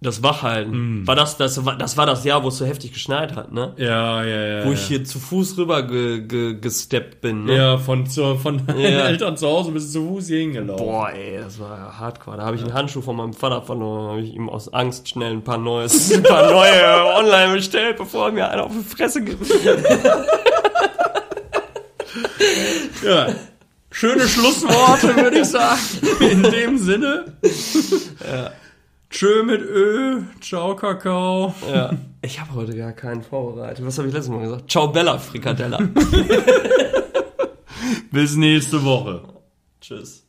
Das 0.00 0.22
Wachhalten. 0.22 1.06
War 1.06 1.16
das, 1.16 1.38
das, 1.38 1.64
war, 1.64 1.78
das 1.78 1.96
war 1.96 2.04
das 2.04 2.24
Jahr, 2.24 2.44
wo 2.44 2.48
es 2.48 2.58
so 2.58 2.66
heftig 2.66 2.92
geschneit 2.92 3.34
hat, 3.36 3.52
ne? 3.52 3.72
Ja, 3.78 4.22
ja, 4.22 4.46
ja. 4.46 4.64
Wo 4.64 4.68
ja. 4.68 4.74
ich 4.74 4.82
hier 4.82 5.02
zu 5.02 5.18
Fuß 5.18 5.56
rüber 5.56 5.82
ge, 5.82 6.20
ge, 6.20 6.60
gesteppt 6.60 7.22
bin, 7.22 7.46
ne? 7.46 7.56
Ja, 7.56 7.78
von, 7.78 8.06
zu, 8.06 8.36
von 8.36 8.62
Ja. 8.76 9.06
Eltern 9.06 9.38
zu 9.38 9.46
Hause 9.46 9.72
bis 9.72 9.92
zu 9.92 10.06
Fuß 10.06 10.26
hier 10.26 10.40
hingelaufen. 10.40 10.84
Boah, 10.84 11.10
ey, 11.10 11.38
das 11.38 11.58
war 11.58 11.98
hardcore. 11.98 12.36
Da 12.36 12.44
habe 12.44 12.56
ich 12.56 12.62
einen 12.62 12.74
Handschuh 12.74 13.00
von 13.00 13.16
meinem 13.16 13.32
Vater 13.32 13.62
verloren, 13.62 14.10
habe 14.10 14.20
ich 14.20 14.34
ihm 14.34 14.50
aus 14.50 14.70
Angst 14.74 15.08
schnell 15.08 15.32
ein 15.32 15.42
paar 15.42 15.58
neues, 15.58 16.12
ein 16.14 16.22
paar 16.22 16.50
neue 16.50 17.16
online 17.16 17.54
bestellt, 17.54 17.96
bevor 17.96 18.26
er 18.26 18.32
mir 18.32 18.50
einen 18.50 18.60
auf 18.60 18.72
die 18.72 18.84
Fresse 18.84 19.22
gibt. 19.24 19.50
Ja. 23.04 23.28
Schöne 23.90 24.26
Schlussworte, 24.28 25.14
würde 25.16 25.40
ich 25.40 25.46
sagen. 25.46 25.78
In 26.20 26.42
dem 26.42 26.78
Sinne. 26.78 27.36
Tschö 29.14 29.44
mit 29.44 29.62
Ö, 29.62 30.22
ciao 30.40 30.74
Kakao. 30.74 31.54
Ja. 31.72 31.90
Ich 32.22 32.40
habe 32.40 32.54
heute 32.54 32.74
gar 32.74 32.92
keinen 32.92 33.22
vorbereitet. 33.22 33.84
Was 33.84 33.98
habe 33.98 34.08
ich 34.08 34.14
letztes 34.14 34.32
Mal 34.32 34.40
gesagt? 34.40 34.70
Ciao 34.70 34.88
Bella 34.88 35.18
Frikadella. 35.18 35.78
Bis 38.10 38.34
nächste 38.34 38.82
Woche. 38.82 39.20
Tschüss. 39.78 40.26